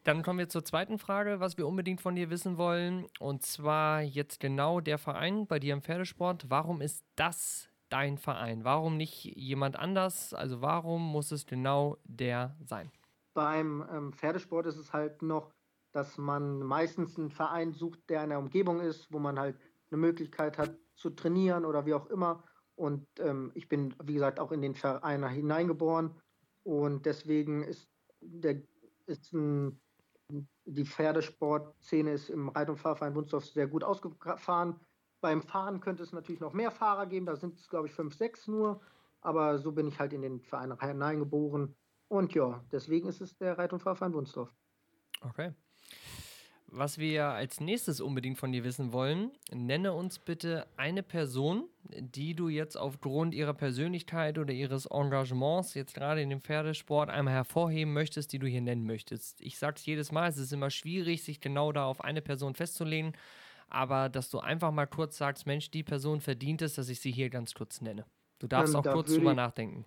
Dann 0.03 0.23
kommen 0.23 0.41
wir 0.41 0.49
zur 0.49 0.65
zweiten 0.65 0.99
Frage, 0.99 1.39
was 1.39 1.57
wir 1.57 1.69
unbedingt 1.69 2.01
von 2.01 2.17
dir 2.17 2.31
wissen 2.31 2.57
wollen. 2.57 3.07
Und 3.21 3.43
zwar 3.43 4.03
jetzt 4.03 4.41
genau 4.41 4.81
der 4.81 4.99
Verein 4.99 5.47
bei 5.47 5.61
dir 5.61 5.73
im 5.73 5.83
Pferdesport. 5.83 6.47
Warum 6.49 6.81
ist 6.81 7.05
das 7.15 7.69
dein 7.91 8.19
Verein? 8.19 8.65
Warum 8.65 8.97
nicht 8.97 9.25
jemand 9.25 9.77
anders? 9.77 10.35
Also 10.35 10.63
warum 10.63 11.13
muss 11.13 11.31
es 11.31 11.47
genau 11.47 11.99
der 12.05 12.57
sein? 12.65 12.91
Beim 13.35 13.87
ähm, 13.93 14.13
Pferdesport 14.13 14.67
ist 14.67 14.79
es 14.79 14.93
halt 14.93 15.23
noch, 15.23 15.53
dass 15.93 16.19
man 16.19 16.61
meistens 16.61 17.19
einen 17.19 17.31
Verein 17.31 17.73
sucht, 17.73 18.09
der 18.09 18.25
in 18.25 18.31
der 18.31 18.39
Umgebung 18.39 18.81
ist, 18.81 19.13
wo 19.13 19.19
man 19.19 19.39
halt 19.39 19.57
eine 19.91 19.99
Möglichkeit 19.99 20.59
hat 20.59 20.77
zu 20.95 21.11
trainieren 21.11 21.65
oder 21.65 21.87
wie 21.87 21.95
auch 21.95 22.07
immer. 22.07 22.45
Und 22.77 23.07
ähm, 23.19 23.51
ich 23.55 23.69
bin, 23.69 23.95
wie 24.05 24.15
gesagt, 24.15 24.39
auch 24.39 24.53
in 24.53 24.63
den 24.63 24.75
Verein 24.75 25.27
hineingeboren. 25.29 26.15
Und 26.63 27.07
deswegen 27.07 27.63
ist, 27.63 27.91
der, 28.21 28.63
ist 29.07 29.33
ein, 29.33 29.81
die 30.65 30.85
Pferdesportszene 30.85 32.13
ist 32.13 32.31
im 32.31 32.49
Reit- 32.49 32.71
und 32.71 32.79
Fahrverein 32.79 33.15
Wunsdorf 33.15 33.47
sehr 33.47 33.67
gut 33.67 33.85
ausgefahren. 33.85 34.79
Beim 35.21 35.43
Fahren 35.43 35.81
könnte 35.81 36.03
es 36.03 36.13
natürlich 36.13 36.41
noch 36.41 36.55
mehr 36.55 36.71
Fahrer 36.71 37.07
geben, 37.07 37.27
da 37.27 37.37
sind 37.37 37.59
es, 37.59 37.69
glaube 37.69 37.89
ich, 37.89 37.93
fünf, 37.93 38.15
sechs 38.15 38.47
nur. 38.47 38.81
Aber 39.21 39.59
so 39.59 39.73
bin 39.73 39.87
ich 39.87 39.99
halt 39.99 40.13
in 40.13 40.23
den 40.23 40.41
Verein 40.41 40.79
hineingeboren. 40.81 41.75
Und 42.09 42.35
ja, 42.35 42.65
deswegen 42.73 43.09
ist 43.09 43.21
es 43.21 43.37
der 43.37 43.59
Reit- 43.59 43.73
und 43.73 43.81
Fahrverein 43.81 44.15
Wunsdorf. 44.15 44.55
Okay. 45.21 45.53
Was 46.73 46.99
wir 46.99 47.27
als 47.27 47.59
nächstes 47.59 48.01
unbedingt 48.01 48.39
von 48.39 48.53
dir 48.53 48.63
wissen 48.63 48.93
wollen, 48.93 49.33
nenne 49.53 49.93
uns 49.93 50.21
bitte 50.21 50.69
eine 50.77 51.03
Person, 51.03 51.69
die 51.83 52.35
du 52.35 52.49
jetzt 52.49 52.77
aufgrund 52.77 53.35
ihrer 53.35 53.55
Persönlichkeit 53.55 54.39
oder 54.39 54.53
ihres 54.53 54.87
Engagements 54.87 55.75
jetzt 55.75 55.95
gerade 55.95 56.23
in 56.23 56.31
dem 56.31 56.41
Pferdesport 56.41 57.11
einmal 57.11 57.35
hervorheben 57.35 57.93
möchtest, 57.93 58.33
die 58.33 58.39
du 58.39 58.47
hier 58.47 58.61
nennen 58.61 58.87
möchtest. 58.87 59.41
Ich 59.41 59.59
sage 59.59 59.77
es 59.79 59.87
jedes 59.87 60.13
Mal, 60.13 60.29
es 60.29 60.39
ist 60.39 60.53
immer 60.53 60.71
schwierig, 60.71 61.25
sich 61.25 61.41
genau 61.41 61.73
da 61.73 61.87
auf 61.87 62.05
eine 62.05 62.23
Person 62.23 62.55
festzulegen, 62.55 63.15
aber 63.69 64.09
dass 64.09 64.31
du 64.31 64.39
einfach 64.39 64.71
mal 64.71 64.87
kurz 64.87 65.17
sagst, 65.17 65.47
Mensch, 65.47 65.73
die 65.73 65.83
Person 65.83 66.21
verdient 66.21 66.63
es, 66.63 66.75
dass 66.75 66.89
ich 66.89 67.01
sie 67.01 67.11
hier 67.11 67.31
ganz 67.31 67.53
kurz 67.53 67.81
nenne. 67.81 68.07
Du 68.39 68.47
darfst 68.47 68.75
ähm, 68.75 68.81
auch 68.81 68.93
kurz 68.93 69.13
drüber 69.13 69.35
nachdenken. 69.35 69.87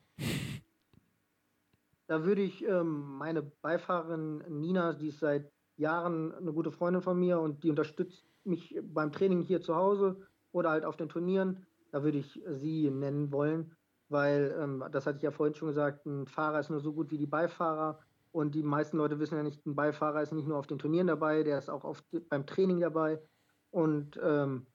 Da 2.08 2.26
würde 2.26 2.42
ich 2.42 2.62
ähm, 2.66 3.18
meine 3.18 3.42
Beifahrerin 3.42 4.44
Nina, 4.50 4.92
die 4.92 5.08
ist 5.08 5.20
seit 5.20 5.53
Jahren 5.78 6.34
eine 6.34 6.54
gute 6.54 6.72
Freundin 6.72 7.02
von 7.02 7.20
mir 7.20 7.40
und 7.40 7.64
die 7.64 7.70
unterstützt 7.70 8.26
mich 8.44 8.80
beim 8.82 9.12
Training 9.12 9.42
hier 9.42 9.62
zu 9.62 9.76
Hause 9.76 10.18
oder 10.52 10.70
halt 10.70 10.86
auf 10.86 10.98
den 10.98 11.10
Turnieren. 11.10 11.66
Da 11.92 12.04
würde 12.04 12.18
ich 12.18 12.42
sie 12.48 12.90
nennen 12.90 13.32
wollen, 13.32 13.76
weil, 14.10 14.56
ähm, 14.60 14.84
das 14.92 15.06
hatte 15.06 15.18
ich 15.18 15.24
ja 15.24 15.32
vorhin 15.32 15.56
schon 15.56 15.70
gesagt, 15.70 16.06
ein 16.06 16.28
Fahrer 16.28 16.60
ist 16.60 16.70
nur 16.70 16.80
so 16.80 16.94
gut 16.94 17.12
wie 17.12 17.18
die 17.18 17.28
Beifahrer. 17.28 18.00
Und 18.32 18.56
die 18.56 18.64
meisten 18.64 18.98
Leute 18.98 19.20
wissen 19.20 19.38
ja 19.38 19.44
nicht, 19.44 19.66
ein 19.66 19.76
Beifahrer 19.76 20.24
ist 20.24 20.34
nicht 20.34 20.48
nur 20.48 20.58
auf 20.58 20.68
den 20.68 20.80
Turnieren 20.80 21.08
dabei, 21.08 21.44
der 21.44 21.60
ist 21.60 21.70
auch 21.70 21.84
oft 21.84 22.04
beim 22.30 22.48
Training 22.48 22.80
dabei. 22.80 23.22
Und 23.70 24.20
ähm, 24.24 24.66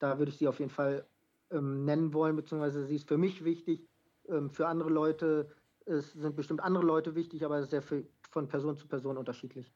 da 0.00 0.18
würde 0.18 0.30
ich 0.30 0.38
sie 0.38 0.48
auf 0.48 0.58
jeden 0.58 0.70
Fall 0.70 1.06
ähm, 1.50 1.84
nennen 1.84 2.12
wollen, 2.12 2.34
beziehungsweise 2.34 2.84
sie 2.86 2.96
ist 2.96 3.08
für 3.08 3.18
mich 3.18 3.44
wichtig. 3.44 3.88
Ähm, 4.28 4.50
für 4.50 4.66
andere 4.66 4.90
Leute 4.90 5.48
es 5.86 6.12
sind 6.12 6.36
bestimmt 6.36 6.62
andere 6.62 6.84
Leute 6.84 7.14
wichtig, 7.14 7.44
aber 7.44 7.58
es 7.58 7.66
ist 7.66 7.72
ja 7.72 7.80
für, 7.80 8.04
von 8.30 8.48
Person 8.48 8.76
zu 8.76 8.88
Person 8.88 9.16
unterschiedlich. 9.16 9.72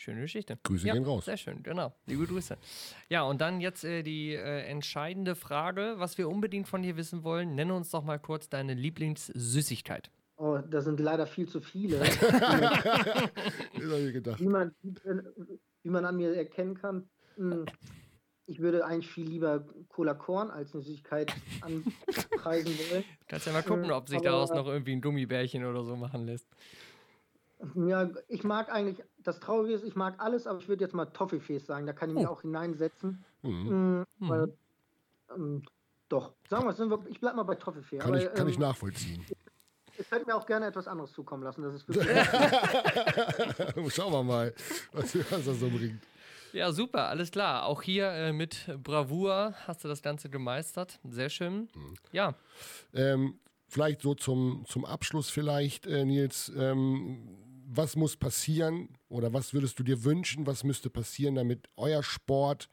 Schöne 0.00 0.22
Geschichte. 0.22 0.58
Grüße 0.62 0.86
ja, 0.86 0.94
gehen 0.94 1.04
raus. 1.04 1.26
Sehr 1.26 1.36
schön, 1.36 1.62
genau. 1.62 1.92
Liebe 2.06 2.26
Grüße. 2.26 2.56
Ja, 3.10 3.24
und 3.24 3.42
dann 3.42 3.60
jetzt 3.60 3.84
äh, 3.84 4.02
die 4.02 4.32
äh, 4.32 4.62
entscheidende 4.62 5.34
Frage, 5.34 5.96
was 5.98 6.16
wir 6.16 6.30
unbedingt 6.30 6.68
von 6.68 6.80
dir 6.80 6.96
wissen 6.96 7.22
wollen. 7.22 7.54
Nenne 7.54 7.74
uns 7.74 7.90
doch 7.90 8.02
mal 8.02 8.18
kurz 8.18 8.48
deine 8.48 8.72
Lieblingssüßigkeit. 8.72 10.10
Oh, 10.38 10.56
das 10.56 10.84
sind 10.84 11.00
leider 11.00 11.26
viel 11.26 11.46
zu 11.46 11.60
viele. 11.60 12.00
wie, 14.38 14.46
man, 14.46 14.74
wie 15.82 15.90
man 15.90 16.06
an 16.06 16.16
mir 16.16 16.34
erkennen 16.34 16.76
kann. 16.76 17.06
Hm, 17.36 17.66
ich 18.46 18.58
würde 18.58 18.86
eigentlich 18.86 19.10
viel 19.10 19.28
lieber 19.28 19.66
Cola 19.90 20.14
Korn 20.14 20.50
als 20.50 20.72
eine 20.72 20.82
Süßigkeit 20.82 21.30
anpreisen 21.60 22.72
wollen. 22.90 23.04
Kannst 23.28 23.46
ja 23.46 23.52
mal 23.52 23.62
gucken, 23.62 23.92
ob 23.92 24.08
sich 24.08 24.16
Aber, 24.16 24.30
daraus 24.30 24.48
noch 24.48 24.66
irgendwie 24.66 24.92
ein 24.92 25.02
Gummibärchen 25.02 25.62
oder 25.66 25.84
so 25.84 25.94
machen 25.94 26.24
lässt. 26.24 26.48
Ja, 27.74 28.10
ich 28.28 28.42
mag 28.42 28.72
eigentlich, 28.72 29.04
das 29.18 29.40
Traurige 29.40 29.74
ist, 29.74 29.84
ich 29.84 29.94
mag 29.94 30.14
alles, 30.18 30.46
aber 30.46 30.58
ich 30.58 30.68
würde 30.68 30.84
jetzt 30.84 30.94
mal 30.94 31.06
Toffifees 31.06 31.66
sagen, 31.66 31.86
da 31.86 31.92
kann 31.92 32.10
ich 32.10 32.16
oh. 32.16 32.20
mich 32.20 32.28
auch 32.28 32.42
hineinsetzen. 32.42 33.24
Mhm. 33.42 34.06
Mhm. 34.18 34.28
Weil, 34.28 34.52
ähm, 35.34 35.62
doch, 36.08 36.32
sagen 36.48 36.64
wir 36.64 36.70
es, 36.70 37.08
ich 37.08 37.20
bleibe 37.20 37.36
mal 37.36 37.42
bei 37.42 37.56
Toffifee. 37.56 37.98
Kann, 37.98 38.08
aber, 38.08 38.22
ich, 38.22 38.32
kann 38.32 38.46
ähm, 38.46 38.48
ich 38.48 38.58
nachvollziehen. 38.58 39.24
Ich 39.98 40.08
könnte 40.08 40.26
mir 40.26 40.34
auch 40.34 40.46
gerne 40.46 40.66
etwas 40.66 40.88
anderes 40.88 41.12
zukommen 41.12 41.42
lassen. 41.42 41.62
Das 41.62 41.74
ist 41.74 41.86
Schauen 43.94 44.12
wir 44.12 44.22
mal, 44.22 44.54
was, 44.92 45.14
was 45.30 45.44
das 45.44 45.60
so 45.60 45.68
bringt. 45.68 46.00
Ja, 46.52 46.72
super, 46.72 47.08
alles 47.08 47.30
klar. 47.30 47.66
Auch 47.66 47.82
hier 47.82 48.10
äh, 48.10 48.32
mit 48.32 48.66
Bravour 48.82 49.54
hast 49.66 49.84
du 49.84 49.88
das 49.88 50.02
Ganze 50.02 50.30
gemeistert. 50.30 50.98
Sehr 51.08 51.28
schön. 51.28 51.68
Mhm. 51.74 51.94
Ja. 52.12 52.34
Ähm, 52.92 53.38
vielleicht 53.68 54.00
so 54.00 54.14
zum, 54.14 54.64
zum 54.66 54.84
Abschluss 54.84 55.30
vielleicht, 55.30 55.86
äh, 55.86 56.04
Nils. 56.04 56.50
Ähm, 56.56 57.36
was 57.72 57.94
muss 57.94 58.16
passieren 58.16 58.88
oder 59.08 59.32
was 59.32 59.54
würdest 59.54 59.78
du 59.78 59.84
dir 59.84 60.02
wünschen, 60.04 60.46
was 60.46 60.64
müsste 60.64 60.90
passieren, 60.90 61.36
damit 61.36 61.68
euer 61.76 62.02
Sport, 62.02 62.68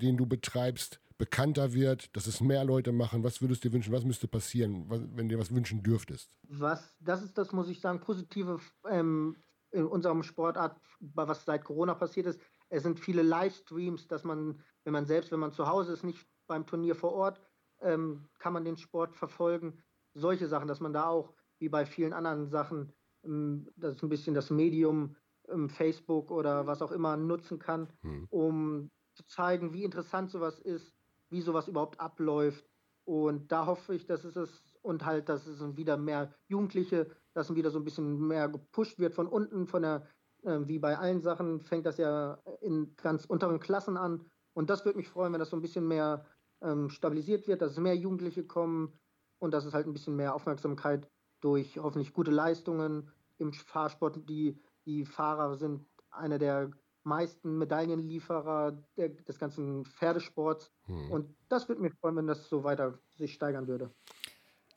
den 0.00 0.16
du 0.16 0.26
betreibst, 0.26 1.00
bekannter 1.16 1.72
wird, 1.72 2.14
dass 2.14 2.26
es 2.26 2.40
mehr 2.40 2.64
Leute 2.64 2.92
machen? 2.92 3.24
Was 3.24 3.40
würdest 3.40 3.64
du 3.64 3.68
dir 3.68 3.74
wünschen? 3.74 3.92
Was 3.92 4.04
müsste 4.04 4.28
passieren, 4.28 4.84
wenn 5.16 5.28
du 5.28 5.38
was 5.38 5.54
wünschen 5.54 5.82
dürftest? 5.82 6.30
Was, 6.48 6.96
das 7.00 7.22
ist 7.22 7.38
das, 7.38 7.52
muss 7.52 7.68
ich 7.68 7.80
sagen, 7.80 8.00
positive 8.00 8.60
ähm, 8.90 9.36
in 9.70 9.86
unserem 9.86 10.22
Sportart, 10.22 10.78
was 11.00 11.44
seit 11.44 11.64
Corona 11.64 11.94
passiert 11.94 12.26
ist. 12.26 12.40
Es 12.68 12.82
sind 12.82 13.00
viele 13.00 13.22
Livestreams, 13.22 14.08
dass 14.08 14.24
man, 14.24 14.60
wenn 14.84 14.92
man 14.92 15.06
selbst, 15.06 15.32
wenn 15.32 15.40
man 15.40 15.52
zu 15.52 15.66
Hause 15.66 15.92
ist, 15.92 16.04
nicht 16.04 16.26
beim 16.46 16.66
Turnier 16.66 16.94
vor 16.94 17.12
Ort, 17.12 17.40
ähm, 17.80 18.28
kann 18.38 18.52
man 18.52 18.64
den 18.64 18.76
Sport 18.76 19.16
verfolgen. 19.16 19.82
Solche 20.12 20.48
Sachen, 20.48 20.68
dass 20.68 20.80
man 20.80 20.92
da 20.92 21.06
auch, 21.06 21.32
wie 21.58 21.68
bei 21.68 21.86
vielen 21.86 22.12
anderen 22.12 22.50
Sachen, 22.50 22.92
ähm, 23.24 23.68
das 23.76 23.96
ist 23.96 24.02
ein 24.02 24.08
bisschen 24.08 24.34
das 24.34 24.50
Medium 24.50 25.16
ähm, 25.48 25.68
Facebook 25.68 26.30
oder 26.30 26.66
was 26.66 26.82
auch 26.82 26.92
immer 26.92 27.16
nutzen 27.16 27.58
kann, 27.58 27.88
hm. 28.02 28.26
um 28.30 28.90
zu 29.14 29.26
zeigen, 29.26 29.72
wie 29.72 29.84
interessant 29.84 30.30
sowas 30.30 30.58
ist, 30.58 30.92
wie 31.30 31.40
sowas 31.40 31.68
überhaupt 31.68 32.00
abläuft. 32.00 32.68
Und 33.04 33.52
da 33.52 33.66
hoffe 33.66 33.94
ich, 33.94 34.06
dass 34.06 34.24
es 34.24 34.36
ist 34.36 34.78
und 34.82 35.04
halt, 35.04 35.28
dass 35.28 35.46
es 35.46 35.76
wieder 35.76 35.96
mehr 35.96 36.34
Jugendliche, 36.48 37.10
dass 37.32 37.54
wieder 37.54 37.70
so 37.70 37.78
ein 37.78 37.84
bisschen 37.84 38.26
mehr 38.26 38.48
gepusht 38.48 38.98
wird 38.98 39.14
von 39.14 39.26
unten, 39.26 39.66
von 39.66 39.82
der, 39.82 40.06
äh, 40.42 40.60
wie 40.64 40.78
bei 40.78 40.96
allen 40.96 41.20
Sachen, 41.20 41.60
fängt 41.60 41.86
das 41.86 41.98
ja 41.98 42.38
in 42.60 42.94
ganz 42.96 43.24
unteren 43.24 43.60
Klassen 43.60 43.96
an. 43.96 44.24
Und 44.54 44.70
das 44.70 44.84
würde 44.84 44.98
mich 44.98 45.08
freuen, 45.08 45.32
wenn 45.32 45.40
das 45.40 45.50
so 45.50 45.56
ein 45.56 45.62
bisschen 45.62 45.86
mehr 45.86 46.24
ähm, 46.62 46.88
stabilisiert 46.90 47.46
wird, 47.46 47.62
dass 47.62 47.72
es 47.72 47.78
mehr 47.78 47.96
Jugendliche 47.96 48.46
kommen 48.46 48.92
und 49.38 49.52
dass 49.52 49.64
es 49.64 49.74
halt 49.74 49.86
ein 49.86 49.92
bisschen 49.92 50.16
mehr 50.16 50.34
Aufmerksamkeit 50.34 51.10
durch 51.44 51.76
hoffentlich 51.76 52.14
gute 52.14 52.30
Leistungen 52.30 53.12
im 53.36 53.52
Fahrsport. 53.52 54.28
Die, 54.30 54.58
die 54.86 55.04
Fahrer 55.04 55.56
sind 55.56 55.84
einer 56.10 56.38
der 56.38 56.70
meisten 57.02 57.58
Medaillenlieferer 57.58 58.82
der, 58.96 59.10
des 59.10 59.38
ganzen 59.38 59.84
Pferdesports. 59.84 60.72
Hm. 60.86 61.10
Und 61.10 61.36
das 61.50 61.68
würde 61.68 61.82
mich 61.82 61.92
freuen, 62.00 62.16
wenn 62.16 62.26
das 62.26 62.48
so 62.48 62.64
weiter 62.64 62.98
sich 63.16 63.34
steigern 63.34 63.68
würde. 63.68 63.90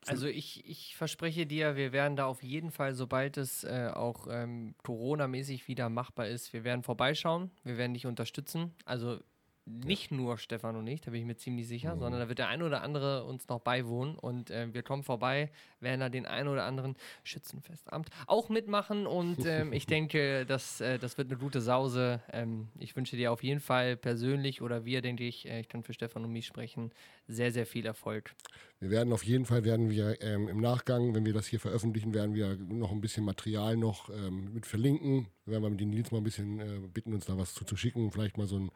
Also 0.07 0.27
ich, 0.27 0.67
ich 0.67 0.95
verspreche 0.95 1.45
dir, 1.45 1.77
wir 1.77 1.93
werden 1.93 2.17
da 2.17 2.25
auf 2.25 2.43
jeden 2.43 2.71
Fall, 2.71 2.95
sobald 2.95 3.37
es 3.37 3.63
äh, 3.63 3.89
auch 3.93 4.27
ähm, 4.29 4.75
Corona-mäßig 4.83 5.67
wieder 5.67 5.89
machbar 5.89 6.27
ist, 6.27 6.53
wir 6.53 6.63
werden 6.63 6.83
vorbeischauen, 6.83 7.51
wir 7.63 7.77
werden 7.77 7.93
dich 7.93 8.05
unterstützen. 8.05 8.73
Also 8.85 9.19
nicht 9.67 10.11
nur 10.11 10.37
Stefan 10.37 10.75
und 10.75 10.87
ich, 10.87 11.01
da 11.01 11.11
bin 11.11 11.21
ich 11.21 11.27
mir 11.27 11.35
ziemlich 11.35 11.67
sicher, 11.67 11.95
mhm. 11.95 11.99
sondern 11.99 12.21
da 12.21 12.27
wird 12.29 12.39
der 12.39 12.47
ein 12.47 12.61
oder 12.61 12.81
andere 12.81 13.25
uns 13.25 13.47
noch 13.47 13.59
beiwohnen 13.59 14.17
und 14.17 14.49
äh, 14.49 14.73
wir 14.73 14.83
kommen 14.83 15.03
vorbei, 15.03 15.51
werden 15.79 15.99
da 15.99 16.09
den 16.09 16.25
ein 16.25 16.47
oder 16.47 16.63
anderen 16.63 16.95
Schützenfestamt 17.23 18.09
auch 18.27 18.49
mitmachen 18.49 19.05
und 19.05 19.37
ähm, 19.45 19.73
ich 19.73 19.85
denke, 19.85 20.45
das, 20.45 20.81
äh, 20.81 20.97
das 20.99 21.17
wird 21.17 21.29
eine 21.29 21.37
gute 21.37 21.61
Sause. 21.61 22.21
Ähm, 22.31 22.69
ich 22.79 22.95
wünsche 22.95 23.17
dir 23.17 23.31
auf 23.31 23.43
jeden 23.43 23.59
Fall 23.59 23.97
persönlich 23.97 24.61
oder 24.61 24.85
wir, 24.85 25.01
denke 25.01 25.25
ich, 25.25 25.47
äh, 25.47 25.59
ich 25.59 25.67
kann 25.67 25.83
für 25.83 25.93
Stefan 25.93 26.23
und 26.23 26.31
mich 26.31 26.47
sprechen, 26.47 26.91
sehr, 27.27 27.51
sehr 27.51 27.65
viel 27.65 27.85
Erfolg. 27.85 28.33
Wir 28.79 28.91
werden 28.91 29.11
auf 29.11 29.23
jeden 29.23 29.45
Fall, 29.45 29.63
werden 29.63 29.89
wir 29.89 30.21
ähm, 30.21 30.47
im 30.47 30.61
Nachgang, 30.61 31.15
wenn 31.15 31.25
wir 31.25 31.33
das 31.33 31.47
hier 31.47 31.59
veröffentlichen, 31.59 32.13
werden 32.13 32.35
wir 32.35 32.57
noch 32.57 32.91
ein 32.91 33.01
bisschen 33.01 33.25
Material 33.25 33.75
noch 33.75 34.11
ähm, 34.11 34.53
mit 34.53 34.67
verlinken. 34.67 35.27
Wir 35.45 35.53
werden 35.53 35.63
wir 35.63 35.69
mit 35.71 35.79
den 35.79 35.89
Nils 35.89 36.11
mal 36.11 36.19
ein 36.19 36.23
bisschen 36.23 36.59
äh, 36.59 36.79
bitten, 36.93 37.11
uns 37.11 37.25
da 37.25 37.37
was 37.39 37.55
zu, 37.55 37.65
zu 37.65 37.75
schicken. 37.75 38.11
Vielleicht 38.11 38.37
mal 38.37 38.45
so 38.45 38.59
ein 38.59 38.69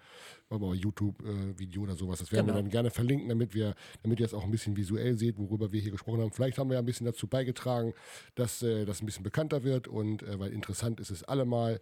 YouTube-Video 0.50 1.82
äh, 1.82 1.84
oder 1.84 1.96
sowas. 1.96 2.18
Das 2.18 2.32
werden 2.32 2.48
genau. 2.48 2.58
wir 2.58 2.64
dann 2.64 2.72
gerne 2.72 2.90
verlinken, 2.90 3.30
damit 3.30 3.54
wir, 3.54 3.76
damit 4.02 4.20
ihr 4.20 4.26
es 4.26 4.34
auch 4.34 4.44
ein 4.44 4.50
bisschen 4.50 4.76
visuell 4.76 5.18
seht, 5.18 5.38
worüber 5.38 5.72
wir 5.72 5.80
hier 5.80 5.92
gesprochen 5.92 6.22
haben. 6.22 6.32
Vielleicht 6.32 6.58
haben 6.58 6.70
wir 6.72 6.76
ja 6.76 6.80
ein 6.80 6.86
bisschen 6.86 7.06
dazu 7.06 7.28
beigetragen, 7.28 7.94
dass 8.34 8.64
äh, 8.64 8.86
das 8.86 9.02
ein 9.02 9.06
bisschen 9.06 9.24
bekannter 9.24 9.64
wird 9.64 9.88
und 9.88 10.24
äh, 10.24 10.40
weil 10.40 10.52
interessant 10.52 11.00
ist 11.00 11.12
es 11.12 11.24
allemal. 11.24 11.80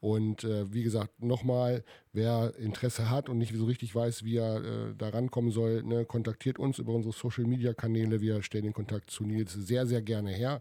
Und 0.00 0.44
äh, 0.44 0.70
wie 0.74 0.82
gesagt, 0.82 1.22
nochmal, 1.22 1.84
wer 2.12 2.54
Interesse 2.58 3.10
hat 3.10 3.28
und 3.28 3.38
nicht 3.38 3.54
so 3.54 3.64
richtig 3.64 3.94
weiß, 3.94 4.24
wie 4.24 4.36
er 4.36 4.64
äh, 4.64 4.94
da 4.96 5.08
rankommen 5.08 5.50
soll, 5.50 5.82
ne, 5.82 6.04
kontaktiert 6.04 6.58
uns 6.58 6.78
über 6.78 6.92
unsere 6.92 7.14
Social 7.14 7.44
Media 7.44 7.72
Kanäle. 7.72 8.20
Wir 8.20 8.42
stellen 8.42 8.64
den 8.64 8.72
Kontakt 8.72 9.10
zu 9.10 9.24
Nils 9.24 9.52
sehr, 9.52 9.86
sehr 9.86 10.02
gerne 10.02 10.30
her. 10.30 10.60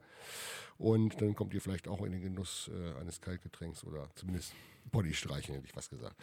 Und 0.78 1.22
dann 1.22 1.36
kommt 1.36 1.54
ihr 1.54 1.62
vielleicht 1.62 1.88
auch 1.88 2.02
in 2.02 2.12
den 2.12 2.22
Genuss 2.22 2.72
äh, 2.74 3.00
eines 3.00 3.22
Kaltgetränks 3.22 3.84
oder 3.84 4.10
zumindest 4.16 4.54
Bodystreichen, 4.92 5.54
hätte 5.54 5.68
ich 5.68 5.76
was 5.76 5.90
gesagt. 5.90 6.16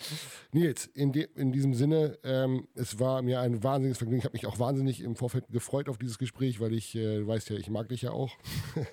Nils, 0.53 0.87
in, 0.87 1.12
de, 1.12 1.29
in 1.37 1.53
diesem 1.53 1.74
Sinne, 1.74 2.18
ähm, 2.24 2.66
es 2.74 2.99
war 2.99 3.22
mir 3.22 3.41
ein 3.41 3.62
wahnsinniges 3.62 3.99
Vergnügen. 3.99 4.18
Ich 4.18 4.24
habe 4.24 4.35
mich 4.35 4.47
auch 4.47 4.59
wahnsinnig 4.59 5.01
im 5.01 5.14
Vorfeld 5.14 5.47
gefreut 5.49 5.89
auf 5.89 5.97
dieses 5.97 6.18
Gespräch, 6.18 6.59
weil 6.59 6.74
ich, 6.74 6.95
äh, 6.97 7.20
du 7.20 7.26
weißt 7.29 7.51
ja, 7.51 7.57
ich 7.57 7.70
mag 7.70 7.89
dich 7.89 8.03
ja 8.03 8.11
auch. 8.11 8.33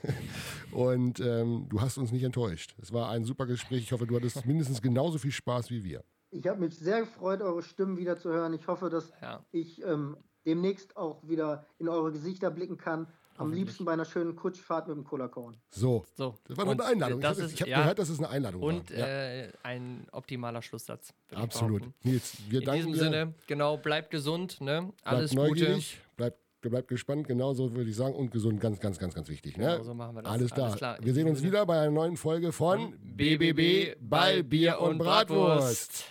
Und 0.71 1.19
ähm, 1.19 1.65
du 1.69 1.81
hast 1.81 1.97
uns 1.97 2.11
nicht 2.11 2.23
enttäuscht. 2.23 2.75
Es 2.79 2.93
war 2.93 3.09
ein 3.09 3.25
super 3.25 3.47
Gespräch. 3.47 3.79
Ich 3.79 3.91
hoffe, 3.91 4.05
du 4.05 4.15
hattest 4.15 4.45
mindestens 4.45 4.81
genauso 4.83 5.17
viel 5.17 5.31
Spaß 5.31 5.71
wie 5.71 5.83
wir. 5.83 6.03
Ich 6.35 6.47
habe 6.47 6.59
mich 6.59 6.77
sehr 6.77 7.01
gefreut, 7.01 7.41
eure 7.41 7.63
Stimmen 7.63 7.97
wieder 7.97 8.17
zu 8.17 8.29
hören. 8.29 8.53
Ich 8.53 8.67
hoffe, 8.67 8.89
dass 8.89 9.11
ja. 9.21 9.43
ich 9.51 9.81
ähm, 9.83 10.17
demnächst 10.45 10.97
auch 10.97 11.25
wieder 11.27 11.65
in 11.79 11.87
eure 11.87 12.11
Gesichter 12.11 12.51
blicken 12.51 12.77
kann. 12.77 13.07
Am 13.37 13.51
liebsten 13.51 13.83
bei 13.83 13.91
einer 13.91 14.05
schönen 14.05 14.37
Kutschfahrt 14.37 14.87
mit 14.87 14.95
dem 14.95 15.03
Cola-Korn. 15.03 15.57
So. 15.69 16.05
so. 16.15 16.35
Das 16.47 16.55
war 16.55 16.63
nur 16.63 16.73
eine 16.73 16.85
Einladung. 16.85 17.19
Das 17.19 17.37
ich 17.37 17.59
habe 17.59 17.69
ja, 17.69 17.79
gehört, 17.79 17.99
dass 17.99 18.07
es 18.07 18.19
eine 18.19 18.29
Einladung 18.29 18.61
und, 18.61 18.91
war. 18.91 18.97
Und 18.97 19.03
äh, 19.03 19.49
ein 19.63 20.07
optimaler 20.13 20.61
Schlusssatz. 20.61 21.13
Absolut. 21.33 21.83
Nils, 22.03 22.37
wir 22.47 22.59
In 22.59 22.65
danken 22.65 22.93
diesem 22.93 23.11
dir. 23.11 23.17
Sinne, 23.17 23.33
genau, 23.45 23.75
bleibt 23.75 24.09
gesund. 24.09 24.61
Ne? 24.61 24.93
Alles 25.03 25.31
bleibt 25.31 25.49
neugierig, 25.49 25.97
Gute. 25.99 26.15
Bleibt, 26.15 26.37
bleibt 26.61 26.87
gespannt, 26.87 27.27
genauso 27.27 27.73
würde 27.73 27.89
ich 27.89 27.95
sagen. 27.97 28.15
Und 28.15 28.31
gesund, 28.31 28.61
ganz, 28.61 28.79
ganz, 28.79 28.99
ganz, 28.99 29.13
ganz 29.13 29.27
wichtig. 29.27 29.57
Ne? 29.57 29.65
Genau 29.65 29.83
so 29.83 29.93
machen 29.93 30.15
wir 30.15 30.21
das. 30.21 30.31
Alles, 30.31 30.51
Alles 30.53 30.75
klar. 30.77 30.97
Wir 31.01 31.13
sehen 31.13 31.27
uns 31.27 31.43
wieder 31.43 31.65
bei 31.65 31.79
einer 31.81 31.91
neuen 31.91 32.15
Folge 32.15 32.53
von 32.53 32.93
BBB 33.01 33.97
bei 33.99 34.43
Bier 34.43 34.79
und 34.79 34.97
Bratwurst. 34.97 36.05